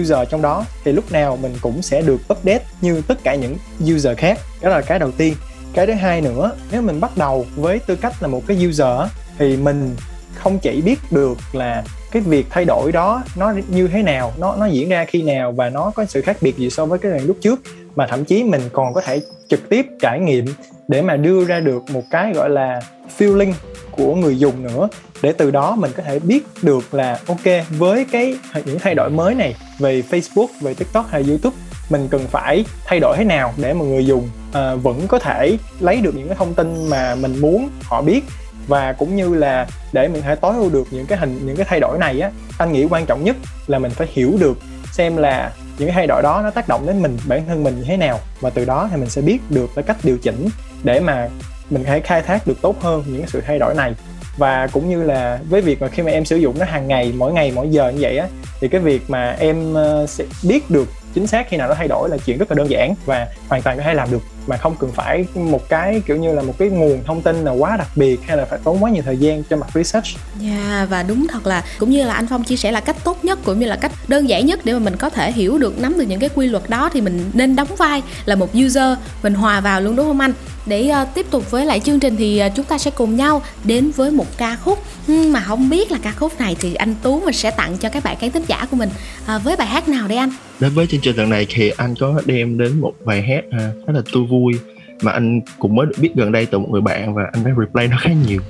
user 0.00 0.18
trong 0.30 0.42
đó, 0.42 0.64
thì 0.84 0.92
lúc 0.92 1.12
nào 1.12 1.38
mình 1.42 1.52
cũng 1.60 1.82
sẽ 1.82 2.02
được 2.02 2.20
update 2.32 2.64
như 2.80 3.02
tất 3.08 3.24
cả 3.24 3.34
những 3.34 3.56
user 3.94 4.18
khác. 4.18 4.38
Đó 4.62 4.70
là 4.70 4.80
cái 4.80 4.98
đầu 4.98 5.10
tiên. 5.10 5.34
Cái 5.74 5.86
thứ 5.86 5.92
hai 5.92 6.20
nữa, 6.20 6.52
nếu 6.72 6.82
mình 6.82 7.00
bắt 7.00 7.16
đầu 7.16 7.46
với 7.56 7.78
tư 7.78 7.96
cách 7.96 8.12
là 8.20 8.28
một 8.28 8.42
cái 8.46 8.66
user 8.68 9.10
thì 9.38 9.56
mình 9.56 9.96
không 10.34 10.58
chỉ 10.58 10.80
biết 10.80 10.98
được 11.10 11.38
là 11.52 11.84
cái 12.10 12.22
việc 12.22 12.46
thay 12.50 12.64
đổi 12.64 12.92
đó 12.92 13.22
nó 13.36 13.52
như 13.68 13.88
thế 13.88 14.02
nào, 14.02 14.32
nó 14.38 14.56
nó 14.56 14.66
diễn 14.66 14.88
ra 14.88 15.04
khi 15.04 15.22
nào 15.22 15.52
và 15.52 15.68
nó 15.68 15.92
có 15.94 16.04
sự 16.04 16.22
khác 16.22 16.36
biệt 16.40 16.56
gì 16.56 16.70
so 16.70 16.86
với 16.86 16.98
cái 16.98 17.12
lần 17.12 17.26
lúc 17.26 17.36
trước, 17.40 17.60
mà 17.96 18.06
thậm 18.06 18.24
chí 18.24 18.44
mình 18.44 18.60
còn 18.72 18.94
có 18.94 19.00
thể 19.00 19.20
trực 19.48 19.68
tiếp 19.68 19.86
trải 20.00 20.20
nghiệm 20.20 20.46
để 20.88 21.02
mà 21.02 21.16
đưa 21.16 21.44
ra 21.44 21.60
được 21.60 21.82
một 21.90 22.02
cái 22.10 22.32
gọi 22.32 22.50
là 22.50 22.80
feeling 23.18 23.52
của 23.90 24.14
người 24.14 24.38
dùng 24.38 24.62
nữa 24.62 24.88
để 25.22 25.32
từ 25.32 25.50
đó 25.50 25.76
mình 25.76 25.90
có 25.96 26.02
thể 26.02 26.18
biết 26.18 26.46
được 26.62 26.94
là 26.94 27.18
ok 27.26 27.66
với 27.78 28.06
cái 28.12 28.36
những 28.64 28.78
thay 28.78 28.94
đổi 28.94 29.10
mới 29.10 29.34
này 29.34 29.54
về 29.78 30.02
Facebook 30.10 30.46
về 30.60 30.74
TikTok 30.74 31.06
hay 31.10 31.24
YouTube 31.28 31.56
mình 31.90 32.08
cần 32.10 32.26
phải 32.30 32.64
thay 32.84 33.00
đổi 33.00 33.16
thế 33.16 33.24
nào 33.24 33.54
để 33.56 33.72
mà 33.72 33.84
người 33.84 34.06
dùng 34.06 34.28
à, 34.52 34.74
vẫn 34.74 35.06
có 35.08 35.18
thể 35.18 35.56
lấy 35.80 35.96
được 35.96 36.14
những 36.14 36.28
cái 36.28 36.36
thông 36.36 36.54
tin 36.54 36.88
mà 36.90 37.14
mình 37.14 37.40
muốn 37.40 37.68
họ 37.82 38.02
biết? 38.02 38.24
Và 38.68 38.92
cũng 38.92 39.16
như 39.16 39.34
là 39.34 39.66
để 39.92 40.08
mình 40.08 40.22
thể 40.22 40.34
tối 40.34 40.54
ưu 40.56 40.70
được 40.70 40.84
những 40.90 41.06
cái 41.06 41.18
hình 41.18 41.40
những 41.46 41.56
cái 41.56 41.66
thay 41.68 41.80
đổi 41.80 41.98
này 41.98 42.20
á 42.20 42.30
anh 42.58 42.72
nghĩ 42.72 42.86
quan 42.90 43.06
trọng 43.06 43.24
nhất 43.24 43.36
là 43.66 43.78
mình 43.78 43.90
phải 43.90 44.06
hiểu 44.10 44.36
được 44.40 44.58
xem 44.92 45.16
là 45.16 45.52
những 45.78 45.88
cái 45.88 45.94
thay 45.94 46.06
đổi 46.06 46.22
đó 46.22 46.40
nó 46.44 46.50
tác 46.50 46.68
động 46.68 46.86
đến 46.86 47.02
mình 47.02 47.16
bản 47.28 47.46
thân 47.46 47.64
mình 47.64 47.78
như 47.78 47.84
thế 47.84 47.96
nào. 47.96 48.20
Và 48.40 48.50
từ 48.50 48.64
đó 48.64 48.88
thì 48.90 48.96
mình 48.96 49.10
sẽ 49.10 49.22
biết 49.22 49.38
được 49.50 49.70
cái 49.74 49.82
cách 49.82 49.96
điều 50.02 50.18
chỉnh 50.18 50.48
để 50.82 51.00
mà 51.00 51.28
mình 51.70 51.84
hãy 51.84 52.00
khai 52.00 52.22
thác 52.22 52.46
được 52.46 52.62
tốt 52.62 52.76
hơn 52.80 53.04
những 53.06 53.18
cái 53.18 53.28
sự 53.32 53.40
thay 53.46 53.58
đổi 53.58 53.74
này 53.74 53.94
và 54.36 54.66
cũng 54.72 54.90
như 54.90 55.02
là 55.02 55.38
với 55.48 55.60
việc 55.60 55.82
mà 55.82 55.88
khi 55.88 56.02
mà 56.02 56.10
em 56.10 56.24
sử 56.24 56.36
dụng 56.36 56.58
nó 56.58 56.64
hàng 56.64 56.88
ngày, 56.88 57.12
mỗi 57.16 57.32
ngày, 57.32 57.52
mỗi 57.54 57.68
giờ 57.68 57.90
như 57.90 57.98
vậy 58.00 58.18
á, 58.18 58.26
thì 58.60 58.68
cái 58.68 58.80
việc 58.80 59.02
mà 59.08 59.36
em 59.38 59.74
ờ, 59.74 60.06
sẽ 60.06 60.24
biết 60.42 60.70
được 60.70 60.88
chính 61.14 61.26
xác 61.26 61.48
khi 61.48 61.56
nào 61.56 61.68
nó 61.68 61.74
thay 61.74 61.88
đổi 61.88 62.08
là 62.08 62.16
chuyện 62.26 62.38
rất 62.38 62.50
là 62.50 62.54
đơn 62.54 62.70
giản 62.70 62.94
và 63.04 63.28
hoàn 63.48 63.62
toàn 63.62 63.76
có 63.76 63.82
thể 63.82 63.94
làm 63.94 64.10
được 64.10 64.22
mà 64.46 64.56
không 64.56 64.76
cần 64.78 64.90
phải 64.94 65.24
một 65.34 65.68
cái 65.68 66.02
kiểu 66.06 66.16
như 66.16 66.32
là 66.34 66.42
một 66.42 66.54
cái 66.58 66.68
nguồn 66.68 67.04
thông 67.06 67.22
tin 67.22 67.44
nào 67.44 67.54
quá 67.54 67.76
đặc 67.76 67.88
biệt 67.96 68.20
hay 68.26 68.36
là 68.36 68.44
phải 68.44 68.58
tốn 68.64 68.84
quá 68.84 68.90
nhiều 68.90 69.02
thời 69.06 69.16
gian 69.16 69.42
cho 69.50 69.56
mặt 69.56 69.66
research 69.74 70.06
Dạ 70.40 70.86
và 70.90 71.02
đúng 71.02 71.26
thật 71.30 71.46
là 71.46 71.64
cũng 71.78 71.90
như 71.90 72.04
là 72.04 72.14
anh 72.14 72.26
Phong 72.26 72.44
chia 72.44 72.56
sẻ 72.56 72.72
là 72.72 72.80
cách 72.80 72.96
tốt 73.04 73.24
nhất 73.24 73.38
cũng 73.44 73.60
như 73.60 73.66
là 73.66 73.76
cách 73.76 73.92
đơn 74.08 74.28
giản 74.28 74.46
nhất 74.46 74.60
để 74.64 74.72
mà 74.72 74.78
mình 74.78 74.96
có 74.96 75.10
thể 75.10 75.32
hiểu 75.32 75.58
được 75.58 75.78
nắm 75.80 75.98
được 75.98 76.04
những 76.08 76.20
cái 76.20 76.30
quy 76.34 76.46
luật 76.46 76.70
đó 76.70 76.90
thì 76.92 77.00
mình 77.00 77.30
nên 77.34 77.56
đóng 77.56 77.68
vai 77.78 78.02
là 78.24 78.34
một 78.34 78.48
user 78.64 78.98
mình 79.22 79.34
hòa 79.34 79.60
vào 79.60 79.80
luôn 79.80 79.96
đúng 79.96 80.06
không 80.06 80.20
anh? 80.20 80.32
Để 80.66 80.88
ờ, 80.88 81.04
tiếp 81.14 81.26
tục 81.30 81.50
với 81.50 81.66
lại 81.66 81.80
chương 81.80 82.00
trình 82.00 82.16
thì 82.16 82.38
ờ, 82.38 82.48
chúng 82.56 82.64
ta 82.64 82.78
sẽ 82.78 82.90
cùng 82.90 83.16
nhau 83.16 83.42
đến 83.64 83.90
với 83.96 84.10
một 84.10 84.26
ca 84.38 84.56
khúc 84.56 84.78
Ừm, 85.08 85.32
mà 85.32 85.40
không 85.40 85.70
biết 85.70 85.90
là 85.92 85.98
ca 86.02 86.10
khúc 86.12 86.40
này 86.40 86.56
thì 86.60 86.74
anh 86.74 86.94
Tú 87.02 87.20
mình 87.20 87.34
sẽ 87.34 87.50
tặng 87.50 87.76
cho 87.78 87.88
các 87.88 88.04
bạn 88.04 88.16
khán 88.20 88.30
thính 88.30 88.44
giả 88.46 88.66
của 88.70 88.76
mình 88.76 88.88
Ờ, 89.26 89.38
với 89.44 89.56
bài 89.56 89.66
hát 89.66 89.88
nào 89.88 90.08
đây 90.08 90.18
anh? 90.18 90.30
đến 90.60 90.72
với 90.74 90.86
chương 90.86 91.00
trình 91.00 91.16
lần 91.16 91.30
này 91.30 91.46
thì 91.50 91.70
anh 91.76 91.94
có 92.00 92.22
đem 92.26 92.58
đến 92.58 92.80
một 92.80 92.92
bài 93.04 93.22
hát 93.22 93.44
à, 93.50 93.70
rất 93.86 93.92
là 93.96 94.02
tươi 94.14 94.22
vui 94.31 94.53
mà 95.01 95.11
anh 95.11 95.41
cũng 95.59 95.75
mới 95.75 95.85
được 95.85 95.95
biết 96.01 96.11
gần 96.15 96.31
đây 96.31 96.45
từ 96.45 96.59
một 96.59 96.67
người 96.71 96.81
bạn 96.81 97.13
và 97.13 97.23
anh 97.33 97.43
đã 97.43 97.51
replay 97.59 97.87
nó 97.87 97.97
khá 97.99 98.09
nhiều 98.27 98.41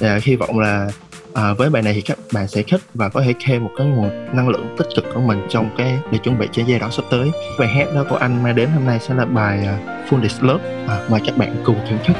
à, 0.00 0.18
hy 0.22 0.36
vọng 0.36 0.58
là 0.58 0.88
à, 1.34 1.54
với 1.54 1.70
bài 1.70 1.82
này 1.82 1.94
thì 1.94 2.00
các 2.00 2.18
bạn 2.32 2.48
sẽ 2.48 2.62
thích 2.62 2.80
và 2.94 3.08
có 3.08 3.22
thể 3.22 3.34
thêm 3.44 3.64
một 3.64 3.70
cái 3.76 3.86
nguồn 3.86 4.36
năng 4.36 4.48
lượng 4.48 4.74
tích 4.78 4.86
cực 4.96 5.04
của 5.14 5.20
mình 5.20 5.38
trong 5.50 5.70
cái 5.78 5.98
để 6.12 6.18
chuẩn 6.18 6.38
bị 6.38 6.48
cho 6.52 6.62
giai 6.66 6.78
đoạn 6.78 6.92
sắp 6.92 7.04
tới 7.10 7.30
bài 7.58 7.68
hát 7.68 7.86
đó 7.94 8.04
của 8.10 8.16
anh 8.16 8.42
mang 8.42 8.54
đến 8.54 8.68
hôm 8.74 8.84
nay 8.84 8.98
sẽ 9.08 9.14
là 9.14 9.24
bài 9.24 9.68
uh, 9.74 10.12
Foolish 10.12 10.46
Love 10.46 10.84
à, 10.88 11.06
mời 11.10 11.20
các 11.26 11.38
bạn 11.38 11.56
cùng 11.64 11.76
thưởng 11.88 11.98
thức 12.06 12.16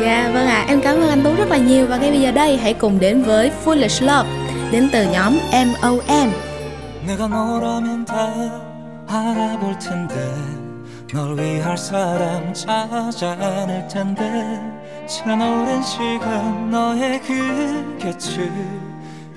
Dạ 0.00 0.30
vâng 0.34 0.46
ạ, 0.46 0.64
em 0.68 0.80
cảm 0.80 0.96
ơn 0.96 1.08
anh 1.08 1.22
Tú 1.24 1.34
rất 1.34 1.50
là 1.50 1.56
nhiều 1.56 1.86
và 1.86 1.96
ngay 1.96 2.10
bây 2.10 2.20
giờ 2.20 2.32
đây 2.32 2.56
hãy 2.56 2.74
cùng 2.74 3.00
đến 3.00 3.22
với 3.22 3.50
Foolish 3.64 4.06
Love 4.06 4.30
đến 4.72 4.88
từ 4.92 5.06
nhóm 5.12 5.38
MOM. 5.52 6.30
내가 7.06 7.28
너라면 7.28 8.04
다 8.04 8.16
알아볼 9.06 9.78
텐데 9.78 10.59
널 11.13 11.37
위할 11.37 11.77
사람 11.77 12.53
찾아낼 12.53 13.85
텐데 13.89 14.61
지난 15.05 15.41
오랜 15.41 15.83
시간 15.83 16.71
너의 16.71 17.21
그 17.21 17.97
곁을 17.99 18.49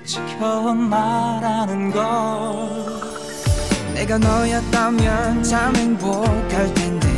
지켜만라는 0.05 1.91
걸. 1.91 2.01
내가 3.93 4.17
너였다면 4.17 5.43
참 5.43 5.75
행복할 5.75 6.73
텐데 6.75 7.09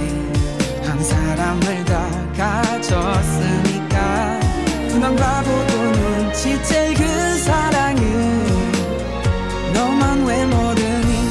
한 0.83 1.03
사람을 1.03 1.85
다 1.85 2.09
가졌으니까 2.35 4.39
분한 4.89 5.15
바보도 5.15 5.77
눈치챌 5.77 6.95
그 6.95 7.37
사랑은 7.43 8.47
너만 9.73 10.25
왜 10.25 10.43
모르니 10.45 11.29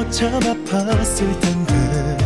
나라면 0.00 0.10
더참 0.10 0.40
아팠을 0.40 1.40
텐데 1.40 2.16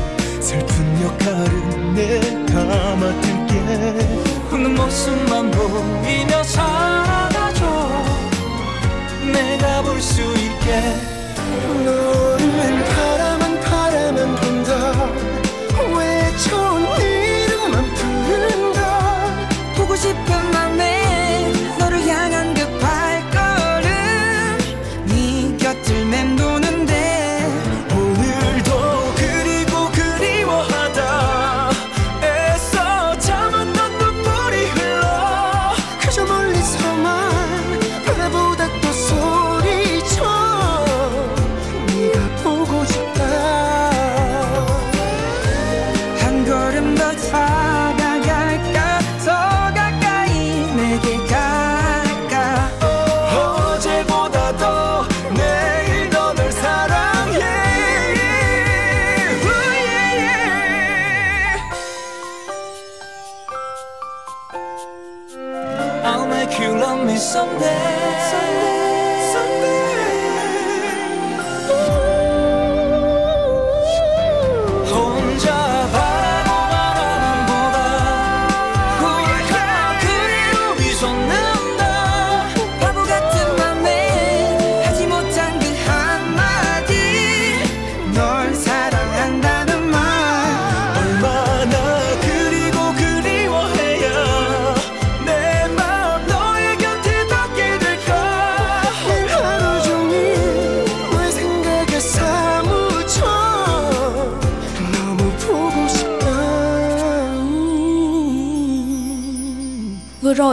슬픈 0.41 1.03
역할은 1.03 1.95
내가 1.95 2.97
맡을게. 2.97 3.55
웃는 4.53 4.75
모습만 4.75 5.51
보이며 5.51 6.43
살아가줘. 6.45 7.65
내가 9.33 9.83
볼 9.83 10.01
수 10.01 10.21
있게 10.23 10.83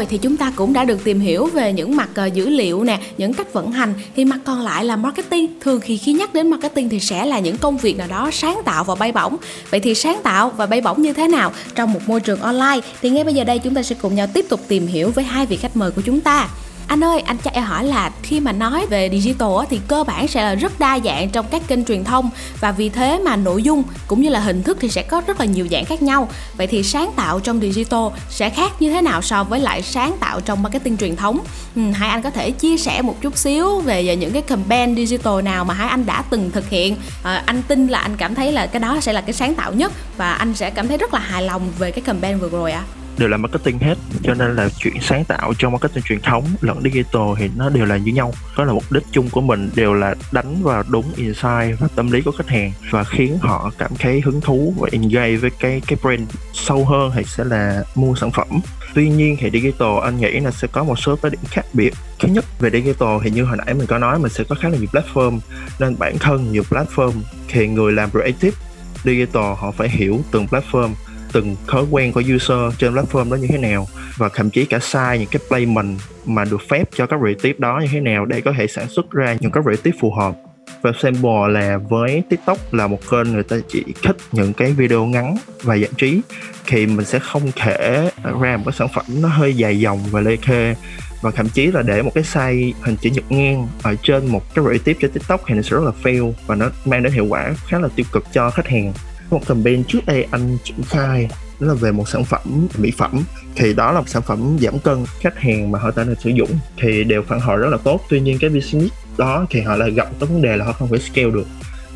rồi 0.02 0.08
thì 0.10 0.18
chúng 0.18 0.38
ta 0.38 0.52
cũng 0.56 0.74
đã 0.74 0.86
được 0.86 1.04
tìm 1.04 1.20
hiểu 1.20 1.46
về 1.46 1.74
những 1.74 1.96
mặt 1.96 2.10
ờ, 2.16 2.26
dữ 2.26 2.50
liệu 2.50 2.84
nè, 2.84 3.00
những 3.18 3.34
cách 3.34 3.54
vận 3.54 3.72
hành 3.72 3.94
thì 4.16 4.26
mặt 4.26 4.40
còn 4.46 4.62
lại 4.62 4.86
là 4.86 4.96
marketing. 4.96 5.60
Thường 5.60 5.80
khi 5.80 5.98
khi 5.98 6.14
nhắc 6.14 6.34
đến 6.34 6.50
marketing 6.50 6.90
thì 6.90 7.00
sẽ 7.00 7.26
là 7.26 7.40
những 7.40 7.58
công 7.58 7.78
việc 7.78 7.98
nào 7.98 8.08
đó 8.08 8.30
sáng 8.34 8.62
tạo 8.66 8.84
và 8.84 8.96
bay 8.96 9.12
bổng. 9.12 9.38
Vậy 9.70 9.80
thì 9.80 9.96
sáng 9.96 10.20
tạo 10.24 10.50
và 10.50 10.66
bay 10.66 10.82
bổng 10.82 11.02
như 11.02 11.14
thế 11.14 11.28
nào 11.28 11.52
trong 11.76 11.94
một 11.94 12.00
môi 12.08 12.20
trường 12.20 12.42
online 12.42 12.80
thì 13.02 13.10
ngay 13.10 13.24
bây 13.24 13.34
giờ 13.34 13.44
đây 13.44 13.60
chúng 13.60 13.74
ta 13.74 13.84
sẽ 13.84 13.96
cùng 14.02 14.16
nhau 14.16 14.28
tiếp 14.34 14.46
tục 14.50 14.62
tìm 14.68 14.88
hiểu 14.88 15.12
với 15.12 15.24
hai 15.24 15.46
vị 15.46 15.58
khách 15.58 15.78
mời 15.78 15.92
của 15.92 16.02
chúng 16.02 16.22
ta. 16.22 16.50
Anh 16.92 17.04
ơi, 17.04 17.22
anh 17.26 17.38
cho 17.38 17.52
em 17.54 17.64
hỏi 17.64 17.84
là 17.84 18.12
khi 18.24 18.40
mà 18.40 18.52
nói 18.52 18.86
về 18.90 19.10
digital 19.10 19.50
thì 19.70 19.80
cơ 19.88 20.04
bản 20.04 20.28
sẽ 20.28 20.44
là 20.44 20.56
rất 20.56 20.80
đa 20.80 21.00
dạng 21.04 21.30
trong 21.30 21.46
các 21.52 21.62
kênh 21.68 21.86
truyền 21.86 22.04
thông 22.04 22.30
và 22.60 22.72
vì 22.72 22.90
thế 22.90 23.20
mà 23.20 23.36
nội 23.36 23.64
dung 23.64 23.84
cũng 24.08 24.22
như 24.22 24.30
là 24.30 24.40
hình 24.40 24.64
thức 24.64 24.78
thì 24.82 24.90
sẽ 24.90 25.02
có 25.02 25.22
rất 25.28 25.40
là 25.40 25.46
nhiều 25.46 25.68
dạng 25.72 25.86
khác 25.86 26.02
nhau. 26.02 26.30
Vậy 26.58 26.68
thì 26.68 26.84
sáng 26.84 27.12
tạo 27.16 27.40
trong 27.40 27.60
digital 27.60 28.00
sẽ 28.30 28.50
khác 28.50 28.72
như 28.82 28.90
thế 28.90 29.02
nào 29.02 29.22
so 29.22 29.44
với 29.44 29.60
lại 29.60 29.82
sáng 29.82 30.18
tạo 30.20 30.42
trong 30.42 30.64
marketing 30.64 30.98
truyền 30.98 31.16
thống? 31.16 31.40
Ừ, 31.76 31.82
hai 31.94 32.10
anh 32.10 32.22
có 32.22 32.30
thể 32.30 32.52
chia 32.52 32.78
sẻ 32.78 33.02
một 33.02 33.22
chút 33.22 33.38
xíu 33.38 33.80
về 33.80 34.16
những 34.16 34.32
cái 34.32 34.42
campaign 34.42 34.96
digital 34.96 35.42
nào 35.42 35.66
mà 35.66 35.74
hai 35.74 35.90
anh 35.90 36.06
đã 36.06 36.24
từng 36.30 36.52
thực 36.52 36.70
hiện. 36.70 36.96
À, 37.24 37.44
anh 37.46 37.62
tin 37.68 37.88
là 37.88 38.00
anh 38.00 38.18
cảm 38.18 38.36
thấy 38.36 38.52
là 38.52 38.68
cái 38.68 38.80
đó 38.80 38.98
sẽ 39.02 39.14
là 39.14 39.22
cái 39.22 39.34
sáng 39.34 39.56
tạo 39.56 39.74
nhất 39.74 39.92
và 40.18 40.34
anh 40.34 40.54
sẽ 40.54 40.70
cảm 40.70 40.88
thấy 40.88 40.98
rất 40.98 41.14
là 41.14 41.20
hài 41.20 41.44
lòng 41.44 41.62
về 41.80 41.92
cái 41.92 42.02
campaign 42.02 42.40
vừa 42.40 42.50
rồi 42.50 42.72
ạ. 42.72 42.84
À 42.88 43.02
đều 43.22 43.30
là 43.30 43.38
marketing 43.38 43.80
hết, 43.80 43.98
cho 44.24 44.34
nên 44.34 44.56
là 44.56 44.70
chuyện 44.78 44.94
sáng 45.02 45.26
tạo 45.26 45.54
trong 45.58 45.72
marketing 45.72 46.04
truyền 46.04 46.22
thống 46.22 46.44
lẫn 46.62 46.82
digital 46.84 47.22
thì 47.38 47.50
nó 47.56 47.70
đều 47.70 47.86
là 47.86 47.98
như 47.98 48.12
nhau. 48.12 48.34
Đó 48.58 48.64
là 48.64 48.74
mục 48.74 48.92
đích 48.92 49.04
chung 49.12 49.30
của 49.30 49.42
mình, 49.42 49.70
đều 49.76 49.94
là 49.94 50.16
đánh 50.32 50.64
vào 50.64 50.84
đúng 50.90 51.06
insight 51.16 51.80
và 51.80 51.88
tâm 51.96 52.12
lý 52.12 52.22
của 52.22 52.32
khách 52.32 52.50
hàng 52.50 52.72
và 52.90 53.04
khiến 53.04 53.38
họ 53.42 53.72
cảm 53.78 53.92
thấy 54.00 54.22
hứng 54.22 54.42
thú 54.42 54.74
và 54.78 54.90
engage 54.92 55.36
với 55.36 55.50
cái 55.60 55.82
cái 55.88 55.98
brand 56.02 56.30
sâu 56.54 56.86
hơn 56.86 57.12
hay 57.12 57.24
sẽ 57.24 57.44
là 57.44 57.84
mua 57.96 58.16
sản 58.16 58.32
phẩm. 58.32 58.48
Tuy 58.94 59.10
nhiên 59.10 59.38
thì 59.40 59.50
digital, 59.54 60.00
anh 60.04 60.18
nghĩ 60.18 60.40
là 60.40 60.52
sẽ 60.52 60.68
có 60.72 60.84
một 60.84 61.00
số 61.00 61.16
cái 61.16 61.30
điểm 61.30 61.42
khác 61.50 61.66
biệt. 61.74 61.94
Thứ 62.20 62.28
nhất, 62.28 62.46
về 62.60 62.70
digital 62.70 63.10
thì 63.24 63.30
như 63.32 63.44
hồi 63.44 63.58
nãy 63.58 63.74
mình 63.74 63.88
có 63.88 63.98
nói, 63.98 64.20
mình 64.20 64.32
sẽ 64.32 64.44
có 64.44 64.56
khá 64.56 64.70
là 64.70 64.78
nhiều 64.78 64.90
platform, 64.92 65.40
nên 65.80 65.96
bản 66.00 66.18
thân 66.20 66.52
nhiều 66.52 66.64
platform 66.70 67.12
thì 67.48 67.68
người 67.68 67.94
làm 67.94 68.10
creative, 68.12 68.58
digital 69.04 69.54
họ 69.58 69.72
phải 69.72 69.90
hiểu 69.90 70.22
từng 70.32 70.46
platform 70.46 70.90
từng 71.34 71.56
thói 71.68 71.86
quen 71.92 72.12
của 72.12 72.24
user 72.36 72.78
trên 72.78 72.94
platform 72.94 73.32
đó 73.32 73.36
như 73.36 73.48
thế 73.48 73.58
nào, 73.58 73.88
và 74.18 74.30
thậm 74.36 74.50
chí 74.50 74.66
cả 74.66 74.80
sai 74.80 75.20
những 75.20 75.28
cái 75.32 75.42
playment 75.48 76.00
mà 76.26 76.46
được 76.46 76.62
phép 76.70 76.90
cho 76.96 77.06
các 77.06 77.20
creative 77.20 77.54
đó 77.58 77.80
như 77.82 77.88
thế 77.92 78.00
nào 78.00 78.26
để 78.26 78.42
có 78.42 78.54
thể 78.58 78.68
sản 78.68 78.88
xuất 78.90 79.12
ra 79.12 79.38
những 79.40 79.52
cái 79.52 79.64
creative 79.64 79.98
phù 80.02 80.12
hợp. 80.12 80.36
Và 80.82 80.92
sample 81.02 81.48
là 81.50 81.78
với 81.78 82.24
tiktok 82.30 82.74
là 82.74 82.88
một 82.88 83.00
kênh 83.12 83.34
người 83.34 83.44
ta 83.44 83.58
chỉ 83.68 83.84
thích 84.04 84.18
những 84.32 84.54
cái 84.54 84.72
video 84.72 85.06
ngắn 85.06 85.38
và 85.64 85.76
giải 85.76 85.90
trí, 85.98 86.22
thì 86.68 86.86
mình 86.86 87.06
sẽ 87.06 87.20
không 87.20 87.52
thể 87.56 88.10
ra 88.42 88.58
một 88.58 88.64
cái 88.66 88.74
sản 88.78 88.88
phẩm 88.94 89.06
nó 89.22 89.28
hơi 89.28 89.56
dài 89.56 89.80
dòng 89.80 90.00
và 90.12 90.22
lê 90.22 90.36
khê. 90.36 90.76
Và 91.22 91.32
thậm 91.32 91.50
chí 91.50 91.68
là 91.68 91.82
để 91.82 92.02
một 92.02 92.12
cái 92.16 92.24
size 92.24 92.72
hình 92.82 92.96
chữ 93.02 93.10
nhật 93.10 93.32
ngang 93.32 93.68
ở 93.84 93.96
trên 94.04 94.28
một 94.28 94.56
cái 94.56 94.66
creative 94.66 95.00
trên 95.02 95.12
tiktok 95.12 95.42
thì 95.48 95.56
nó 95.56 95.62
sẽ 95.62 95.70
rất 95.70 95.84
là 95.84 95.92
fail 96.04 96.34
và 96.48 96.56
nó 96.56 96.70
mang 96.86 97.04
đến 97.04 97.14
hiệu 97.14 97.26
quả 97.30 97.54
khá 97.68 97.80
là 97.80 97.88
tiêu 97.96 98.06
cực 98.12 98.24
cho 98.34 98.50
khách 98.50 98.68
hàng 98.68 98.94
một 99.32 99.48
campaign 99.48 99.84
trước 99.84 100.06
đây 100.06 100.28
anh 100.32 100.58
triển 100.64 100.84
khai 100.84 101.28
đó 101.60 101.68
là 101.68 101.74
về 101.74 101.92
một 101.92 102.10
sản 102.10 102.26
phẩm 102.26 102.68
mỹ 102.78 102.92
phẩm. 102.98 103.24
Thì 103.56 103.74
đó 103.74 103.92
là 103.92 104.00
một 104.00 104.10
sản 104.10 104.22
phẩm 104.22 104.58
giảm 104.62 104.80
cân 104.80 105.06
khách 105.20 105.40
hàng 105.40 105.72
mà 105.72 105.80
họ 105.80 105.92
đã 105.96 106.04
được 106.04 106.22
sử 106.24 106.30
dụng 106.30 106.50
thì 106.78 107.04
đều 107.04 107.24
phản 107.28 107.40
hồi 107.40 107.58
rất 107.58 107.70
là 107.70 107.78
tốt. 107.84 108.02
Tuy 108.10 108.20
nhiên 108.20 108.38
cái 108.40 108.50
business 108.50 108.94
đó 109.18 109.46
thì 109.50 109.62
họ 109.62 109.76
lại 109.76 109.92
gặp 109.92 110.10
cái 110.20 110.30
vấn 110.30 110.42
đề 110.42 110.58
là 110.58 110.66
họ 110.66 110.72
không 110.72 110.88
thể 110.88 110.98
scale 110.98 111.32
được. 111.32 111.48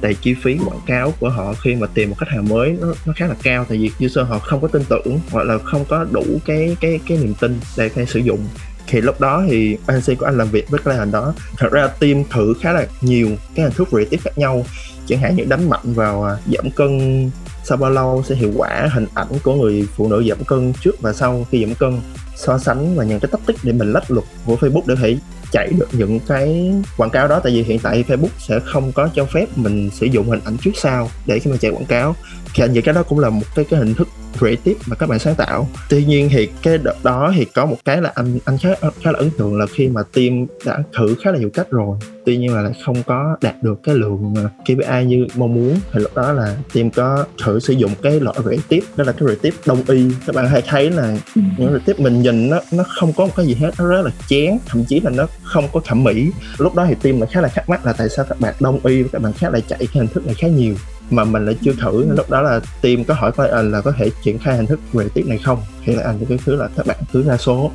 Tại 0.01 0.15
chi 0.21 0.35
phí 0.43 0.57
quảng 0.65 0.79
cáo 0.85 1.13
của 1.19 1.29
họ 1.29 1.53
khi 1.53 1.75
mà 1.75 1.87
tìm 1.87 2.09
một 2.09 2.15
khách 2.19 2.29
hàng 2.29 2.49
mới 2.49 2.77
nó, 2.81 2.87
nó 3.05 3.13
khá 3.15 3.27
là 3.27 3.35
cao. 3.43 3.65
Tại 3.69 3.77
vì 3.77 4.05
user 4.05 4.27
họ 4.27 4.39
không 4.39 4.61
có 4.61 4.67
tin 4.67 4.83
tưởng 4.89 5.19
hoặc 5.31 5.43
là 5.43 5.57
không 5.57 5.85
có 5.85 6.05
đủ 6.11 6.25
cái 6.45 6.77
cái 6.81 6.99
cái 7.07 7.17
niềm 7.17 7.33
tin 7.33 7.59
để 7.77 7.89
phải 7.89 8.05
sử 8.05 8.19
dụng. 8.19 8.47
Thì 8.87 9.01
lúc 9.01 9.21
đó 9.21 9.43
thì 9.49 9.77
agency 9.87 10.15
của 10.15 10.25
anh 10.25 10.37
làm 10.37 10.49
việc 10.49 10.69
với 10.69 10.79
client 10.79 11.11
đó. 11.11 11.33
Thật 11.57 11.71
ra 11.71 11.87
team 11.87 12.23
thử 12.29 12.53
khá 12.61 12.71
là 12.71 12.87
nhiều 13.01 13.29
cái 13.55 13.65
hình 13.65 13.73
thức 13.73 13.87
creative 13.89 14.21
khác 14.23 14.37
nhau 14.37 14.65
chẳng 15.07 15.19
hạn 15.19 15.35
như 15.35 15.43
đánh 15.43 15.69
mạnh 15.69 15.93
vào 15.93 16.23
à, 16.23 16.37
giảm 16.45 16.71
cân 16.71 17.31
sau 17.63 17.77
bao 17.77 17.91
lâu 17.91 18.23
sẽ 18.25 18.35
hiệu 18.35 18.51
quả 18.55 18.89
hình 18.93 19.07
ảnh 19.13 19.27
của 19.43 19.55
người 19.55 19.87
phụ 19.95 20.07
nữ 20.07 20.23
giảm 20.29 20.43
cân 20.43 20.73
trước 20.81 21.01
và 21.01 21.13
sau 21.13 21.45
khi 21.51 21.65
giảm 21.65 21.75
cân, 21.75 22.01
so 22.35 22.57
sánh 22.57 22.95
và 22.95 23.03
những 23.03 23.19
cái 23.19 23.29
tactic 23.31 23.55
để 23.63 23.71
mình 23.71 23.91
lách 23.91 24.11
luật 24.11 24.25
của 24.45 24.55
Facebook 24.55 24.81
để 24.85 24.95
thể 24.95 25.17
chạy 25.55 25.69
được 25.79 25.87
những 25.91 26.19
cái 26.27 26.73
quảng 26.97 27.09
cáo 27.09 27.27
đó. 27.27 27.39
Tại 27.39 27.53
vì 27.53 27.63
hiện 27.63 27.79
tại 27.79 28.03
Facebook 28.07 28.29
sẽ 28.37 28.59
không 28.65 28.91
có 28.91 29.09
cho 29.13 29.25
phép 29.25 29.45
mình 29.55 29.89
sử 29.89 30.05
dụng 30.05 30.29
hình 30.29 30.39
ảnh 30.45 30.57
trước 30.57 30.71
sau 30.75 31.09
để 31.25 31.39
khi 31.39 31.51
mà 31.51 31.57
chạy 31.57 31.71
quảng 31.71 31.85
cáo. 31.85 32.15
Thì 32.55 32.63
anh 32.63 32.73
nghĩ 32.73 32.81
cái 32.81 32.93
đó 32.93 33.03
cũng 33.03 33.19
là 33.19 33.29
một 33.29 33.45
cái 33.55 33.65
cái 33.65 33.79
hình 33.79 33.93
thức 33.93 34.07
creative 34.39 34.79
mà 34.87 34.95
các 34.95 35.09
bạn 35.09 35.19
sáng 35.19 35.35
tạo. 35.35 35.67
Tuy 35.89 36.05
nhiên 36.05 36.29
thì 36.31 36.47
cái 36.61 36.77
đợt 36.77 37.03
đó 37.03 37.33
thì 37.35 37.45
có 37.45 37.65
một 37.65 37.77
cái 37.85 38.01
là 38.01 38.11
anh 38.15 38.39
anh 38.45 38.57
khá 38.57 38.69
khá 38.81 39.11
là 39.11 39.19
ấn 39.19 39.29
tượng 39.37 39.59
là 39.59 39.65
khi 39.65 39.87
mà 39.87 40.01
team 40.13 40.45
đã 40.65 40.83
thử 40.97 41.15
khá 41.23 41.31
là 41.31 41.37
nhiều 41.37 41.49
cách 41.53 41.67
rồi. 41.71 41.97
Tuy 42.25 42.37
nhiên 42.37 42.53
là 42.53 42.61
lại 42.61 42.73
không 42.85 43.03
có 43.03 43.37
đạt 43.41 43.55
được 43.63 43.79
cái 43.83 43.95
lượng 43.95 44.33
KPI 44.63 45.05
như 45.05 45.27
mong 45.35 45.53
muốn. 45.53 45.79
Thì 45.91 45.99
lúc 45.99 46.15
đó 46.15 46.33
là 46.33 46.57
team 46.73 46.89
có 46.89 47.25
thử 47.43 47.59
sử 47.59 47.73
dụng 47.73 47.91
cái 48.01 48.19
loại 48.19 48.37
creative 48.41 48.87
đó 48.97 49.03
là 49.03 49.11
cái 49.11 49.27
creative 49.27 49.57
đông 49.65 49.83
y. 49.87 50.05
Các 50.25 50.35
bạn 50.35 50.47
hay 50.47 50.61
thấy 50.67 50.89
là 50.89 51.17
ừ. 51.35 51.41
những 51.57 51.67
creative 51.67 52.03
mình 52.03 52.21
nhìn 52.21 52.49
nó 52.49 52.59
nó 52.71 52.83
không 52.87 53.13
có 53.13 53.25
một 53.25 53.33
cái 53.35 53.45
gì 53.45 53.53
hết 53.53 53.71
nó 53.79 53.87
rất 53.87 54.01
là 54.05 54.11
chén 54.27 54.57
thậm 54.65 54.83
chí 54.87 54.99
là 54.99 55.09
nó 55.09 55.27
không 55.45 55.67
có 55.73 55.79
thẩm 55.85 56.03
mỹ. 56.03 56.31
Lúc 56.57 56.75
đó 56.75 56.85
thì 56.87 56.95
team 56.95 57.19
lại 57.19 57.29
khá 57.31 57.41
là 57.41 57.47
thắc 57.47 57.69
mắc 57.69 57.85
là 57.85 57.93
tại 57.93 58.09
sao 58.09 58.25
các 58.29 58.39
bạn 58.39 58.53
đông 58.59 58.79
y 58.85 59.03
các 59.03 59.21
bạn 59.21 59.33
khác 59.33 59.53
lại 59.53 59.61
chạy 59.67 59.79
cái 59.79 59.87
hình 59.93 60.07
thức 60.07 60.25
này 60.25 60.35
khá 60.35 60.47
nhiều 60.47 60.75
mà 61.09 61.23
mình 61.23 61.45
lại 61.45 61.55
chưa 61.61 61.73
thử. 61.81 62.05
Lúc 62.17 62.29
đó 62.29 62.41
là 62.41 62.59
team 62.81 63.03
có 63.03 63.13
hỏi 63.13 63.31
coi 63.31 63.49
anh 63.49 63.71
là 63.71 63.81
có 63.81 63.91
thể 63.91 64.09
triển 64.23 64.39
khai 64.39 64.57
hình 64.57 64.65
thức 64.65 64.79
creative 64.91 65.29
này 65.29 65.37
không? 65.37 65.61
Thì 65.85 65.95
là 65.95 66.03
anh 66.03 66.25
cái 66.29 66.39
thứ 66.45 66.55
là 66.55 66.67
các 66.77 66.85
bạn 66.85 66.97
cứ 67.13 67.23
ra 67.23 67.37
số 67.37 67.71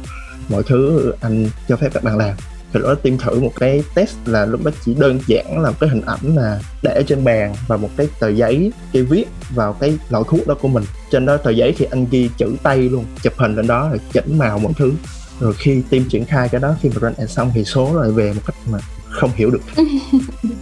mọi 0.49 0.63
thứ 0.63 1.13
anh 1.21 1.49
cho 1.69 1.77
phép 1.77 1.89
các 1.95 2.05
bạn 2.05 2.17
làm. 2.17 2.37
Thì 2.73 2.81
lúc 2.81 2.89
đó 2.89 2.95
team 2.95 3.19
thử 3.19 3.41
một 3.41 3.53
cái 3.61 3.83
test 3.95 4.17
là 4.27 4.47
lúc 4.47 4.65
đó 4.65 4.71
chỉ 4.85 4.95
đơn 4.95 5.21
giản 5.27 5.63
là 5.63 5.71
một 5.71 5.77
cái 5.81 5.91
hình 5.91 6.03
ảnh 6.07 6.37
là 6.37 6.61
để 6.83 7.03
trên 7.07 7.25
bàn 7.25 7.55
và 7.67 7.77
một 7.77 7.91
cái 7.97 8.09
tờ 8.21 8.29
giấy 8.29 8.73
cái 8.93 9.03
viết 9.03 9.25
vào 9.55 9.73
cái 9.73 9.99
lọ 10.11 10.23
thuốc 10.23 10.47
đó 10.47 10.55
của 10.61 10.69
mình. 10.69 10.85
Trên 11.11 11.27
đó 11.27 11.37
tờ 11.37 11.51
giấy 11.51 11.75
thì 11.79 11.87
anh 11.91 12.07
ghi 12.11 12.31
chữ 12.37 12.57
tay 12.63 12.79
luôn 12.79 13.05
chụp 13.23 13.33
hình 13.37 13.57
lên 13.57 13.67
đó 13.67 13.89
rồi 13.89 14.01
chỉnh 14.13 14.39
màu 14.39 14.59
mọi 14.59 14.73
thứ 14.77 14.93
rồi 15.41 15.55
khi 15.59 15.83
team 15.91 16.05
triển 16.05 16.25
khai 16.25 16.49
cái 16.49 16.61
đó, 16.61 16.75
khi 16.83 16.89
mà 16.89 16.95
run 17.01 17.13
ad 17.19 17.31
xong 17.31 17.51
thì 17.55 17.65
số 17.65 18.01
lại 18.01 18.11
về 18.11 18.33
một 18.33 18.43
cách 18.47 18.57
mà 18.71 18.79
không 19.11 19.31
hiểu 19.35 19.51
được. 19.51 19.63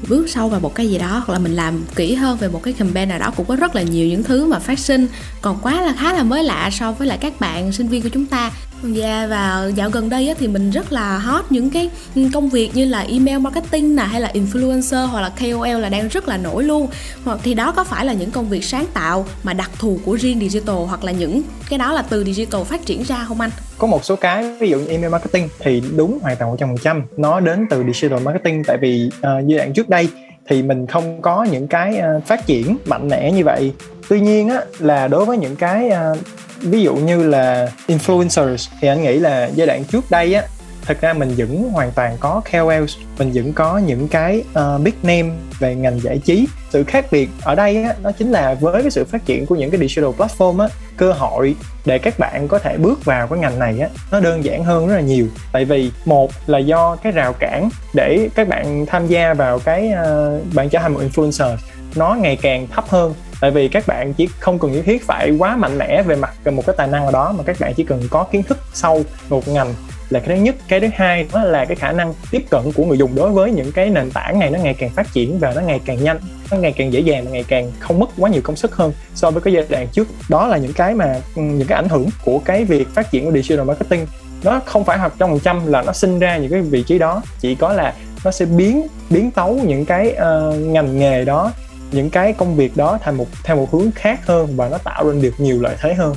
Bước 0.08 0.26
sâu 0.28 0.48
vào 0.48 0.60
một 0.60 0.74
cái 0.74 0.88
gì 0.88 0.98
đó, 0.98 1.22
hoặc 1.26 1.32
là 1.32 1.38
mình 1.38 1.52
làm 1.52 1.82
kỹ 1.96 2.14
hơn 2.14 2.38
về 2.38 2.48
một 2.48 2.62
cái 2.62 2.74
campaign 2.74 3.08
nào 3.08 3.18
đó 3.18 3.32
cũng 3.36 3.46
có 3.46 3.56
rất 3.56 3.74
là 3.74 3.82
nhiều 3.82 4.06
những 4.06 4.22
thứ 4.22 4.46
mà 4.46 4.58
phát 4.58 4.78
sinh, 4.78 5.06
còn 5.42 5.58
quá 5.62 5.82
là 5.82 5.94
khá 5.98 6.12
là 6.12 6.22
mới 6.22 6.44
lạ 6.44 6.70
so 6.72 6.92
với 6.92 7.08
lại 7.08 7.18
các 7.20 7.40
bạn 7.40 7.72
sinh 7.72 7.88
viên 7.88 8.02
của 8.02 8.08
chúng 8.08 8.26
ta. 8.26 8.50
Dạ 8.82 9.26
và 9.30 9.70
dạo 9.74 9.90
gần 9.90 10.08
đây 10.08 10.28
á, 10.28 10.34
thì 10.38 10.48
mình 10.48 10.70
rất 10.70 10.92
là 10.92 11.18
hot 11.18 11.44
những 11.50 11.70
cái 11.70 11.90
công 12.34 12.48
việc 12.48 12.70
như 12.74 12.84
là 12.84 13.00
email 13.00 13.38
marketing 13.38 13.96
nè 13.96 14.02
hay 14.02 14.20
là 14.20 14.32
influencer 14.34 15.06
hoặc 15.06 15.20
là 15.20 15.30
KOL 15.40 15.80
là 15.80 15.88
đang 15.88 16.08
rất 16.08 16.28
là 16.28 16.36
nổi 16.36 16.64
luôn. 16.64 16.88
Hoặc 17.24 17.40
thì 17.42 17.54
đó 17.54 17.72
có 17.72 17.84
phải 17.84 18.06
là 18.06 18.12
những 18.12 18.30
công 18.30 18.48
việc 18.48 18.64
sáng 18.64 18.86
tạo 18.94 19.26
mà 19.42 19.52
đặc 19.52 19.70
thù 19.78 19.98
của 20.04 20.18
riêng 20.18 20.40
digital 20.40 20.76
hoặc 20.76 21.04
là 21.04 21.12
những 21.12 21.42
cái 21.70 21.78
đó 21.78 21.92
là 21.92 22.02
từ 22.02 22.24
digital 22.24 22.62
phát 22.62 22.86
triển 22.86 23.02
ra 23.02 23.24
không 23.28 23.40
anh? 23.40 23.50
Có 23.78 23.86
một 23.86 24.04
số 24.04 24.16
cái 24.16 24.56
ví 24.60 24.70
dụ 24.70 24.78
như 24.78 24.86
email 24.86 25.12
marketing 25.12 25.48
thì 25.58 25.82
đúng 25.96 26.18
hoàn 26.22 26.36
toàn 26.36 26.56
100% 26.56 27.02
nó 27.16 27.40
đến 27.40 27.66
từ 27.70 27.84
digital 27.92 28.22
marketing 28.22 28.64
tại 28.64 28.76
vì 28.80 29.06
uh, 29.06 29.22
giai 29.22 29.58
đoạn 29.58 29.72
trước 29.72 29.88
đây 29.88 30.08
thì 30.48 30.62
mình 30.62 30.86
không 30.86 31.22
có 31.22 31.44
những 31.44 31.68
cái 31.68 32.00
uh, 32.16 32.24
phát 32.26 32.46
triển 32.46 32.76
mạnh 32.86 33.08
mẽ 33.08 33.32
như 33.32 33.44
vậy 33.44 33.72
tuy 34.08 34.20
nhiên 34.20 34.48
á 34.48 34.60
là 34.78 35.08
đối 35.08 35.24
với 35.24 35.38
những 35.38 35.56
cái 35.56 35.90
uh, 36.12 36.18
ví 36.60 36.82
dụ 36.82 36.96
như 36.96 37.22
là 37.22 37.68
influencers 37.86 38.68
thì 38.80 38.88
anh 38.88 39.02
nghĩ 39.02 39.18
là 39.18 39.50
giai 39.54 39.66
đoạn 39.66 39.84
trước 39.84 40.10
đây 40.10 40.34
á 40.34 40.42
thực 40.88 41.00
ra 41.00 41.12
mình 41.12 41.34
vẫn 41.36 41.70
hoàn 41.72 41.90
toàn 41.90 42.16
có 42.20 42.42
KOLs 42.52 42.96
mình 43.18 43.32
vẫn 43.32 43.52
có 43.52 43.78
những 43.78 44.08
cái 44.08 44.42
uh, 44.50 44.80
big 44.82 44.94
name 45.02 45.30
về 45.58 45.74
ngành 45.74 46.00
giải 46.00 46.18
trí. 46.18 46.48
Sự 46.70 46.84
khác 46.84 47.06
biệt 47.10 47.28
ở 47.42 47.54
đây 47.54 47.82
á, 47.82 47.94
nó 48.02 48.12
chính 48.12 48.30
là 48.30 48.54
với 48.54 48.82
cái 48.82 48.90
sự 48.90 49.04
phát 49.04 49.26
triển 49.26 49.46
của 49.46 49.54
những 49.56 49.70
cái 49.70 49.80
digital 49.80 50.10
platform 50.10 50.60
á 50.60 50.68
cơ 50.96 51.12
hội 51.12 51.54
để 51.84 51.98
các 51.98 52.18
bạn 52.18 52.48
có 52.48 52.58
thể 52.58 52.76
bước 52.76 53.04
vào 53.04 53.26
cái 53.26 53.38
ngành 53.38 53.58
này 53.58 53.80
á 53.80 53.88
nó 54.10 54.20
đơn 54.20 54.44
giản 54.44 54.64
hơn 54.64 54.88
rất 54.88 54.94
là 54.94 55.00
nhiều. 55.00 55.26
Tại 55.52 55.64
vì 55.64 55.90
một 56.04 56.30
là 56.46 56.58
do 56.58 56.96
cái 56.96 57.12
rào 57.12 57.32
cản 57.32 57.68
để 57.94 58.28
các 58.34 58.48
bạn 58.48 58.86
tham 58.86 59.06
gia 59.06 59.34
vào 59.34 59.58
cái 59.58 59.92
uh, 59.92 60.54
bạn 60.54 60.68
trở 60.68 60.78
thành 60.78 60.94
một 60.94 61.00
influencer 61.00 61.56
nó 61.96 62.14
ngày 62.14 62.36
càng 62.42 62.66
thấp 62.66 62.88
hơn. 62.88 63.14
Tại 63.40 63.50
vì 63.50 63.68
các 63.68 63.86
bạn 63.86 64.14
chỉ 64.14 64.28
không 64.40 64.58
cần 64.58 64.72
nhất 64.72 64.82
thiết 64.84 65.06
phải 65.06 65.30
quá 65.38 65.56
mạnh 65.56 65.78
mẽ 65.78 66.02
về 66.02 66.16
mặt 66.16 66.46
một 66.46 66.66
cái 66.66 66.74
tài 66.78 66.86
năng 66.86 67.02
nào 67.02 67.12
đó 67.12 67.34
mà 67.38 67.44
các 67.44 67.56
bạn 67.60 67.74
chỉ 67.74 67.84
cần 67.84 68.02
có 68.10 68.24
kiến 68.24 68.42
thức 68.42 68.58
sâu 68.72 69.04
một 69.28 69.48
ngành 69.48 69.74
là 70.10 70.20
cái 70.20 70.36
thứ 70.36 70.42
nhất. 70.42 70.54
Cái 70.68 70.80
thứ 70.80 70.86
hai 70.94 71.26
đó 71.32 71.44
là 71.44 71.64
cái 71.64 71.76
khả 71.76 71.92
năng 71.92 72.14
tiếp 72.30 72.44
cận 72.50 72.72
của 72.72 72.84
người 72.84 72.98
dùng 72.98 73.14
đối 73.14 73.30
với 73.30 73.50
những 73.50 73.72
cái 73.72 73.90
nền 73.90 74.10
tảng 74.10 74.38
này 74.38 74.50
nó 74.50 74.58
ngày 74.58 74.74
càng 74.74 74.90
phát 74.90 75.12
triển 75.12 75.38
và 75.38 75.52
nó 75.54 75.60
ngày 75.60 75.80
càng 75.84 76.04
nhanh 76.04 76.18
nó 76.50 76.56
ngày 76.56 76.72
càng 76.72 76.92
dễ 76.92 77.00
dàng 77.00 77.24
và 77.24 77.30
ngày 77.30 77.44
càng 77.48 77.72
không 77.78 77.98
mất 77.98 78.08
quá 78.18 78.30
nhiều 78.30 78.42
công 78.44 78.56
sức 78.56 78.74
hơn 78.74 78.92
so 79.14 79.30
với 79.30 79.42
cái 79.42 79.54
giai 79.54 79.64
đoạn 79.68 79.88
trước. 79.92 80.08
Đó 80.28 80.46
là 80.46 80.56
những 80.56 80.72
cái 80.72 80.94
mà 80.94 81.20
ừ, 81.36 81.42
những 81.42 81.68
cái 81.68 81.76
ảnh 81.76 81.88
hưởng 81.88 82.06
của 82.24 82.38
cái 82.38 82.64
việc 82.64 82.88
phát 82.94 83.10
triển 83.10 83.24
của 83.24 83.32
digital 83.32 83.66
marketing. 83.66 84.06
Nó 84.42 84.60
không 84.66 84.84
phải 84.84 84.98
hoặc 84.98 85.12
trong 85.18 85.30
phần 85.30 85.40
trăm 85.40 85.66
là 85.66 85.82
nó 85.82 85.92
sinh 85.92 86.18
ra 86.18 86.36
những 86.36 86.50
cái 86.50 86.60
vị 86.60 86.82
trí 86.82 86.98
đó 86.98 87.22
chỉ 87.40 87.54
có 87.54 87.72
là 87.72 87.94
nó 88.24 88.30
sẽ 88.30 88.44
biến 88.44 88.86
biến 89.10 89.30
tấu 89.30 89.60
những 89.64 89.84
cái 89.84 90.14
uh, 90.14 90.54
ngành 90.54 90.98
nghề 90.98 91.24
đó 91.24 91.52
những 91.92 92.10
cái 92.10 92.32
công 92.32 92.56
việc 92.56 92.76
đó 92.76 92.98
thành 93.02 93.16
một 93.16 93.26
theo 93.44 93.56
một 93.56 93.72
hướng 93.72 93.90
khác 93.94 94.26
hơn 94.26 94.56
và 94.56 94.68
nó 94.68 94.78
tạo 94.78 95.08
ra 95.08 95.14
được 95.22 95.34
nhiều 95.38 95.60
lợi 95.60 95.76
thế 95.80 95.94
hơn 95.94 96.14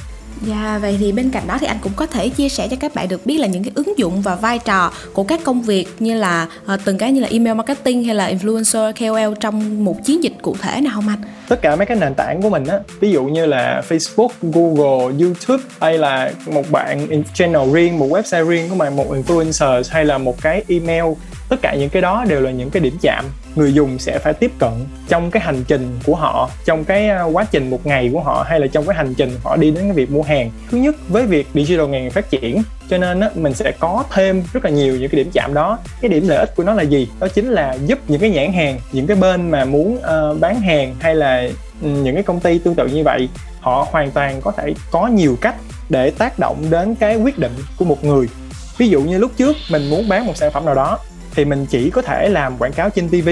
Dạ, 0.47 0.79
vậy 0.81 0.97
thì 0.99 1.11
bên 1.11 1.31
cạnh 1.31 1.43
đó 1.47 1.57
thì 1.59 1.67
anh 1.67 1.77
cũng 1.81 1.91
có 1.95 2.05
thể 2.05 2.29
chia 2.29 2.49
sẻ 2.49 2.67
cho 2.67 2.77
các 2.79 2.95
bạn 2.95 3.07
được 3.07 3.25
biết 3.25 3.37
là 3.37 3.47
những 3.47 3.63
cái 3.63 3.71
ứng 3.75 3.97
dụng 3.97 4.21
và 4.21 4.35
vai 4.35 4.59
trò 4.59 4.91
của 5.13 5.23
các 5.23 5.39
công 5.43 5.61
việc 5.61 5.87
như 5.99 6.17
là 6.17 6.47
uh, 6.73 6.79
từng 6.85 6.97
cái 6.97 7.11
như 7.11 7.21
là 7.21 7.27
email 7.31 7.55
marketing 7.55 8.03
hay 8.03 8.15
là 8.15 8.31
influencer 8.31 8.93
KOL 8.93 9.33
trong 9.39 9.85
một 9.85 10.05
chiến 10.05 10.23
dịch 10.23 10.33
cụ 10.41 10.55
thể 10.61 10.81
nào 10.81 10.93
không 10.95 11.07
anh? 11.07 11.21
tất 11.47 11.61
cả 11.61 11.75
mấy 11.75 11.85
cái 11.85 11.97
nền 11.97 12.13
tảng 12.13 12.41
của 12.41 12.49
mình 12.49 12.65
á 12.65 12.79
ví 12.99 13.11
dụ 13.11 13.23
như 13.23 13.45
là 13.45 13.81
Facebook, 13.89 14.29
Google, 14.41 15.15
YouTube 15.19 15.63
hay 15.79 15.97
là 15.97 16.31
một 16.45 16.71
bạn 16.71 17.23
channel 17.33 17.73
riêng, 17.73 17.99
một 17.99 18.07
website 18.09 18.49
riêng 18.49 18.69
của 18.69 18.75
bạn, 18.75 18.95
một 18.95 19.07
influencer 19.13 19.83
hay 19.89 20.05
là 20.05 20.17
một 20.17 20.41
cái 20.41 20.63
email 20.67 21.03
tất 21.49 21.57
cả 21.61 21.75
những 21.75 21.89
cái 21.89 22.01
đó 22.01 22.25
đều 22.27 22.41
là 22.41 22.51
những 22.51 22.69
cái 22.69 22.81
điểm 22.81 22.97
chạm 23.01 23.25
người 23.55 23.73
dùng 23.73 23.99
sẽ 23.99 24.19
phải 24.19 24.33
tiếp 24.33 24.51
cận 24.59 24.71
trong 25.07 25.31
cái 25.31 25.43
hành 25.43 25.63
trình 25.67 25.99
của 26.05 26.15
họ 26.15 26.49
trong 26.65 26.83
cái 26.83 27.09
à, 27.09 27.23
quá 27.23 27.45
trình 27.51 27.69
một 27.69 27.85
ngày 27.85 28.09
của 28.13 28.21
họ 28.21 28.45
hay 28.49 28.59
là 28.59 28.67
trong 28.67 28.85
cái 28.85 28.95
hành 28.95 29.13
trình 29.13 29.31
họ 29.43 29.55
đi 29.55 29.71
đến 29.71 29.83
cái 29.83 29.93
việc 29.93 30.11
mua 30.11 30.21
hàng. 30.21 30.51
Thứ 30.71 30.77
nhất 30.77 30.95
với 31.09 31.25
việc 31.25 31.47
digital 31.53 31.87
ngày 31.87 32.09
phát 32.09 32.29
triển 32.29 32.63
cho 32.89 32.97
nên 32.97 33.19
á, 33.19 33.29
mình 33.35 33.53
sẽ 33.53 33.71
có 33.79 34.03
thêm 34.13 34.43
rất 34.53 34.65
là 34.65 34.71
nhiều 34.71 34.97
những 34.99 35.09
cái 35.09 35.23
điểm 35.23 35.31
chạm 35.33 35.53
đó. 35.53 35.79
Cái 36.01 36.09
điểm 36.09 36.27
lợi 36.27 36.37
ích 36.37 36.55
của 36.55 36.63
nó 36.63 36.73
là 36.73 36.83
gì? 36.83 37.09
Đó 37.19 37.27
chính 37.27 37.49
là 37.49 37.77
giúp 37.85 37.99
những 38.07 38.21
cái 38.21 38.29
nhãn 38.29 38.53
hàng 38.53 38.79
những 38.91 39.07
cái 39.07 39.17
bên 39.17 39.51
mà 39.51 39.65
muốn 39.65 39.97
uh, 39.97 40.39
bán 40.39 40.61
hàng 40.61 40.95
hay 40.99 41.15
là 41.15 41.49
ừ, 41.81 41.87
những 41.87 42.13
cái 42.13 42.23
công 42.23 42.39
ty 42.39 42.59
tương 42.59 42.75
tự 42.75 42.87
như 42.87 43.03
vậy 43.03 43.29
họ 43.61 43.87
hoàn 43.91 44.11
toàn 44.11 44.41
có 44.41 44.51
thể 44.51 44.73
có 44.91 45.07
nhiều 45.07 45.37
cách 45.41 45.55
để 45.89 46.09
tác 46.09 46.39
động 46.39 46.65
đến 46.69 46.95
cái 46.95 47.17
quyết 47.17 47.39
định 47.39 47.53
của 47.77 47.85
một 47.85 48.03
người. 48.03 48.27
Ví 48.77 48.89
dụ 48.89 49.01
như 49.01 49.17
lúc 49.17 49.31
trước 49.37 49.55
mình 49.71 49.89
muốn 49.89 50.09
bán 50.09 50.25
một 50.25 50.37
sản 50.37 50.51
phẩm 50.51 50.65
nào 50.65 50.75
đó 50.75 50.99
thì 51.35 51.45
mình 51.45 51.65
chỉ 51.65 51.89
có 51.89 52.01
thể 52.01 52.29
làm 52.29 52.57
quảng 52.57 52.73
cáo 52.73 52.89
trên 52.89 53.09
TV 53.09 53.29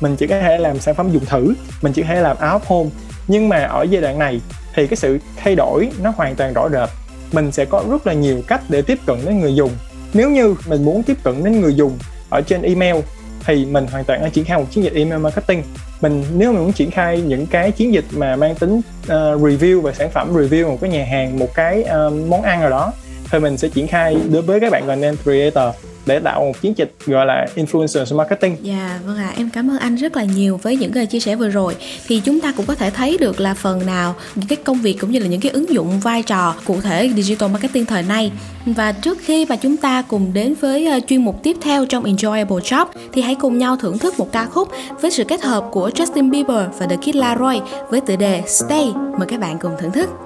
mình 0.00 0.16
chỉ 0.16 0.26
có 0.26 0.40
thể 0.40 0.58
làm 0.58 0.78
sản 0.78 0.94
phẩm 0.94 1.12
dùng 1.12 1.24
thử 1.24 1.54
mình 1.82 1.92
chỉ 1.92 2.02
có 2.02 2.08
thể 2.08 2.20
làm 2.20 2.36
out 2.52 2.62
home. 2.66 2.90
Nhưng 3.28 3.48
mà 3.48 3.64
ở 3.64 3.82
giai 3.82 4.02
đoạn 4.02 4.18
này 4.18 4.40
thì 4.74 4.86
cái 4.86 4.96
sự 4.96 5.18
thay 5.36 5.54
đổi 5.54 5.90
nó 6.02 6.12
hoàn 6.16 6.34
toàn 6.34 6.52
rõ 6.52 6.68
rệt. 6.68 6.88
Mình 7.32 7.52
sẽ 7.52 7.64
có 7.64 7.84
rất 7.90 8.06
là 8.06 8.12
nhiều 8.12 8.42
cách 8.46 8.60
để 8.68 8.82
tiếp 8.82 8.98
cận 9.06 9.16
đến 9.26 9.40
người 9.40 9.54
dùng. 9.54 9.70
Nếu 10.14 10.30
như 10.30 10.54
mình 10.66 10.84
muốn 10.84 11.02
tiếp 11.02 11.16
cận 11.24 11.44
đến 11.44 11.60
người 11.60 11.74
dùng 11.74 11.98
ở 12.30 12.40
trên 12.40 12.62
email 12.62 12.96
thì 13.44 13.64
mình 13.64 13.86
hoàn 13.86 14.04
toàn 14.04 14.20
đang 14.20 14.30
triển 14.30 14.44
khai 14.44 14.58
một 14.58 14.64
chiến 14.70 14.84
dịch 14.84 14.94
email 14.94 15.20
marketing. 15.20 15.62
Mình 16.00 16.24
nếu 16.34 16.52
mình 16.52 16.62
muốn 16.62 16.72
triển 16.72 16.90
khai 16.90 17.20
những 17.20 17.46
cái 17.46 17.72
chiến 17.72 17.94
dịch 17.94 18.04
mà 18.16 18.36
mang 18.36 18.54
tính 18.54 18.76
uh, 18.76 19.10
review 19.40 19.80
về 19.80 19.92
sản 19.94 20.10
phẩm 20.10 20.34
review 20.34 20.68
một 20.68 20.78
cái 20.80 20.90
nhà 20.90 21.04
hàng 21.04 21.38
một 21.38 21.54
cái 21.54 21.84
uh, 21.84 22.12
món 22.28 22.42
ăn 22.42 22.60
nào 22.60 22.70
đó 22.70 22.92
thì 23.30 23.38
mình 23.38 23.56
sẽ 23.56 23.68
triển 23.68 23.86
khai 23.86 24.16
đối 24.32 24.42
với 24.42 24.60
các 24.60 24.72
bạn 24.72 24.86
content 24.86 25.18
creator 25.22 25.74
để 26.06 26.18
tạo 26.18 26.40
một 26.40 26.60
chiến 26.60 26.72
dịch 26.76 26.92
gọi 27.06 27.26
là 27.26 27.46
influencer 27.56 28.16
marketing. 28.16 28.56
Dạ 28.62 29.00
vâng 29.06 29.16
ạ, 29.16 29.28
à, 29.28 29.34
em 29.36 29.50
cảm 29.50 29.70
ơn 29.70 29.78
anh 29.78 29.96
rất 29.96 30.16
là 30.16 30.24
nhiều 30.24 30.60
với 30.62 30.76
những 30.76 30.92
cái 30.92 31.06
chia 31.06 31.20
sẻ 31.20 31.36
vừa 31.36 31.48
rồi. 31.48 31.76
Thì 32.06 32.20
chúng 32.24 32.40
ta 32.40 32.52
cũng 32.56 32.66
có 32.66 32.74
thể 32.74 32.90
thấy 32.90 33.18
được 33.20 33.40
là 33.40 33.54
phần 33.54 33.86
nào 33.86 34.14
những 34.34 34.46
cái 34.46 34.56
công 34.56 34.80
việc 34.80 34.96
cũng 35.00 35.10
như 35.10 35.18
là 35.18 35.26
những 35.26 35.40
cái 35.40 35.52
ứng 35.52 35.70
dụng 35.70 36.00
vai 36.00 36.22
trò 36.22 36.54
cụ 36.64 36.80
thể 36.80 37.10
digital 37.16 37.50
marketing 37.50 37.86
thời 37.86 38.02
nay. 38.02 38.32
Và 38.66 38.92
trước 38.92 39.18
khi 39.20 39.46
mà 39.46 39.56
chúng 39.56 39.76
ta 39.76 40.02
cùng 40.08 40.32
đến 40.32 40.54
với 40.60 40.86
ờ, 40.86 41.00
chuyên 41.08 41.24
mục 41.24 41.42
tiếp 41.42 41.56
theo 41.62 41.86
trong 41.86 42.04
Enjoyable 42.04 42.60
Job 42.60 42.86
thì 43.12 43.22
hãy 43.22 43.34
cùng 43.34 43.58
nhau 43.58 43.76
thưởng 43.76 43.98
thức 43.98 44.18
một 44.18 44.32
ca 44.32 44.46
khúc 44.46 44.68
với 45.00 45.10
sự 45.10 45.24
kết 45.24 45.42
hợp 45.42 45.64
của 45.70 45.90
Justin 45.94 46.30
Bieber 46.30 46.66
và 46.78 46.86
The 46.86 46.96
Kid 46.96 47.16
Laroi 47.16 47.60
với 47.90 48.00
tựa 48.00 48.16
đề 48.16 48.42
Stay. 48.46 48.92
Mời 49.18 49.28
các 49.28 49.40
bạn 49.40 49.58
cùng 49.58 49.72
thưởng 49.80 49.92
thức. 49.92 50.25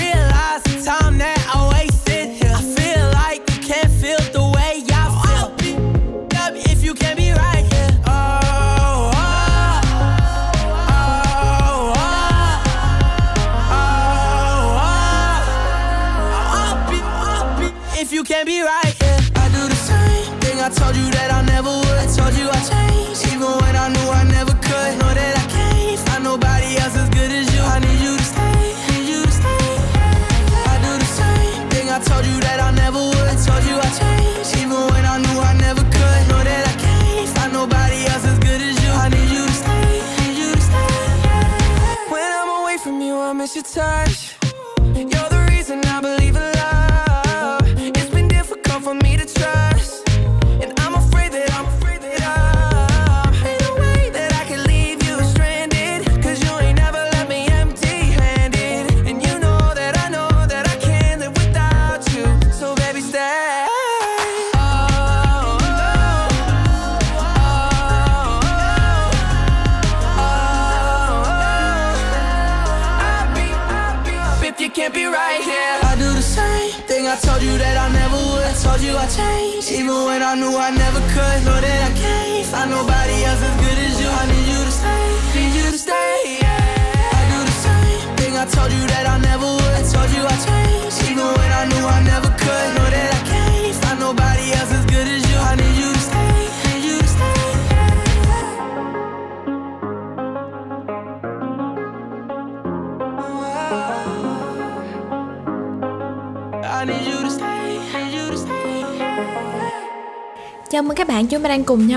Told 20.93 21.05
you 21.05 21.11
that 21.11 21.30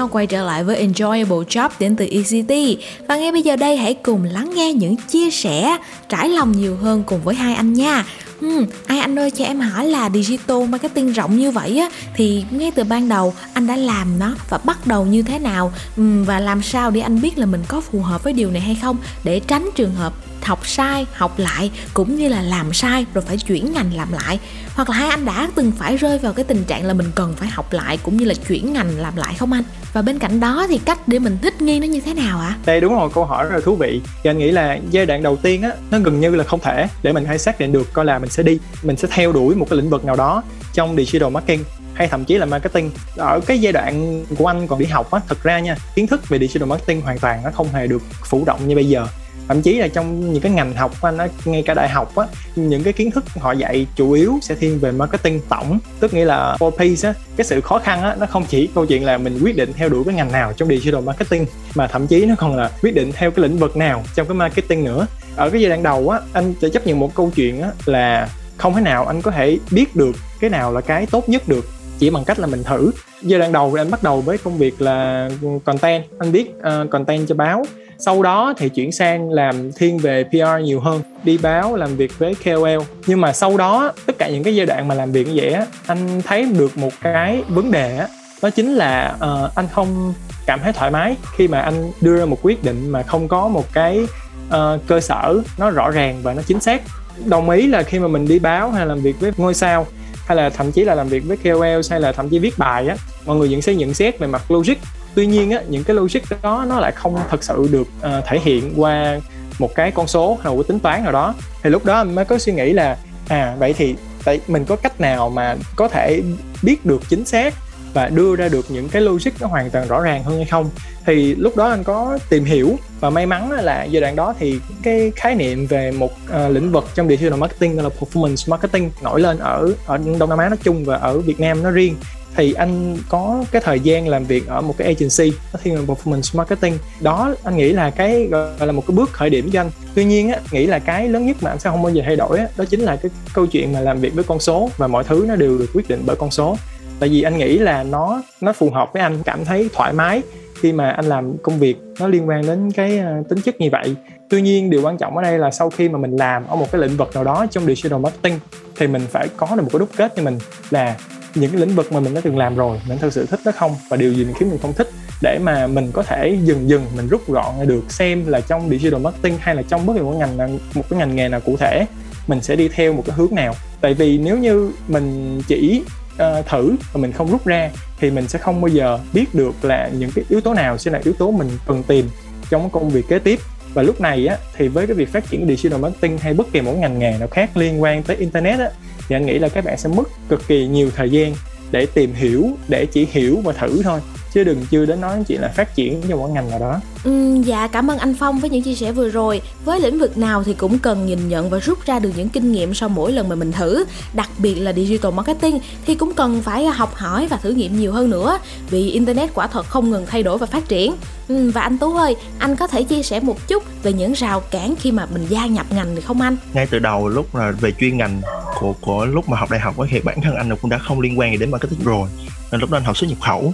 nhau 0.05 0.09
quay 0.13 0.27
trở 0.27 0.45
lại 0.45 0.65
với 0.65 0.87
Enjoyable 0.87 1.45
Job 1.45 1.71
đến 1.79 1.97
từ 1.97 2.07
ECT 2.07 2.81
Và 3.09 3.17
ngay 3.17 3.33
bây 3.33 3.43
giờ 3.43 3.57
đây 3.57 3.77
hãy 3.77 3.95
cùng 3.95 4.25
lắng 4.25 4.51
nghe 4.55 4.73
những 4.73 4.97
chia 4.97 5.31
sẻ, 5.31 5.79
trải 6.09 6.29
lòng 6.29 6.53
nhiều 6.53 6.77
hơn 6.77 7.03
cùng 7.07 7.21
với 7.25 7.35
hai 7.35 7.55
anh 7.55 7.73
nha. 7.73 8.05
Hmm, 8.41 8.67
ai 8.87 8.99
anh 8.99 9.19
ơi 9.19 9.31
cho 9.31 9.45
em 9.45 9.61
hỏi 9.61 9.87
là 9.87 10.11
digital 10.11 10.65
marketing 10.69 11.13
rộng 11.13 11.39
như 11.39 11.51
vậy 11.51 11.79
á 11.79 11.89
thì 12.17 12.45
ngay 12.51 12.71
từ 12.71 12.85
ban 12.85 13.09
đầu 13.09 13.35
anh 13.55 13.67
đã 13.67 13.77
làm 13.77 14.19
nó 14.19 14.35
và 14.49 14.59
bắt 14.65 14.87
đầu 14.87 15.07
như 15.07 15.23
thế 15.23 15.39
nào? 15.39 15.73
Và 15.97 16.41
làm 16.41 16.63
sao 16.63 16.91
để 16.91 17.01
anh 17.01 17.21
biết 17.21 17.39
là 17.39 17.47
mình 17.47 17.63
có 17.69 17.81
phù 17.81 18.01
hợp 18.01 18.25
với 18.25 18.33
điều 18.33 18.51
này 18.51 18.61
hay 18.61 18.75
không? 18.83 18.97
Để 19.25 19.41
tránh 19.41 19.71
trường 19.75 19.95
hợp 19.95 20.13
học 20.45 20.67
sai, 20.67 21.07
học 21.13 21.39
lại, 21.39 21.71
cũng 21.95 22.17
như 22.17 22.29
là 22.29 22.43
làm 22.43 22.73
sai 22.73 23.07
rồi 23.15 23.25
phải 23.27 23.37
chuyển 23.37 23.73
ngành 23.73 23.95
làm 23.95 24.13
lại. 24.13 24.39
Hoặc 24.75 24.91
là 24.91 24.97
hai 24.97 25.09
anh 25.09 25.25
đã 25.25 25.49
từng 25.55 25.73
phải 25.73 25.97
rơi 25.97 26.19
vào 26.19 26.33
cái 26.33 26.45
tình 26.45 26.65
trạng 26.65 26.85
là 26.85 26.95
mình 26.95 27.13
cần 27.15 27.35
phải 27.37 27.49
học 27.49 27.73
lại 27.73 27.99
cũng 28.03 28.17
như 28.17 28.25
là 28.25 28.35
chuyển 28.49 28.73
ngành 28.73 28.99
làm 28.99 29.17
lại 29.17 29.35
không 29.39 29.53
anh? 29.53 29.65
Và 29.93 30.03
bên 30.03 30.19
cạnh 30.19 30.41
đó 30.41 30.67
thì 30.69 30.79
cách 30.79 30.99
để 31.09 31.19
mình 31.19 31.39
thích 31.43 31.63
nghi 31.63 31.81
nó 31.81 31.87
như 31.87 32.01
thế 32.01 32.15
nào 32.15 32.41
ạ? 32.41 32.57
Đây 32.67 32.81
đúng 32.81 32.95
rồi, 32.95 33.11
câu 33.15 33.25
hỏi 33.25 33.45
rất 33.45 33.55
là 33.55 33.61
thú 33.65 33.77
vị. 33.77 34.01
Thì 34.23 34.31
anh 34.31 34.39
nghĩ 34.39 34.51
là 34.51 34.79
giai 34.91 35.07
đoạn 35.07 35.23
đầu 35.23 35.37
tiên 35.37 35.63
á, 35.63 35.71
Nó 35.91 35.99
gần 35.99 36.21
như 36.21 36.35
là 36.35 36.45
không 36.45 36.61
thể 36.61 36.87
để 37.03 37.13
mình 37.13 37.25
hay 37.25 37.39
xác 37.39 37.61
định 37.61 37.73
được 37.73 37.93
coi 37.93 38.05
là 38.05 38.19
mình 38.19 38.31
sẽ 38.31 38.43
đi, 38.43 38.59
Mình 38.83 38.97
sẽ 38.97 39.09
theo 39.11 39.33
đuổi 39.33 39.55
một 39.55 39.67
cái 39.71 39.77
lĩnh 39.77 39.91
vực 39.91 40.05
nào 40.05 40.17
đó 40.17 40.43
Trong 40.73 40.97
digital 40.97 41.31
marketing 41.31 41.65
hay 41.95 42.09
thậm 42.09 42.25
chí 42.25 42.39
là 42.39 42.47
marketing. 42.47 42.91
Ở 43.17 43.41
cái 43.47 43.59
giai 43.59 43.73
đoạn 43.73 44.25
của 44.39 44.47
anh 44.47 44.67
còn 44.67 44.79
đi 44.79 44.87
học 44.87 45.11
á 45.11 45.21
thực 45.29 45.43
ra 45.43 45.59
nha, 45.59 45.77
kiến 45.95 46.07
thức 46.07 46.29
về 46.29 46.39
digital 46.39 46.69
marketing 46.69 47.01
hoàn 47.01 47.19
toàn 47.19 47.41
nó 47.45 47.51
không 47.51 47.69
hề 47.73 47.87
được 47.87 48.03
phủ 48.25 48.45
rộng 48.47 48.69
như 48.69 48.75
bây 48.75 48.89
giờ 48.89 49.07
thậm 49.49 49.63
chí 49.63 49.79
là 49.79 49.89
trong 49.89 50.33
những 50.33 50.43
cái 50.43 50.53
ngành 50.53 50.75
học 50.75 50.93
của 51.01 51.09
anh 51.09 51.19
á 51.19 51.29
ngay 51.45 51.63
cả 51.63 51.75
đại 51.75 51.89
học 51.89 52.17
á 52.17 52.27
những 52.57 52.83
cái 52.83 52.93
kiến 52.93 53.11
thức 53.11 53.25
họ 53.29 53.53
dạy 53.53 53.87
chủ 53.97 54.13
yếu 54.13 54.39
sẽ 54.43 54.55
thiên 54.55 54.79
về 54.79 54.93
marketing 54.93 55.41
tổng. 55.49 55.79
Tức 56.01 56.15
nghĩa 56.15 56.25
là 56.25 56.57
four 56.59 56.71
P's 56.71 57.09
á 57.09 57.15
cái 57.37 57.45
sự 57.45 57.61
khó 57.61 57.79
khăn 57.79 58.03
á 58.03 58.17
nó 58.21 58.27
không 58.27 58.45
chỉ 58.49 58.69
câu 58.75 58.87
chuyện 58.87 59.05
là 59.05 59.19
mình 59.19 59.39
quyết 59.43 59.57
định 59.57 59.73
theo 59.77 59.89
đuổi 59.89 60.05
cái 60.05 60.15
ngành 60.15 60.33
nào 60.33 60.53
trong 60.53 60.69
digital 60.69 61.03
marketing 61.03 61.47
mà 61.75 61.87
thậm 61.87 62.07
chí 62.07 62.27
nó 62.27 62.35
còn 62.39 62.57
là 62.57 62.71
quyết 62.83 62.95
định 62.95 63.13
theo 63.13 63.31
cái 63.31 63.43
lĩnh 63.43 63.59
vực 63.59 63.77
nào 63.77 64.05
trong 64.15 64.27
cái 64.27 64.35
marketing 64.35 64.85
nữa. 64.85 65.07
Ở 65.37 65.51
cái 65.51 65.61
giai 65.61 65.69
đoạn 65.69 65.83
đầu 65.83 66.09
á 66.09 66.21
anh 66.33 66.55
sẽ 66.63 66.69
chấp 66.69 66.87
nhận 66.87 66.99
một 66.99 67.15
câu 67.15 67.31
chuyện 67.35 67.63
á 67.63 67.71
là 67.87 68.29
không 68.57 68.75
thể 68.75 68.81
nào 68.81 69.07
anh 69.07 69.23
có 69.23 69.31
thể 69.31 69.59
biết 69.71 69.97
được 69.97 70.17
cái 70.41 70.51
nào 70.51 70.73
là 70.73 70.81
cái 70.81 71.07
tốt 71.07 71.29
nhất 71.29 71.49
được 71.49 71.65
chỉ 71.99 72.11
bằng 72.11 72.25
cách 72.25 72.39
là 72.39 72.47
mình 72.47 72.65
thử. 72.65 72.91
Giai 73.23 73.39
đoạn 73.39 73.53
đầu 73.53 73.73
thì 73.75 73.81
anh 73.81 73.91
bắt 73.91 74.03
đầu 74.03 74.21
với 74.21 74.39
công 74.39 74.59
việc 74.59 74.83
là 74.83 75.29
content. 75.65 76.05
Anh 76.19 76.33
viết 76.33 76.51
uh, 76.57 76.63
ờ, 76.63 76.87
content 76.91 77.29
cho 77.29 77.35
báo 77.35 77.65
sau 77.99 78.23
đó 78.23 78.55
thì 78.57 78.69
chuyển 78.69 78.93
sang 78.93 79.31
làm 79.31 79.73
thiên 79.73 79.99
về 79.99 80.25
PR 80.25 80.65
nhiều 80.65 80.81
hơn 80.81 81.03
đi 81.25 81.39
báo 81.39 81.77
làm 81.77 81.97
việc 81.97 82.19
với 82.19 82.35
KOL 82.45 82.83
nhưng 83.07 83.21
mà 83.21 83.33
sau 83.33 83.57
đó 83.57 83.93
tất 84.07 84.19
cả 84.19 84.29
những 84.29 84.43
cái 84.43 84.55
giai 84.57 84.67
đoạn 84.67 84.89
mà 84.89 84.95
làm 84.95 85.13
việc 85.13 85.27
như 85.27 85.33
vậy 85.37 85.51
á 85.51 85.67
anh 85.87 86.23
thấy 86.23 86.45
được 86.45 86.79
một 86.79 86.93
cái 87.01 87.43
vấn 87.49 87.71
đề 87.71 87.97
á 87.97 88.09
đó 88.43 88.51
chính 88.51 88.75
là 88.75 89.17
uh, 89.17 89.55
anh 89.55 89.69
không 89.73 90.15
cảm 90.47 90.61
thấy 90.63 90.73
thoải 90.73 90.91
mái 90.91 91.17
khi 91.37 91.49
mà 91.49 91.61
anh 91.61 91.91
đưa 92.01 92.19
ra 92.19 92.25
một 92.25 92.39
quyết 92.43 92.65
định 92.65 92.91
mà 92.91 93.03
không 93.03 93.29
có 93.29 93.49
một 93.49 93.73
cái 93.73 94.07
uh, 94.49 94.81
cơ 94.87 95.01
sở 95.01 95.43
nó 95.59 95.71
rõ 95.71 95.91
ràng 95.91 96.21
và 96.23 96.35
nó 96.35 96.43
chính 96.47 96.61
xác. 96.61 96.83
Đồng 97.25 97.51
ý 97.51 97.67
là 97.67 97.83
khi 97.83 97.99
mà 97.99 98.09
mình 98.09 98.29
đi 98.29 98.39
báo 98.39 98.71
hay 98.71 98.87
làm 98.87 99.01
việc 99.01 99.21
với 99.21 99.33
ngôi 99.37 99.55
sao 99.55 99.87
hay 100.27 100.37
là 100.37 100.51
thậm 100.51 100.73
chí 100.73 100.85
là 100.85 100.95
làm 100.95 101.09
việc 101.09 101.23
với 101.27 101.37
KOL 101.37 101.81
hay 101.91 102.01
là 102.01 102.13
thậm 102.13 102.29
chí 102.29 102.39
viết 102.39 102.59
bài 102.59 102.89
á 102.89 102.97
mọi 103.27 103.37
người 103.37 103.49
vẫn 103.49 103.63
sẽ 103.63 103.75
nhận 103.75 103.95
xét 103.95 104.19
về 104.19 104.27
mặt 104.27 104.51
logic 104.51 104.77
tuy 105.15 105.27
nhiên 105.27 105.51
á 105.51 105.61
những 105.69 105.85
cái 105.85 105.97
logic 105.97 106.21
đó 106.43 106.65
nó 106.69 106.81
lại 106.81 106.93
không 106.93 107.17
thật 107.31 107.45
sự 107.45 107.69
được 107.71 107.87
uh, 107.99 108.25
thể 108.27 108.39
hiện 108.43 108.73
qua 108.77 109.21
một 109.59 109.75
cái 109.75 109.91
con 109.91 110.07
số 110.07 110.39
hay 110.43 110.53
một 110.53 110.63
cái 110.63 110.69
tính 110.69 110.81
toán 110.81 111.03
nào 111.03 111.13
đó. 111.13 111.35
Thì 111.63 111.71
lúc 111.71 111.85
đó 111.85 112.05
mới 112.05 112.25
có 112.25 112.39
suy 112.39 112.53
nghĩ 112.53 112.73
là 112.73 112.97
à 113.29 113.57
vậy 113.59 113.73
thì 113.73 113.95
tại 114.25 114.41
mình 114.49 114.65
có 114.65 114.77
cách 114.77 115.01
nào 115.01 115.31
mà 115.31 115.57
có 115.77 115.89
thể 115.89 116.23
biết 116.63 116.87
được 116.87 117.03
chính 117.09 117.25
xác 117.25 117.55
và 117.95 118.09
đưa 118.09 118.37
ra 118.37 118.49
được 118.49 118.67
những 118.69 118.89
cái 118.89 119.03
logic 119.03 119.31
nó 119.41 119.47
hoàn 119.47 119.71
toàn 119.71 119.89
rõ 119.89 120.01
ràng 120.01 120.25
hơn 120.25 120.37
hay 120.37 120.45
không? 120.45 120.71
Thì 121.07 121.35
lúc 121.35 121.57
đó 121.57 121.69
anh 121.69 121.85
có 121.85 122.19
tìm 122.29 122.45
hiểu 122.45 122.77
và 123.01 123.11
may 123.11 123.27
mắn 123.27 123.51
là 123.51 123.85
giai 123.85 124.01
đoạn 124.01 124.17
đó 124.17 124.35
thì 124.39 124.61
cái 124.83 125.13
khái 125.17 125.35
niệm 125.35 125.67
về 125.67 125.91
một 125.91 126.13
uh, 126.13 126.53
lĩnh 126.53 126.73
vực 126.73 126.85
trong 126.95 127.09
digital 127.09 127.39
marketing 127.39 127.83
là 127.83 127.89
performance 128.01 128.51
marketing 128.51 128.91
nổi 129.03 129.21
lên 129.21 129.39
ở 129.39 129.73
ở 129.87 129.99
Đông 130.19 130.31
Nam 130.31 130.39
Á 130.39 130.49
nói 130.49 130.59
chung 130.63 130.85
và 130.85 130.97
ở 130.97 131.19
Việt 131.19 131.41
Nam 131.41 131.63
nó 131.63 131.71
riêng 131.71 131.97
thì 132.37 132.53
anh 132.53 132.97
có 133.09 133.45
cái 133.53 133.63
thời 133.65 133.81
gian 133.81 134.09
làm 134.09 134.25
việc 134.25 134.47
ở 134.47 134.61
một 134.61 134.75
cái 134.79 134.87
agency 134.87 135.39
nó 135.53 135.61
thiên 135.63 135.77
về 135.77 135.95
performance 135.95 136.39
marketing. 136.39 136.79
Đó, 137.01 137.35
anh 137.45 137.57
nghĩ 137.57 137.73
là 137.73 137.91
cái, 137.91 138.27
gọi 138.31 138.67
là 138.67 138.73
một 138.73 138.85
cái 138.87 138.95
bước 138.97 139.13
khởi 139.13 139.31
điểm 139.31 139.51
cho 139.53 139.61
anh. 139.61 139.71
Tuy 139.95 140.05
nhiên 140.05 140.33
á, 140.33 140.41
nghĩ 140.53 140.67
là 140.67 140.79
cái 140.79 141.09
lớn 141.09 141.27
nhất 141.27 141.37
mà 141.41 141.51
anh 141.51 141.59
sẽ 141.59 141.71
không 141.71 141.83
bao 141.83 141.93
giờ 141.93 142.03
thay 142.07 142.17
đổi 142.17 142.39
á, 142.39 142.49
đó 142.57 142.65
chính 142.65 142.81
là 142.81 142.97
cái 142.97 143.11
câu 143.35 143.47
chuyện 143.47 143.73
mà 143.73 143.81
làm 143.81 144.01
việc 144.01 144.15
với 144.15 144.25
con 144.25 144.41
số 144.41 144.71
và 144.77 144.87
mọi 144.87 145.05
thứ 145.05 145.25
nó 145.29 145.37
đều 145.37 145.59
được 145.59 145.71
quyết 145.75 145.89
định 145.89 146.03
bởi 146.07 146.17
con 146.17 146.31
số. 146.31 146.57
Tại 147.01 147.09
vì 147.09 147.23
anh 147.23 147.39
nghĩ 147.39 147.59
là 147.59 147.83
nó 147.83 148.23
nó 148.41 148.53
phù 148.53 148.71
hợp 148.71 148.91
với 148.93 149.03
anh, 149.03 149.19
cảm 149.25 149.45
thấy 149.45 149.69
thoải 149.75 149.93
mái 149.93 150.23
khi 150.61 150.73
mà 150.73 150.91
anh 150.91 151.05
làm 151.05 151.37
công 151.43 151.59
việc 151.59 151.77
nó 152.01 152.09
liên 152.09 152.29
quan 152.29 152.47
đến 152.47 152.71
cái 152.73 152.99
ờ, 152.99 153.23
tính 153.29 153.41
chất 153.41 153.61
như 153.61 153.69
vậy. 153.73 153.95
Tuy 154.29 154.43
nhiên, 154.43 154.71
điều 154.71 154.83
quan 154.83 154.99
trọng 154.99 155.17
ở 155.17 155.23
đây 155.23 155.39
là 155.39 155.51
sau 155.51 155.71
khi 155.71 155.89
mà 155.89 155.99
mình 155.99 156.17
làm 156.17 156.47
ở 156.47 156.57
một 156.57 156.73
cái 156.73 156.81
lĩnh 156.81 156.97
vực 156.97 157.15
nào 157.15 157.25
đó 157.25 157.47
trong 157.51 157.67
digital 157.67 158.01
marketing 158.01 158.39
thì 158.77 158.87
mình 158.87 159.03
phải 159.11 159.29
có 159.37 159.47
được 159.57 159.63
một 159.63 159.69
cái 159.73 159.79
đúc 159.79 159.89
kết 159.97 160.13
cho 160.17 160.23
mình 160.23 160.39
là 160.71 160.97
những 161.35 161.51
cái 161.51 161.61
lĩnh 161.61 161.75
vực 161.75 161.93
mà 161.93 162.01
mình 162.01 162.15
đã 162.15 162.21
từng 162.25 162.39
làm 162.39 162.57
rồi 162.57 162.81
mình 162.89 162.99
thực 162.99 163.13
sự 163.13 163.27
thích 163.27 163.41
nó 163.45 163.53
không? 163.53 163.75
Và 163.89 163.97
điều 163.97 164.13
gì 164.13 164.25
mình 164.25 164.35
khiến 164.35 164.51
mình 164.51 164.59
không 164.63 164.73
thích 164.73 164.91
để 165.23 165.39
mà 165.43 165.67
mình 165.67 165.91
có 165.93 166.03
thể 166.03 166.39
dần 166.45 166.69
dần 166.69 166.87
mình 166.97 167.09
rút 167.09 167.29
gọn 167.29 167.67
được 167.67 167.93
xem 167.93 168.27
là 168.27 168.41
trong 168.41 168.71
digital 168.71 169.01
marketing 169.01 169.39
hay 169.41 169.55
là 169.55 169.63
trong 169.63 169.87
bất 169.87 169.93
kỳ 169.97 170.01
một 170.01 170.13
ngành 170.13 170.59
một 170.75 170.83
cái 170.91 170.99
ngành 170.99 171.17
nghề 171.17 171.29
nào 171.29 171.41
cụ 171.41 171.57
thể 171.57 171.87
mình 172.27 172.41
sẽ 172.43 172.57
đi 172.57 172.69
theo 172.69 172.93
một 172.93 173.03
cái 173.07 173.17
hướng 173.17 173.35
nào? 173.35 173.55
Tại 173.81 173.95
vì 173.95 174.19
nếu 174.19 174.39
như 174.39 174.71
mình 174.89 175.41
chỉ 175.47 175.83
uh, 176.15 176.47
thử 176.47 176.77
và 176.93 177.01
mình 177.01 177.13
không 177.13 177.31
rút 177.31 177.45
ra 177.45 177.71
thì 178.01 178.11
mình 178.11 178.29
sẽ 178.29 178.39
không 178.39 178.61
bao 178.61 178.69
giờ 178.69 178.99
biết 179.13 179.35
được 179.35 179.65
là 179.65 179.91
những 179.99 180.11
cái 180.15 180.25
yếu 180.29 180.41
tố 180.41 180.55
nào 180.55 180.79
sẽ 180.79 180.91
là 180.91 181.01
yếu 181.05 181.15
tố 181.15 181.31
mình 181.31 181.49
cần 181.67 181.83
tìm 181.83 182.09
trong 182.51 182.71
công 182.71 182.91
việc 182.91 183.09
kế 183.09 183.19
tiếp. 183.19 183.39
Và 183.75 183.83
lúc 183.83 184.01
này 184.01 184.27
á 184.27 184.37
thì 184.57 184.69
với 184.69 184.87
cái 184.87 184.95
việc 184.95 185.13
phát 185.13 185.31
triển 185.31 185.47
digital 185.49 185.81
marketing 185.81 186.19
hay 186.19 186.35
bất 186.35 186.53
kỳ 186.53 186.61
một 186.61 186.73
ngành 186.79 186.99
nghề 186.99 187.19
nào 187.19 187.29
khác 187.29 187.57
liên 187.57 187.83
quan 187.83 188.03
tới 188.03 188.17
internet 188.17 188.59
á 188.59 188.71
thì 189.09 189.17
anh 189.17 189.27
nghĩ 189.27 189.39
là 189.39 189.49
các 189.49 189.65
bạn 189.65 189.79
sẽ 189.79 189.89
mất 189.89 190.09
cực 190.29 190.49
kỳ 190.49 190.67
nhiều 190.67 190.91
thời 190.97 191.11
gian 191.11 191.35
để 191.71 191.87
tìm 191.87 192.15
hiểu 192.15 192.51
để 192.69 192.87
chỉ 192.87 193.07
hiểu 193.11 193.41
và 193.45 193.53
thử 193.53 193.83
thôi. 193.83 194.01
Chứ 194.33 194.45
đừng 194.45 194.67
chưa 194.71 194.87
đến 194.87 195.01
nói 195.01 195.25
chuyện 195.29 195.41
là 195.41 195.49
phát 195.49 195.75
triển 195.75 196.03
trong 196.09 196.19
một 196.19 196.29
ngành 196.29 196.51
nào 196.51 196.59
đó. 196.59 196.81
Ừ, 197.05 197.43
dạ 197.45 197.67
cảm 197.67 197.91
ơn 197.91 197.99
anh 197.99 198.15
Phong 198.15 198.39
với 198.39 198.51
những 198.51 198.63
chia 198.63 198.75
sẻ 198.75 198.93
vừa 198.93 199.09
rồi. 199.09 199.41
Với 199.65 199.81
lĩnh 199.81 199.99
vực 199.99 200.19
nào 200.19 200.43
thì 200.45 200.55
cũng 200.55 200.79
cần 200.79 201.07
nhìn 201.07 201.29
nhận 201.29 201.51
và 201.51 201.59
rút 201.59 201.87
ra 201.87 201.99
được 201.99 202.11
những 202.17 202.29
kinh 202.29 202.53
nghiệm 202.53 202.75
sau 202.75 202.89
mỗi 202.89 203.13
lần 203.13 203.29
mà 203.29 203.35
mình 203.35 203.53
thử. 203.53 203.85
Đặc 204.15 204.31
biệt 204.39 204.55
là 204.55 204.73
digital 204.73 205.13
marketing 205.13 205.59
thì 205.87 205.95
cũng 205.95 206.15
cần 206.15 206.43
phải 206.43 206.67
học 206.67 206.95
hỏi 206.95 207.27
và 207.31 207.37
thử 207.37 207.51
nghiệm 207.51 207.79
nhiều 207.79 207.93
hơn 207.93 208.11
nữa 208.11 208.39
Vì 208.71 208.91
Internet 208.91 209.35
quả 209.35 209.47
thật 209.47 209.67
không 209.67 209.91
ngừng 209.91 210.07
thay 210.07 210.23
đổi 210.23 210.39
và 210.39 210.47
phát 210.47 210.69
triển 210.69 210.95
ừ, 211.29 211.51
Và 211.55 211.61
anh 211.61 211.79
Tú 211.79 211.97
ơi, 211.97 212.17
anh 212.39 212.57
có 212.57 212.67
thể 212.67 212.83
chia 212.83 213.03
sẻ 213.03 213.21
một 213.21 213.49
chút 213.49 213.63
về 213.83 213.93
những 213.93 214.13
rào 214.13 214.41
cản 214.41 214.75
khi 214.81 214.93
mà 214.93 215.07
mình 215.13 215.27
gia 215.29 215.47
nhập 215.47 215.67
ngành 215.71 215.95
được 215.95 216.03
không 216.05 216.21
anh? 216.21 216.37
ngay 216.55 216.67
từ 216.71 216.79
đầu 216.79 217.09
lúc 217.09 217.35
là 217.35 217.51
về 217.61 217.73
chuyên 217.81 217.97
ngành 217.97 218.21
của 218.61 218.75
của 218.81 219.05
lúc 219.05 219.29
mà 219.29 219.37
học 219.37 219.51
đại 219.51 219.61
học 219.61 219.77
ấy, 219.77 219.89
thì 219.91 220.01
bản 220.01 220.21
thân 220.23 220.35
anh 220.35 220.57
cũng 220.63 220.71
đã 220.71 220.79
không 220.79 221.01
liên 221.01 221.19
quan 221.19 221.31
gì 221.33 221.37
đến 221.39 221.51
marketing 221.51 221.85
rồi 221.85 222.09
nên 222.53 222.61
lúc 222.61 222.71
đó 222.71 222.79
anh 222.79 222.85
học 222.85 222.97
xuất 222.97 223.11
nhập 223.11 223.19
khẩu 223.21 223.53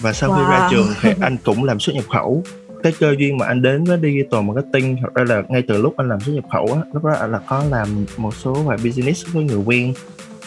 và 0.00 0.12
sau 0.12 0.30
khi 0.36 0.42
ra 0.50 0.58
Wow. 0.58 0.70
trường 0.70 0.86
thì 1.00 1.10
anh 1.20 1.36
cũng 1.44 1.64
làm 1.64 1.80
xuất 1.80 1.92
nhập 1.96 2.04
khẩu 2.12 2.42
cái 2.82 2.92
cơ 3.00 3.14
duyên 3.18 3.38
mà 3.38 3.46
anh 3.46 3.62
đến 3.62 3.84
với 3.84 3.98
digital 4.02 4.42
marketing 4.42 4.96
thật 5.02 5.08
ra 5.14 5.24
là 5.34 5.42
ngay 5.48 5.62
từ 5.68 5.82
lúc 5.82 5.94
anh 5.96 6.08
làm 6.08 6.20
xuất 6.20 6.32
nhập 6.32 6.44
khẩu 6.52 6.66
á 6.74 6.80
lúc 6.92 7.04
đó 7.04 7.10
anh 7.20 7.32
là 7.32 7.38
có 7.46 7.64
làm 7.70 8.06
một 8.16 8.34
số 8.44 8.52
vài 8.52 8.78
business 8.84 9.26
với 9.32 9.44
người 9.44 9.56
quen 9.66 9.94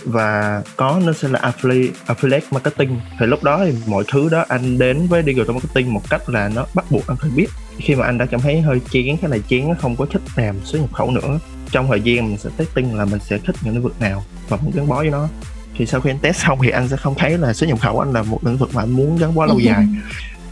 và 0.05 0.61
có 0.75 1.01
nó 1.05 1.13
sẽ 1.13 1.27
là 1.27 1.39
affiliate, 1.39 1.91
affiliate 2.07 2.41
marketing. 2.51 2.99
Thì 3.19 3.25
lúc 3.25 3.43
đó 3.43 3.61
thì 3.65 3.73
mọi 3.87 4.03
thứ 4.11 4.29
đó 4.29 4.45
anh 4.47 4.77
đến 4.77 5.07
với 5.07 5.23
digital 5.25 5.51
marketing 5.51 5.93
một 5.93 6.01
cách 6.09 6.29
là 6.29 6.49
nó 6.49 6.65
bắt 6.73 6.85
buộc 6.89 7.07
anh 7.07 7.17
phải 7.17 7.29
biết. 7.35 7.47
Khi 7.77 7.95
mà 7.95 8.05
anh 8.05 8.17
đã 8.17 8.25
cảm 8.25 8.39
thấy 8.39 8.61
hơi 8.61 8.81
chán 8.91 9.17
cái 9.21 9.31
này 9.31 9.41
chán 9.47 9.75
không 9.81 9.95
có 9.95 10.05
thích 10.05 10.21
làm 10.35 10.55
xuất 10.63 10.79
nhập 10.79 10.93
khẩu 10.93 11.11
nữa 11.11 11.39
trong 11.71 11.87
thời 11.87 12.01
gian 12.01 12.27
mình 12.27 12.37
sẽ 12.37 12.49
testing 12.57 12.95
là 12.95 13.05
mình 13.05 13.19
sẽ 13.19 13.37
thích 13.37 13.55
những 13.61 13.73
lĩnh 13.73 13.83
vực 13.83 14.01
nào 14.01 14.23
và 14.49 14.57
muốn 14.57 14.71
gắn 14.75 14.87
bó 14.87 14.95
với 14.95 15.09
nó. 15.09 15.27
Thì 15.77 15.85
sau 15.85 16.01
khi 16.01 16.09
anh 16.09 16.19
test 16.19 16.45
xong 16.45 16.59
thì 16.63 16.69
anh 16.69 16.87
sẽ 16.87 16.97
không 16.97 17.15
thấy 17.17 17.37
là 17.37 17.53
xuất 17.53 17.69
nhập 17.69 17.79
khẩu 17.81 17.99
anh 17.99 18.13
là 18.13 18.23
một 18.23 18.45
lĩnh 18.45 18.57
vực 18.57 18.69
mà 18.73 18.81
anh 18.83 18.91
muốn 18.91 19.17
gắn 19.17 19.35
bó 19.35 19.45
lâu 19.45 19.59
dài. 19.59 19.87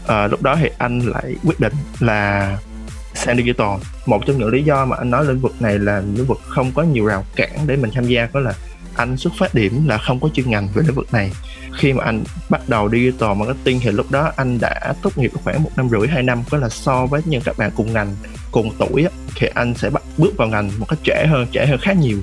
Ờ, 0.06 0.26
lúc 0.26 0.42
đó 0.42 0.56
thì 0.60 0.68
anh 0.78 1.00
lại 1.00 1.36
quyết 1.44 1.60
định 1.60 1.72
là 2.00 2.58
sang 3.14 3.36
digital. 3.36 3.78
Một 4.06 4.26
trong 4.26 4.38
những 4.38 4.48
lý 4.48 4.62
do 4.62 4.84
mà 4.84 4.96
anh 4.96 5.10
nói 5.10 5.24
lĩnh 5.24 5.40
vực 5.40 5.62
này 5.62 5.78
là 5.78 6.00
lĩnh 6.00 6.26
vực 6.26 6.40
không 6.48 6.72
có 6.74 6.82
nhiều 6.82 7.06
rào 7.06 7.24
cản 7.36 7.50
để 7.66 7.76
mình 7.76 7.90
tham 7.94 8.04
gia 8.04 8.28
đó 8.32 8.40
là 8.40 8.54
anh 8.96 9.16
xuất 9.16 9.32
phát 9.38 9.54
điểm 9.54 9.88
là 9.88 9.98
không 9.98 10.20
có 10.20 10.28
chuyên 10.34 10.50
ngành 10.50 10.68
về 10.74 10.82
lĩnh 10.86 10.94
vực 10.94 11.12
này. 11.12 11.32
Khi 11.72 11.92
mà 11.92 12.04
anh 12.04 12.24
bắt 12.48 12.68
đầu 12.68 12.90
digital 12.90 13.36
marketing 13.36 13.80
thì 13.80 13.90
lúc 13.90 14.10
đó 14.10 14.32
anh 14.36 14.58
đã 14.60 14.94
tốt 15.02 15.18
nghiệp 15.18 15.30
khoảng 15.44 15.62
một 15.62 15.70
năm 15.76 15.88
rưỡi 15.88 16.08
hai 16.08 16.22
năm 16.22 16.42
có 16.50 16.58
là 16.58 16.68
so 16.68 17.06
với 17.06 17.22
những 17.24 17.42
các 17.44 17.58
bạn 17.58 17.70
cùng 17.76 17.92
ngành 17.92 18.16
cùng 18.50 18.70
tuổi 18.78 19.06
thì 19.36 19.46
anh 19.54 19.74
sẽ 19.74 19.90
bắt 19.90 20.02
bước 20.18 20.36
vào 20.36 20.48
ngành 20.48 20.70
một 20.78 20.86
cách 20.88 20.98
trễ 21.04 21.26
hơn 21.26 21.46
trễ 21.52 21.66
hơn 21.66 21.78
khá 21.82 21.92
nhiều. 21.92 22.18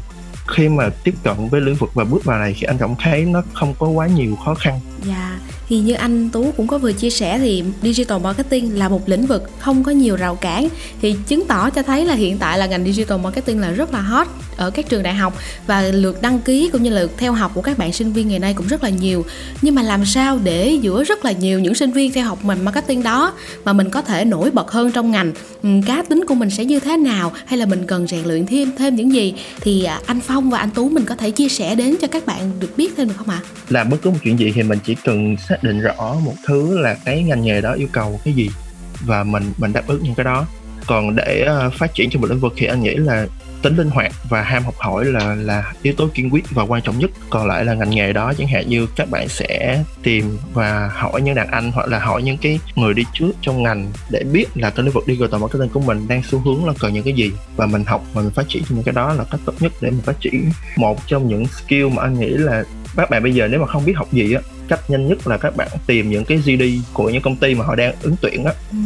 Khi 0.47 0.70
mà 0.70 0.89
tiếp 1.03 1.13
cận 1.24 1.49
với 1.51 1.61
lĩnh 1.61 1.76
vực 1.76 1.89
và 1.93 2.03
bước 2.03 2.26
vào 2.26 2.39
này 2.39 2.55
thì 2.59 2.63
anh 2.63 2.78
cảm 2.78 2.95
thấy 2.99 3.26
nó 3.26 3.43
không 3.53 3.74
có 3.80 3.88
quá 3.88 4.07
nhiều 4.07 4.36
khó 4.45 4.53
khăn. 4.53 4.80
Dạ, 5.03 5.39
thì 5.70 5.80
như 5.80 5.93
anh 5.93 6.30
Tú 6.30 6.53
cũng 6.57 6.67
có 6.67 6.78
vừa 6.78 6.91
chia 6.91 7.09
sẻ 7.09 7.39
thì 7.39 7.63
digital 7.82 8.22
marketing 8.22 8.80
là 8.80 8.89
một 8.89 9.09
lĩnh 9.09 9.26
vực 9.26 9.49
không 9.59 9.84
có 9.84 9.91
nhiều 9.91 10.15
rào 10.15 10.36
cản 10.36 10.67
thì 11.01 11.15
chứng 11.28 11.45
tỏ 11.47 11.70
cho 11.70 11.84
thấy 11.84 12.05
là 12.05 12.13
hiện 12.13 12.38
tại 12.38 12.57
là 12.57 12.65
ngành 12.65 12.86
digital 12.86 13.20
marketing 13.20 13.59
là 13.59 13.72
rất 13.72 13.93
là 13.93 14.01
hot 14.01 14.28
ở 14.57 14.70
các 14.70 14.89
trường 14.89 15.03
đại 15.03 15.13
học 15.13 15.34
và 15.67 15.82
lượt 15.82 16.22
đăng 16.22 16.39
ký 16.39 16.70
cũng 16.72 16.84
như 16.84 16.89
là 16.89 17.01
lượt 17.01 17.11
theo 17.17 17.34
học 17.34 17.51
của 17.53 17.61
các 17.61 17.78
bạn 17.78 17.93
sinh 17.93 18.13
viên 18.13 18.28
ngày 18.28 18.39
nay 18.39 18.53
cũng 18.53 18.67
rất 18.67 18.84
là 18.84 18.89
nhiều. 18.89 19.26
Nhưng 19.61 19.76
mà 19.76 19.82
làm 19.82 20.05
sao 20.05 20.39
để 20.43 20.78
giữa 20.82 21.03
rất 21.03 21.26
là 21.26 21.32
nhiều 21.32 21.59
những 21.59 21.76
sinh 21.76 21.91
viên 21.91 22.11
theo 22.11 22.26
học 22.26 22.45
ngành 22.45 22.65
marketing 22.65 23.03
đó 23.03 23.34
mà 23.65 23.74
mình 23.74 23.89
có 23.89 24.01
thể 24.01 24.26
nổi 24.26 24.51
bật 24.51 24.72
hơn 24.72 24.91
trong 24.91 25.11
ngành, 25.11 25.34
ừ, 25.63 25.70
cá 25.86 26.03
tính 26.03 26.26
của 26.28 26.36
mình 26.36 26.49
sẽ 26.49 26.65
như 26.65 26.80
thế 26.80 26.97
nào 26.97 27.32
hay 27.45 27.59
là 27.59 27.65
mình 27.65 27.84
cần 27.88 28.07
rèn 28.07 28.26
luyện 28.26 28.45
thêm 28.45 28.72
thêm 28.78 28.95
những 28.95 29.13
gì 29.13 29.34
thì 29.61 29.84
à, 29.84 29.99
anh 30.05 30.20
Phong 30.20 30.49
và 30.49 30.57
anh 30.57 30.70
Tú 30.72 30.89
mình 30.89 31.05
có 31.05 31.15
thể 31.15 31.32
chia 31.32 31.49
sẻ 31.49 31.76
đến 31.76 31.95
cho 32.01 32.07
các 32.07 32.26
bạn 32.26 32.51
được 32.59 32.78
biết 32.78 32.93
thêm 32.97 33.07
được 33.07 33.13
không 33.17 33.30
ạ? 33.30 33.39
làm 33.70 33.89
bất 33.89 33.97
cứ 34.01 34.09
một 34.09 34.17
chuyện 34.24 34.39
gì 34.39 34.51
thì 34.55 34.63
mình 34.63 34.80
chỉ 34.86 34.95
cần 35.03 35.36
xác 35.49 35.59
định 35.62 35.82
rõ 35.82 36.16
một 36.24 36.34
thứ 36.45 36.80
là 36.80 36.97
cái 37.05 37.24
ngành 37.24 37.41
nghề 37.41 37.62
đó 37.62 37.74
yêu 37.74 37.88
cầu 37.91 38.20
cái 38.26 38.34
gì 38.34 38.49
và 39.01 39.24
mình 39.24 39.53
mình 39.57 39.74
đáp 39.74 39.84
ứng 39.88 40.03
những 40.03 40.16
cái 40.16 40.24
đó. 40.24 40.45
Còn 40.88 41.16
để 41.16 41.47
uh, 41.68 41.74
phát 41.74 41.93
triển 41.93 42.10
trong 42.10 42.22
một 42.22 42.28
lĩnh 42.30 42.39
vực 42.39 42.53
thì 42.57 42.66
anh 42.66 42.84
nghĩ 42.84 42.95
là 42.95 43.28
tính 43.62 43.76
linh 43.76 43.89
hoạt 43.89 44.12
và 44.30 44.41
ham 44.41 44.64
học 44.64 44.74
hỏi 44.78 45.05
là 45.05 45.36
là 45.36 45.74
yếu 45.82 45.93
tố 45.93 46.10
kiên 46.14 46.34
quyết 46.34 46.51
và 46.51 46.64
quan 46.64 46.82
trọng 46.82 46.99
nhất. 46.99 47.12
Còn 47.30 47.47
lại 47.47 47.66
là 47.66 47.74
ngành 47.74 47.89
nghề 47.89 48.14
đó 48.14 48.34
chẳng 48.38 48.47
hạn 48.47 48.70
như 48.70 48.88
các 48.95 49.10
bạn 49.10 49.28
sẽ 49.30 49.84
tìm 50.03 50.38
và 50.53 50.91
hỏi 50.93 51.22
những 51.22 51.36
đàn 51.36 51.47
anh 51.47 51.72
hoặc 51.72 51.88
là 51.88 51.99
hỏi 51.99 52.24
những 52.24 52.38
cái 52.38 52.60
người 52.76 52.93
đi 52.93 53.03
trước 53.14 53.32
trong 53.41 53.64
ngành 53.64 53.91
để 54.10 54.24
biết 54.24 54.45
là 54.55 54.70
cái 54.70 54.86
lĩnh 54.86 54.93
vực 54.93 55.03
digital 55.07 55.41
marketing 55.41 55.70
của 55.70 55.80
mình 55.80 56.07
đang 56.07 56.24
xu 56.24 56.39
hướng 56.39 56.66
là 56.66 56.74
cần 56.80 56.93
những 56.93 57.03
cái 57.03 57.14
gì. 57.14 57.32
Và 57.55 57.66
mình 57.66 57.84
học 57.84 58.03
và 58.14 58.22
mình 58.22 58.32
phát 58.32 58.45
triển 58.49 58.64
những 58.70 58.84
cái 58.84 58.93
đó 58.93 59.14
là 59.14 59.24
cách 59.32 59.41
tốt 59.45 59.53
nhất 59.60 59.72
để 59.82 59.89
mình 59.89 60.01
phát 60.01 60.20
triển 60.20 60.51
một 60.76 61.07
trong 61.07 61.28
những 61.28 61.45
skill 61.47 61.88
mà 61.89 62.03
anh 62.03 62.20
nghĩ 62.20 62.30
là 62.30 62.64
các 62.95 63.10
bạn 63.10 63.24
bây 63.24 63.34
giờ 63.34 63.47
nếu 63.47 63.60
mà 63.60 63.68
không 63.68 63.86
biết 63.86 63.93
học 63.95 64.14
gì 64.14 64.34
á 64.34 64.41
cách 64.70 64.89
nhanh 64.89 65.07
nhất 65.07 65.28
là 65.28 65.38
các 65.38 65.55
bạn 65.55 65.67
tìm 65.88 66.09
những 66.09 66.26
cái 66.26 66.38
GD 66.38 66.63
của 66.93 67.09
những 67.09 67.22
công 67.22 67.36
ty 67.36 67.55
mà 67.55 67.65
họ 67.65 67.76
đang 67.76 67.93
ứng 68.01 68.15
tuyển 68.22 68.43
á 68.45 68.53
Ừ, 68.72 68.78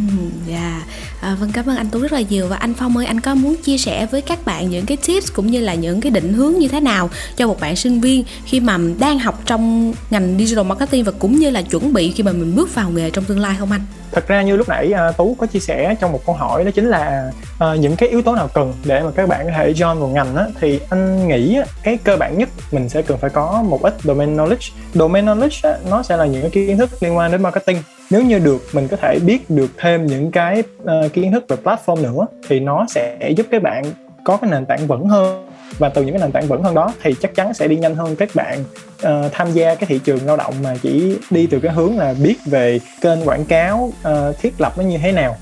yeah 0.51 0.81
à, 1.23 1.35
vâng 1.39 1.49
cảm 1.53 1.69
ơn 1.69 1.77
anh 1.77 1.89
Tú 1.89 1.99
rất 1.99 2.11
là 2.13 2.21
nhiều. 2.29 2.47
Và 2.47 2.55
anh 2.55 2.73
Phong 2.73 2.97
ơi 2.97 3.05
anh 3.05 3.19
có 3.19 3.35
muốn 3.35 3.55
chia 3.55 3.77
sẻ 3.77 4.05
với 4.05 4.21
các 4.21 4.45
bạn 4.45 4.69
những 4.69 4.85
cái 4.85 4.97
tips 5.07 5.33
cũng 5.33 5.47
như 5.47 5.61
là 5.61 5.73
những 5.73 6.01
cái 6.01 6.11
định 6.11 6.33
hướng 6.33 6.53
như 6.53 6.67
thế 6.67 6.79
nào 6.79 7.09
cho 7.35 7.47
một 7.47 7.59
bạn 7.59 7.75
sinh 7.75 8.01
viên 8.01 8.23
khi 8.45 8.59
mà 8.59 8.77
đang 8.99 9.19
học 9.19 9.41
trong 9.45 9.93
ngành 10.09 10.37
digital 10.39 10.65
marketing 10.65 11.03
và 11.03 11.11
cũng 11.19 11.39
như 11.39 11.49
là 11.49 11.61
chuẩn 11.61 11.93
bị 11.93 12.11
khi 12.11 12.23
mà 12.23 12.31
mình 12.31 12.55
bước 12.55 12.75
vào 12.75 12.89
nghề 12.89 13.09
trong 13.09 13.23
tương 13.23 13.39
lai 13.39 13.55
không 13.59 13.71
anh? 13.71 13.81
thật 14.13 14.27
ra 14.27 14.41
như 14.41 14.55
lúc 14.55 14.69
nãy 14.69 14.93
uh, 15.09 15.17
tú 15.17 15.35
có 15.39 15.45
chia 15.45 15.59
sẻ 15.59 15.95
trong 16.01 16.11
một 16.11 16.25
câu 16.25 16.35
hỏi 16.35 16.65
đó 16.65 16.71
chính 16.75 16.87
là 16.87 17.31
uh, 17.55 17.79
những 17.79 17.95
cái 17.95 18.09
yếu 18.09 18.21
tố 18.21 18.35
nào 18.35 18.49
cần 18.53 18.73
để 18.83 19.01
mà 19.03 19.11
các 19.15 19.29
bạn 19.29 19.45
có 19.45 19.51
thể 19.57 19.73
join 19.73 19.95
vào 19.95 20.09
ngành 20.09 20.35
á 20.35 20.45
thì 20.61 20.79
anh 20.89 21.27
nghĩ 21.27 21.55
á, 21.55 21.65
cái 21.83 21.97
cơ 22.03 22.17
bản 22.17 22.37
nhất 22.37 22.49
mình 22.71 22.89
sẽ 22.89 23.01
cần 23.01 23.17
phải 23.17 23.29
có 23.29 23.63
một 23.69 23.81
ít 23.81 23.95
domain 24.03 24.37
knowledge. 24.37 24.71
Domain 24.93 25.25
knowledge 25.25 25.71
á, 25.71 25.77
nó 25.89 26.03
sẽ 26.03 26.17
là 26.17 26.25
những 26.25 26.41
cái 26.41 26.51
kiến 26.51 26.77
thức 26.77 26.89
liên 27.03 27.17
quan 27.17 27.31
đến 27.31 27.41
marketing 27.41 27.77
nếu 28.13 28.21
như 28.21 28.39
được 28.39 28.61
mình 28.73 28.87
có 28.87 28.97
thể 28.97 29.19
biết 29.25 29.49
được 29.49 29.69
thêm 29.77 30.05
những 30.05 30.31
cái 30.31 30.63
uh, 30.83 31.13
kiến 31.13 31.31
thức 31.31 31.45
về 31.47 31.57
platform 31.63 32.01
nữa 32.01 32.25
thì 32.47 32.59
nó 32.59 32.85
sẽ 32.89 33.31
giúp 33.37 33.45
các 33.51 33.61
bạn 33.61 33.83
có 34.23 34.37
cái 34.37 34.51
nền 34.51 34.65
tảng 34.65 34.87
vững 34.87 35.07
hơn. 35.07 35.47
Và 35.77 35.89
từ 35.89 36.01
những 36.01 36.13
cái 36.13 36.21
nền 36.21 36.31
tảng 36.31 36.47
vững 36.47 36.63
hơn 36.63 36.75
đó 36.75 36.93
thì 37.01 37.15
chắc 37.21 37.35
chắn 37.35 37.53
sẽ 37.53 37.67
đi 37.67 37.77
nhanh 37.77 37.95
hơn 37.95 38.15
các 38.15 38.29
bạn 38.35 38.63
uh, 39.05 39.31
tham 39.31 39.51
gia 39.51 39.75
cái 39.75 39.85
thị 39.87 39.99
trường 40.03 40.25
lao 40.25 40.37
động 40.37 40.53
mà 40.63 40.75
chỉ 40.81 41.17
đi 41.29 41.47
từ 41.47 41.59
cái 41.59 41.71
hướng 41.71 41.97
là 41.97 42.13
biết 42.23 42.35
về 42.45 42.79
kênh 43.01 43.21
quảng 43.25 43.45
cáo 43.45 43.91
uh, 44.09 44.39
thiết 44.39 44.61
lập 44.61 44.77
nó 44.77 44.83
như 44.83 44.97
thế 44.97 45.11
nào. 45.11 45.35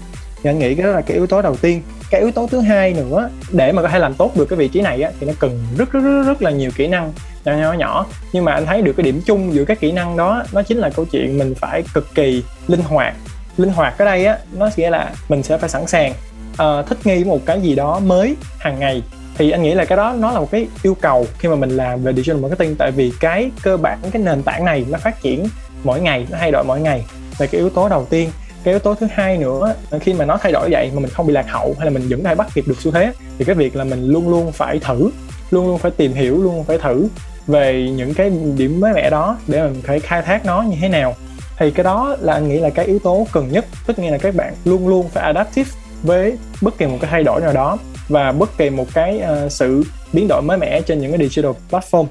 Thì 0.44 0.50
anh 0.50 0.60
nghĩ 0.60 0.76
cái 0.76 0.86
đó 0.86 0.92
là 0.92 1.02
cái 1.02 1.18
yếu 1.18 1.28
tố 1.28 1.42
đầu 1.42 1.56
tiên. 1.56 1.82
Cái 2.12 2.22
yếu 2.22 2.32
tố 2.32 2.48
thứ 2.48 2.60
hai 2.60 2.94
nữa 2.94 3.30
để 3.52 3.72
mà 3.72 3.82
có 3.82 3.88
thể 3.88 4.00
làm 4.00 4.14
tốt 4.14 4.38
được 4.38 4.46
cái 4.46 4.58
vị 4.58 4.68
trí 4.68 4.82
này 4.82 5.02
á, 5.02 5.12
thì 5.20 5.28
nó 5.28 5.34
cần 5.40 5.60
rất 5.78 5.92
rất 5.92 6.00
rất 6.00 6.24
rất 6.28 6.42
là 6.42 6.52
nhiều 6.52 6.72
kỹ 6.78 6.88
năng 6.88 7.14
nhỏ 7.46 7.54
nhỏ 7.54 7.74
nhỏ 7.74 8.06
nhưng 8.34 8.46
mà 8.46 8.54
anh 8.54 8.66
thấy 8.66 8.82
được 8.82 8.94
cái 8.98 9.04
điểm 9.04 9.22
chung 9.26 9.54
giữa 9.54 9.66
các 9.66 9.80
kỹ 9.80 9.92
năng 9.92 10.18
đó 10.18 10.44
nó 10.52 10.62
chính 10.62 10.78
là 10.78 10.90
câu 10.90 11.06
chuyện 11.06 11.38
mình 11.38 11.54
phải 11.56 11.84
cực 11.94 12.16
kỳ 12.16 12.44
linh 12.68 12.82
hoạt. 12.82 13.16
Linh 13.58 13.70
hoạt 13.70 13.98
ở 13.98 14.06
đây 14.06 14.26
á 14.26 14.38
nó 14.58 14.70
nghĩa 14.76 14.90
là 14.90 15.12
mình 15.30 15.44
sẽ 15.44 15.58
phải 15.58 15.70
sẵn 15.70 15.88
sàng 15.88 16.14
uh, 16.52 16.88
thích 16.88 16.98
nghi 17.04 17.24
một 17.24 17.40
cái 17.46 17.62
gì 17.62 17.76
đó 17.76 18.00
mới 18.00 18.36
hàng 18.60 18.80
ngày. 18.80 19.04
Thì 19.38 19.52
anh 19.52 19.64
nghĩ 19.64 19.74
là 19.74 19.86
cái 19.86 19.98
đó 19.98 20.16
nó 20.20 20.32
là 20.32 20.40
một 20.40 20.52
cái 20.52 20.68
yêu 20.84 20.96
cầu 21.02 21.28
khi 21.40 21.50
mà 21.50 21.56
mình 21.56 21.70
làm 21.70 22.04
về 22.04 22.14
digital 22.14 22.42
marketing 22.42 22.76
tại 22.76 22.92
vì 22.92 23.14
cái 23.20 23.52
cơ 23.64 23.78
bản 23.78 24.00
cái 24.12 24.22
nền 24.22 24.44
tảng 24.44 24.66
này 24.66 24.86
nó 24.90 24.98
phát 24.98 25.22
triển 25.22 25.48
mỗi 25.84 26.02
ngày 26.02 26.28
nó 26.30 26.38
thay 26.40 26.52
đổi 26.52 26.64
mỗi 26.64 26.80
ngày 26.80 27.06
là 27.40 27.46
cái 27.46 27.60
yếu 27.60 27.70
tố 27.70 27.90
đầu 27.90 28.08
tiên. 28.10 28.30
Cái 28.64 28.74
yếu 28.74 28.80
tố 28.80 28.96
thứ 28.96 29.08
hai 29.12 29.38
nữa 29.38 29.76
khi 30.02 30.14
mà 30.14 30.26
nó 30.26 30.38
thay 30.38 30.52
đổi 30.52 30.70
vậy 30.72 30.92
mà 30.94 31.00
mình 31.00 31.10
không 31.10 31.28
bị 31.28 31.34
lạc 31.34 31.46
hậu 31.50 31.76
hay 31.78 31.86
là 31.86 31.92
mình 31.92 32.08
vẫn 32.10 32.24
có 32.24 32.30
thể 32.30 32.36
bắt 32.36 32.48
kịp 32.54 32.64
được 32.68 32.82
xu 32.82 32.92
thế 32.92 33.14
thì 33.38 33.46
cái 33.46 33.56
việc 33.56 33.76
là 33.76 33.84
mình 33.84 34.08
luôn 34.08 34.30
luôn 34.30 34.52
phải 34.52 34.80
thử 34.80 35.12
luôn 35.52 35.68
luôn 35.68 35.78
phải 35.78 35.92
tìm 35.92 36.14
hiểu 36.14 36.44
luôn 36.44 36.64
phải 36.64 36.78
thử 36.78 37.08
về 37.48 37.90
những 37.96 38.14
cái 38.14 38.32
điểm 38.58 38.80
mới 38.80 38.94
mẻ 38.94 39.10
đó 39.10 39.38
để 39.48 39.64
mình 39.64 39.82
phải 39.84 40.00
khai 40.00 40.22
thác 40.22 40.46
nó 40.46 40.62
như 40.62 40.76
thế 40.82 40.88
nào. 40.90 41.16
Thì 41.58 41.72
cái 41.72 41.84
đó 41.84 42.16
là 42.20 42.34
anh 42.34 42.50
nghĩ 42.50 42.60
là 42.60 42.70
cái 42.70 42.86
yếu 42.86 43.00
tố 43.00 43.28
cần 43.32 43.52
nhất 43.52 43.66
tất 43.88 44.00
nhiên 44.00 44.12
là 44.12 44.18
các 44.18 44.36
bạn 44.36 44.54
luôn 44.66 44.88
luôn 44.88 45.10
phải 45.10 45.24
adaptive 45.24 45.72
với 46.04 46.38
bất 46.62 46.78
kỳ 46.78 46.86
một 46.86 46.98
cái 47.02 47.12
thay 47.12 47.24
đổi 47.24 47.42
nào 47.42 47.54
đó 47.54 47.78
và 48.10 48.32
bất 48.32 48.58
kỳ 48.58 48.70
một 48.70 48.88
cái 48.94 49.22
uh, 49.46 49.52
sự 49.52 49.84
biến 50.14 50.28
đổi 50.30 50.42
mới 50.42 50.58
mẻ 50.58 50.82
trên 50.82 51.02
những 51.02 51.12
cái 51.12 51.28
digital 51.28 51.52
platform. 51.72 52.06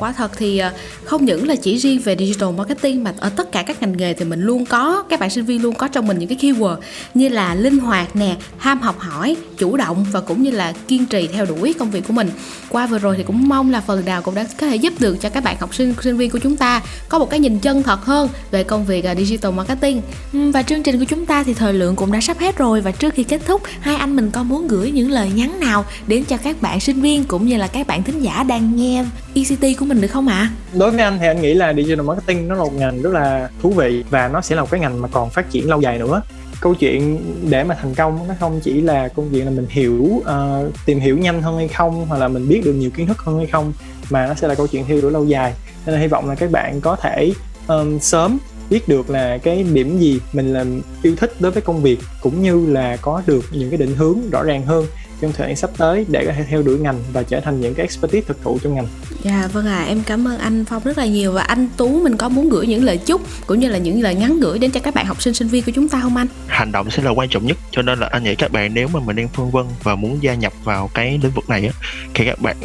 Quả 0.00 0.12
thật 0.12 0.30
thì 0.36 0.58
ờ, 0.58 0.72
không 1.04 1.24
những 1.24 1.48
là 1.48 1.56
chỉ 1.56 1.76
riêng 1.76 2.00
về 2.04 2.16
digital 2.18 2.50
marketing 2.56 3.04
mà 3.04 3.14
ở 3.18 3.28
tất 3.28 3.52
cả 3.52 3.62
các 3.62 3.82
ngành 3.82 3.96
nghề 3.96 4.14
thì 4.14 4.24
mình 4.24 4.40
luôn 4.40 4.66
có, 4.66 5.02
các 5.08 5.20
bạn 5.20 5.30
sinh 5.30 5.44
viên 5.44 5.62
luôn 5.62 5.74
có 5.74 5.88
trong 5.88 6.06
mình 6.06 6.18
những 6.18 6.28
cái 6.28 6.38
keyword 6.40 6.76
như 7.14 7.28
là 7.28 7.54
linh 7.54 7.78
hoạt 7.78 8.16
nè, 8.16 8.36
ham 8.58 8.80
học 8.80 8.98
hỏi, 8.98 9.36
chủ 9.58 9.76
động 9.76 10.06
và 10.12 10.20
cũng 10.20 10.42
như 10.42 10.50
là 10.50 10.72
kiên 10.88 11.06
trì 11.06 11.26
theo 11.26 11.46
đuổi 11.46 11.74
công 11.78 11.90
việc 11.90 12.04
của 12.06 12.12
mình. 12.12 12.30
Qua 12.68 12.86
vừa 12.86 12.98
rồi 12.98 13.14
thì 13.16 13.22
cũng 13.22 13.48
mong 13.48 13.70
là 13.70 13.80
phần 13.80 14.04
nào 14.04 14.22
cũng 14.22 14.34
đã 14.34 14.46
có 14.60 14.66
thể 14.66 14.76
giúp 14.76 14.92
được 14.98 15.20
cho 15.20 15.28
các 15.28 15.44
bạn 15.44 15.56
học 15.60 15.74
sinh 15.74 15.94
sinh 16.02 16.16
viên 16.16 16.30
của 16.30 16.38
chúng 16.38 16.56
ta 16.56 16.82
có 17.08 17.18
một 17.18 17.30
cái 17.30 17.40
nhìn 17.40 17.58
chân 17.58 17.82
thật 17.82 18.04
hơn 18.04 18.28
về 18.50 18.64
công 18.64 18.84
việc 18.84 19.04
ờ, 19.04 19.14
digital 19.14 19.52
marketing. 19.52 20.02
Và 20.32 20.62
chương 20.62 20.82
trình 20.82 20.98
của 20.98 21.04
chúng 21.04 21.26
ta 21.26 21.42
thì 21.42 21.54
thời 21.54 21.72
lượng 21.72 21.96
cũng 21.96 22.12
đã 22.12 22.20
sắp 22.20 22.38
hết 22.38 22.58
rồi 22.58 22.80
và 22.80 22.90
trước 22.90 23.14
khi 23.14 23.22
kết 23.22 23.40
thúc, 23.46 23.62
hai 23.80 23.96
anh 23.96 24.16
mình 24.16 24.30
có 24.30 24.42
muốn 24.42 24.68
gửi 24.68 24.90
những 24.90 25.10
lời 25.10 25.30
nhắn 25.34 25.60
nào 25.60 25.84
đến 26.06 26.24
cho 26.24 26.36
các 26.36 26.62
bạn 26.62 26.80
sinh 26.80 27.00
viên 27.00 27.24
cũng 27.24 27.46
như 27.46 27.56
là 27.56 27.66
các 27.66 27.86
bạn 27.86 28.02
thính 28.02 28.22
giả 28.22 28.42
đang 28.42 28.76
nghe 28.76 29.04
ECT 29.34 29.78
của 29.78 29.84
mình 29.84 30.00
được 30.00 30.08
không 30.08 30.28
ạ? 30.28 30.50
đối 30.74 30.90
với 30.90 31.00
anh 31.00 31.18
thì 31.20 31.26
anh 31.26 31.40
nghĩ 31.40 31.54
là 31.54 31.72
digital 31.74 32.06
marketing 32.06 32.48
nó 32.48 32.54
là 32.54 32.64
một 32.64 32.74
ngành 32.74 33.02
rất 33.02 33.12
là 33.12 33.50
thú 33.62 33.70
vị 33.70 34.04
và 34.10 34.28
nó 34.28 34.40
sẽ 34.40 34.56
là 34.56 34.62
một 34.62 34.70
cái 34.70 34.80
ngành 34.80 35.02
mà 35.02 35.08
còn 35.08 35.30
phát 35.30 35.50
triển 35.50 35.68
lâu 35.68 35.80
dài 35.80 35.98
nữa. 35.98 36.22
Câu 36.60 36.74
chuyện 36.74 37.20
để 37.50 37.64
mà 37.64 37.74
thành 37.74 37.94
công 37.94 38.28
nó 38.28 38.34
không 38.40 38.60
chỉ 38.60 38.80
là 38.80 39.08
câu 39.08 39.26
chuyện 39.32 39.44
là 39.44 39.50
mình 39.50 39.66
hiểu 39.68 40.02
uh, 40.02 40.74
tìm 40.86 41.00
hiểu 41.00 41.18
nhanh 41.18 41.42
hơn 41.42 41.56
hay 41.56 41.68
không 41.68 42.06
hoặc 42.08 42.18
là 42.18 42.28
mình 42.28 42.48
biết 42.48 42.62
được 42.64 42.72
nhiều 42.72 42.90
kiến 42.90 43.06
thức 43.06 43.18
hơn 43.18 43.36
hay 43.36 43.46
không 43.46 43.72
mà 44.10 44.26
nó 44.26 44.34
sẽ 44.34 44.48
là 44.48 44.54
câu 44.54 44.66
chuyện 44.66 44.84
theo 44.84 45.00
đuổi 45.00 45.10
lâu 45.10 45.24
dài. 45.24 45.54
Nên 45.86 45.94
là 45.94 46.00
hy 46.00 46.06
vọng 46.06 46.28
là 46.28 46.34
các 46.34 46.50
bạn 46.50 46.80
có 46.80 46.96
thể 46.96 47.32
um, 47.66 47.98
sớm 47.98 48.38
biết 48.70 48.88
được 48.88 49.10
là 49.10 49.38
cái 49.38 49.64
điểm 49.72 49.98
gì 49.98 50.20
mình 50.32 50.52
làm 50.52 50.82
yêu 51.02 51.16
thích 51.16 51.32
đối 51.40 51.52
với 51.52 51.62
công 51.62 51.82
việc 51.82 51.98
cũng 52.20 52.42
như 52.42 52.66
là 52.66 52.96
có 52.96 53.22
được 53.26 53.44
những 53.52 53.70
cái 53.70 53.78
định 53.78 53.94
hướng 53.94 54.30
rõ 54.30 54.42
ràng 54.42 54.66
hơn 54.66 54.86
trong 55.20 55.32
thời 55.32 55.46
gian 55.46 55.56
sắp 55.56 55.70
tới 55.76 56.06
để 56.08 56.24
có 56.26 56.32
thể 56.32 56.44
theo 56.48 56.62
đuổi 56.62 56.78
ngành 56.78 56.98
và 57.12 57.22
trở 57.22 57.40
thành 57.40 57.60
những 57.60 57.74
cái 57.74 57.84
expertise 57.84 58.26
thực 58.26 58.42
thụ 58.42 58.58
trong 58.62 58.74
ngành. 58.74 58.86
Dạ 59.22 59.48
vâng 59.52 59.66
ạ, 59.66 59.76
à, 59.76 59.84
em 59.84 60.02
cảm 60.06 60.28
ơn 60.28 60.38
anh 60.38 60.64
Phong 60.64 60.82
rất 60.84 60.98
là 60.98 61.06
nhiều 61.06 61.32
và 61.32 61.42
anh 61.42 61.68
Tú 61.76 62.00
mình 62.02 62.16
có 62.16 62.28
muốn 62.28 62.48
gửi 62.48 62.66
những 62.66 62.84
lời 62.84 62.98
chúc 62.98 63.20
cũng 63.46 63.58
như 63.58 63.68
là 63.68 63.78
những 63.78 64.02
lời 64.02 64.14
nhắn 64.14 64.40
gửi 64.40 64.58
đến 64.58 64.70
cho 64.70 64.80
các 64.80 64.94
bạn 64.94 65.06
học 65.06 65.22
sinh 65.22 65.34
sinh 65.34 65.48
viên 65.48 65.64
của 65.64 65.72
chúng 65.74 65.88
ta 65.88 66.00
không 66.00 66.16
anh? 66.16 66.26
hành 66.46 66.72
động 66.72 66.90
sẽ 66.90 67.02
là 67.02 67.10
quan 67.10 67.28
trọng 67.28 67.46
nhất 67.46 67.56
cho 67.70 67.82
nên 67.82 67.98
là 67.98 68.06
anh 68.06 68.24
nghĩ 68.24 68.34
các 68.34 68.52
bạn 68.52 68.74
nếu 68.74 68.88
mà 68.88 69.00
mình 69.00 69.16
đang 69.16 69.28
phân 69.28 69.50
vân 69.50 69.64
và 69.82 69.94
muốn 69.94 70.18
gia 70.20 70.34
nhập 70.34 70.52
vào 70.64 70.90
cái 70.94 71.20
lĩnh 71.22 71.32
vực 71.32 71.48
này 71.48 71.66
á 71.66 71.72
thì 72.14 72.24
các 72.24 72.40
bạn 72.40 72.56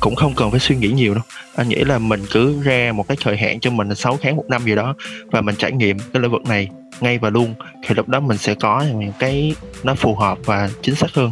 cũng 0.00 0.14
không 0.14 0.34
cần 0.34 0.50
phải 0.50 0.60
suy 0.60 0.76
nghĩ 0.76 0.88
nhiều 0.88 1.14
đâu. 1.14 1.22
Anh 1.54 1.68
nghĩ 1.68 1.84
là 1.84 1.98
mình 1.98 2.22
cứ 2.32 2.62
ra 2.62 2.92
một 2.94 3.08
cái 3.08 3.16
thời 3.20 3.36
hạn 3.36 3.60
cho 3.60 3.70
mình 3.70 3.88
là 3.88 3.94
6 3.94 4.18
tháng 4.22 4.36
một 4.36 4.44
năm 4.48 4.64
gì 4.64 4.74
đó 4.74 4.94
và 5.30 5.40
mình 5.40 5.54
trải 5.58 5.72
nghiệm 5.72 5.98
cái 5.98 6.22
lĩnh 6.22 6.32
vực 6.32 6.42
này 6.42 6.68
ngay 7.00 7.18
và 7.18 7.30
luôn 7.30 7.54
thì 7.86 7.94
lúc 7.94 8.08
đó 8.08 8.20
mình 8.20 8.38
sẽ 8.38 8.54
có 8.54 8.84
những 8.98 9.12
cái 9.18 9.54
nó 9.82 9.94
phù 9.94 10.14
hợp 10.14 10.38
và 10.44 10.70
chính 10.82 10.94
xác 10.94 11.06
hơn. 11.14 11.30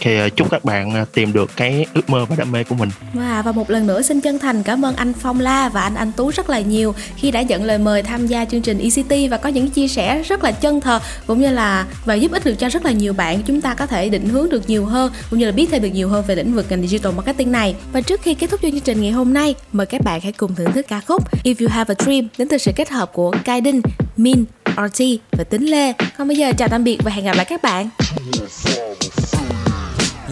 Thì 0.00 0.18
ờ, 0.18 0.28
chúc 0.28 0.50
các 0.50 0.64
bạn 0.64 0.94
ờ, 0.94 1.04
tìm 1.14 1.32
được 1.32 1.50
cái 1.56 1.86
ước 1.94 2.10
mơ 2.10 2.24
và 2.24 2.36
đam 2.36 2.52
mê 2.52 2.64
của 2.64 2.74
mình. 2.74 2.88
Và, 3.12 3.42
và 3.42 3.52
một 3.52 3.70
lần 3.70 3.86
nữa 3.86 4.02
xin 4.02 4.20
chân 4.20 4.38
thành 4.38 4.62
cảm 4.62 4.84
ơn 4.84 4.96
anh 4.96 5.12
Phong 5.12 5.40
La 5.40 5.68
và 5.68 5.82
anh 5.82 5.94
Anh 5.94 6.12
Tú 6.12 6.30
rất 6.30 6.50
là 6.50 6.60
nhiều 6.60 6.94
khi 7.16 7.30
đã 7.30 7.42
nhận 7.42 7.64
lời 7.64 7.78
mời 7.78 8.02
tham 8.02 8.26
gia 8.26 8.44
chương 8.44 8.62
trình 8.62 8.78
ECT 8.78 9.30
và 9.30 9.36
có 9.36 9.48
những 9.48 9.70
chia 9.70 9.88
sẻ 9.88 10.22
rất 10.22 10.44
là 10.44 10.52
chân 10.52 10.80
thật 10.80 11.02
cũng 11.26 11.40
như 11.40 11.50
là 11.50 11.86
và 12.04 12.14
giúp 12.14 12.32
ích 12.32 12.44
được 12.44 12.54
cho 12.54 12.68
rất 12.68 12.84
là 12.84 12.92
nhiều 12.92 13.12
bạn. 13.12 13.42
Chúng 13.42 13.60
ta 13.60 13.74
có 13.74 13.86
thể 13.86 14.08
định 14.08 14.28
hướng 14.28 14.48
được 14.48 14.68
nhiều 14.68 14.84
hơn 14.84 15.12
cũng 15.30 15.38
như 15.38 15.46
là 15.46 15.52
biết 15.52 15.68
thêm 15.70 15.82
được 15.82 15.88
nhiều 15.88 16.08
hơn 16.08 16.24
về 16.26 16.34
lĩnh 16.34 16.54
vực 16.54 16.66
ngành 16.70 16.86
digital 16.86 17.12
marketing 17.12 17.52
này. 17.52 17.74
Và 17.92 18.00
trước 18.00 18.22
khi 18.22 18.34
kết 18.34 18.50
thúc 18.50 18.60
chương 18.62 18.80
trình 18.80 19.02
ngày 19.02 19.10
hôm 19.10 19.34
nay 19.34 19.54
mời 19.72 19.86
các 19.86 20.00
bạn 20.04 20.20
hãy 20.20 20.32
cùng 20.32 20.54
thưởng 20.54 20.72
thức 20.72 20.86
ca 20.88 21.00
khúc 21.00 21.44
If 21.44 21.54
You 21.60 21.68
Have 21.70 21.94
a 21.98 22.04
Dream 22.04 22.28
đến 22.38 22.48
từ 22.48 22.58
sự 22.58 22.72
kết 22.76 22.90
hợp 22.90 23.12
của 23.12 23.34
Kaiden, 23.44 23.80
Min, 24.16 24.44
RT 24.92 25.02
và 25.32 25.44
Tính 25.44 25.70
Lê. 25.70 25.92
Còn 26.18 26.28
bây 26.28 26.36
giờ 26.36 26.52
chào 26.58 26.68
tạm 26.68 26.84
biệt 26.84 26.98
và 27.04 27.10
hẹn 27.10 27.24
gặp 27.24 27.36
lại 27.36 27.44
các 27.44 27.62
bạn. 27.62 27.88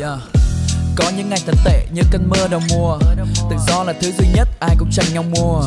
Yeah. 0.01 0.19
Có 0.97 1.11
những 1.17 1.29
ngày 1.29 1.39
thật 1.47 1.55
tệ 1.65 1.87
như 1.93 2.03
cơn 2.11 2.29
mưa 2.29 2.49
đầu 2.51 2.61
mùa. 2.71 2.99
Tự 3.51 3.57
do 3.69 3.85
là 3.85 3.93
thứ 3.93 4.13
duy 4.19 4.27
nhất 4.35 4.49
ai 4.61 4.77
cũng 4.79 4.91
tranh 4.91 5.07
nhau 5.13 5.23
mua. 5.23 5.61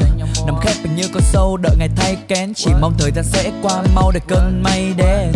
Nằm 0.46 0.56
khép 0.62 0.76
mình 0.84 0.96
như 0.96 1.04
con 1.14 1.24
sâu 1.24 1.58
đợi 1.58 1.76
ngày 1.80 1.90
thay 1.96 2.18
kén. 2.28 2.54
Chỉ 2.54 2.72
mong 2.82 2.94
thời 3.00 3.12
gian 3.12 3.26
sẽ 3.26 3.52
qua 3.62 3.84
mau 3.96 4.12
để 4.12 4.20
cơn 4.28 4.64
mây 4.64 4.94
đến 4.98 5.32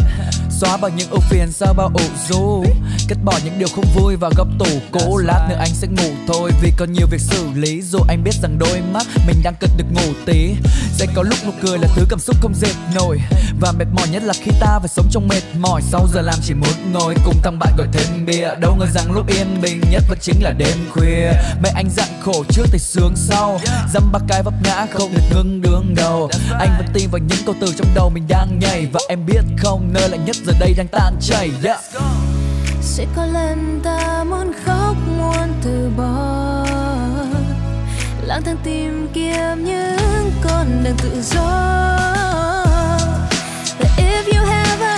Xóa 0.50 0.78
bao 0.78 0.92
những 0.96 1.10
ưu 1.10 1.20
phiền 1.30 1.52
sau 1.52 1.74
bao 1.74 1.92
ủ 1.94 2.06
rũ 2.30 2.66
Cất 3.08 3.18
bỏ 3.26 3.34
những 3.46 3.60
điều 3.60 3.68
không 3.76 3.86
vui 3.96 4.16
vào 4.16 4.32
góc 4.38 4.48
tủ 4.60 4.66
cũ 4.92 5.18
Lát 5.18 5.48
nữa 5.50 5.56
anh 5.60 5.70
sẽ 5.74 5.88
ngủ 5.88 6.16
thôi 6.28 6.52
vì 6.62 6.72
còn 6.78 6.94
nhiều 6.94 7.08
việc 7.12 7.22
xử 7.22 7.48
lý. 7.56 7.82
Dù 7.82 8.00
anh 8.08 8.24
biết 8.24 8.34
rằng 8.42 8.60
đôi 8.60 8.82
mắt 8.94 9.08
mình 9.28 9.36
đang 9.44 9.54
cần 9.60 9.70
được 9.78 9.86
ngủ 9.92 10.14
tí. 10.26 10.56
Sẽ 10.92 11.06
có 11.16 11.24
lúc 11.24 11.38
nụ 11.46 11.52
cười 11.62 11.78
là 11.78 11.88
thứ 11.96 12.06
cảm 12.10 12.20
xúc 12.20 12.36
không 12.42 12.54
dệt 12.56 12.74
nổi. 12.96 13.20
Và 13.62 13.72
mệt 13.72 13.86
mỏi 13.94 14.08
nhất 14.10 14.24
là 14.24 14.34
khi 14.42 14.52
ta 14.60 14.80
phải 14.80 14.88
sống 14.88 15.08
trong 15.12 15.28
mệt 15.28 15.44
mỏi. 15.60 15.82
Sau 15.82 16.08
giờ 16.14 16.22
làm 16.22 16.36
chỉ 16.44 16.54
muốn 16.54 16.94
ngồi 16.94 17.16
cùng 17.26 17.36
thằng 17.44 17.60
bạn 17.60 17.74
gọi 17.78 17.88
thêm 17.94 18.26
bia. 18.26 18.50
Đâu 18.60 18.76
ngờ 18.76 18.86
rằng 18.94 19.12
lúc 19.12 19.28
yên 19.28 19.62
bình 19.62 19.82
nhất 19.92 20.04
vẫn 20.10 20.18
chính 20.22 20.44
là 20.44 20.52
đêm 20.52 20.78
khuya. 20.92 21.32
Mẹ 21.64 21.70
anh 21.76 21.90
dặn 21.90 22.08
khổ 22.22 22.44
trước 22.50 22.66
thì 22.72 22.80
sướng 22.80 23.14
sau. 23.16 23.60
Dăm 23.94 24.12
ba 24.12 24.20
cái 24.28 24.44
vấp 24.44 24.54
ngã 24.64 24.86
không 24.92 25.14
được 25.14 25.24
ngưng 25.32 25.62
đường 25.62 25.96
đầu. 25.96 26.30
Anh 26.60 26.70
vẫn 26.78 26.88
tin 26.94 27.10
vào 27.12 27.20
những 27.20 27.40
câu 27.46 27.56
từ 27.62 27.74
trong 27.78 27.88
đầu 27.96 28.10
mình 28.10 28.24
đang 28.28 28.60
nhảy. 28.60 28.88
Và 28.94 29.00
em 29.10 29.26
biết 29.26 29.42
không 29.58 29.90
nơi 29.94 30.10
lạnh 30.10 30.26
nhất 30.26 30.36
giờ 30.46 30.54
đây 30.60 30.74
đang 30.78 30.88
tan 30.88 31.16
chảy. 31.22 31.52
Yeah 31.64 31.80
sẽ 32.88 33.06
có 33.16 33.26
lần 33.26 33.80
ta 33.84 34.24
muốn 34.30 34.52
khóc, 34.66 34.96
muốn 35.18 35.54
từ 35.64 35.90
bỏ. 35.98 36.66
Lang 38.26 38.42
thang 38.44 38.58
tìm 38.64 39.08
kiếm 39.14 39.66
những 39.66 40.32
con 40.44 40.84
đường 40.84 40.96
tự 41.04 41.22
do. 41.22 41.68
But 43.80 43.90
if 43.98 44.26
you 44.36 44.46
have 44.46 44.82
a 44.82 44.97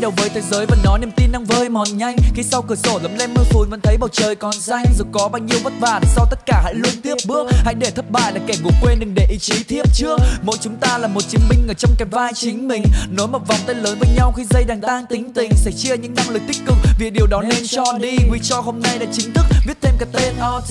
quay 0.00 0.02
đầu 0.02 0.12
với 0.16 0.28
thế 0.28 0.40
giới 0.50 0.66
và 0.66 0.76
nói 0.84 0.98
niềm 0.98 1.10
tin 1.16 1.32
đang 1.32 1.44
vơi 1.44 1.68
mòn 1.68 1.88
nhanh. 1.96 2.16
Khi 2.34 2.42
sau 2.42 2.62
cửa 2.62 2.74
sổ 2.74 2.98
lấm 3.02 3.14
lên 3.18 3.30
mưa 3.34 3.42
phùn 3.50 3.70
vẫn 3.70 3.80
thấy 3.80 3.96
bầu 3.96 4.08
trời 4.12 4.34
còn 4.34 4.52
xanh. 4.52 4.84
Dù 4.98 5.04
có 5.12 5.28
bao 5.28 5.42
nhiêu 5.42 5.58
vất 5.64 5.72
vả 5.80 6.00
sau 6.04 6.26
tất 6.30 6.46
cả 6.46 6.60
hãy 6.64 6.74
luôn 6.74 6.92
tiếp 7.02 7.14
bước. 7.26 7.46
Hãy 7.64 7.74
để 7.74 7.90
thất 7.90 8.10
bại 8.10 8.32
là 8.32 8.40
kẻ 8.46 8.54
ngủ 8.62 8.70
quên 8.82 9.00
đừng 9.00 9.14
để 9.14 9.26
ý 9.30 9.38
chí 9.38 9.64
tiếp 9.64 9.82
trước. 9.94 10.16
Mỗi 10.42 10.56
chúng 10.60 10.76
ta 10.76 10.98
là 10.98 11.08
một 11.08 11.20
chiến 11.28 11.40
binh 11.50 11.68
ở 11.68 11.74
trong 11.74 11.90
cái 11.98 12.08
vai 12.10 12.32
chính 12.34 12.68
mình. 12.68 12.82
Nối 13.10 13.28
một 13.28 13.48
vòng 13.48 13.58
tay 13.66 13.76
lớn 13.76 13.98
với 14.00 14.08
nhau 14.16 14.32
khi 14.36 14.44
dây 14.50 14.64
đàn 14.64 14.80
tang 14.80 15.06
tính 15.06 15.32
tình. 15.34 15.50
Sẻ 15.54 15.70
chia 15.72 15.96
những 15.96 16.14
năng 16.14 16.30
lực 16.30 16.42
tích 16.48 16.56
cực 16.66 16.76
vì 16.98 17.10
điều 17.10 17.26
đó 17.26 17.42
nên 17.42 17.66
cho 17.66 17.84
đi. 18.00 18.16
We 18.16 18.38
cho 18.42 18.60
hôm 18.60 18.82
nay 18.82 18.98
đã 18.98 19.06
chính 19.12 19.32
thức 19.34 19.44
viết 19.66 19.76
thêm 19.80 19.94
cái 19.98 20.08
tên 20.12 20.34
OT 20.38 20.70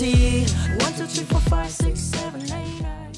One, 0.80 0.94
two, 0.98 1.06
three, 1.08 1.26
four, 1.30 1.42
five, 1.52 1.70
six, 1.70 1.98
seven, 1.98 2.42
eight, 2.42 2.82
nine. 2.82 3.12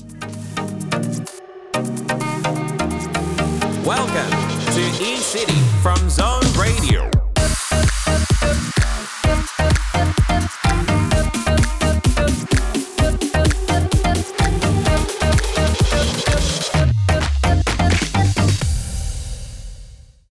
Welcome 3.86 4.51
to 4.72 5.04
E 5.04 5.18
City 5.18 5.60
from 5.82 6.10
Zone 6.10 6.42
Radio. 6.58 7.10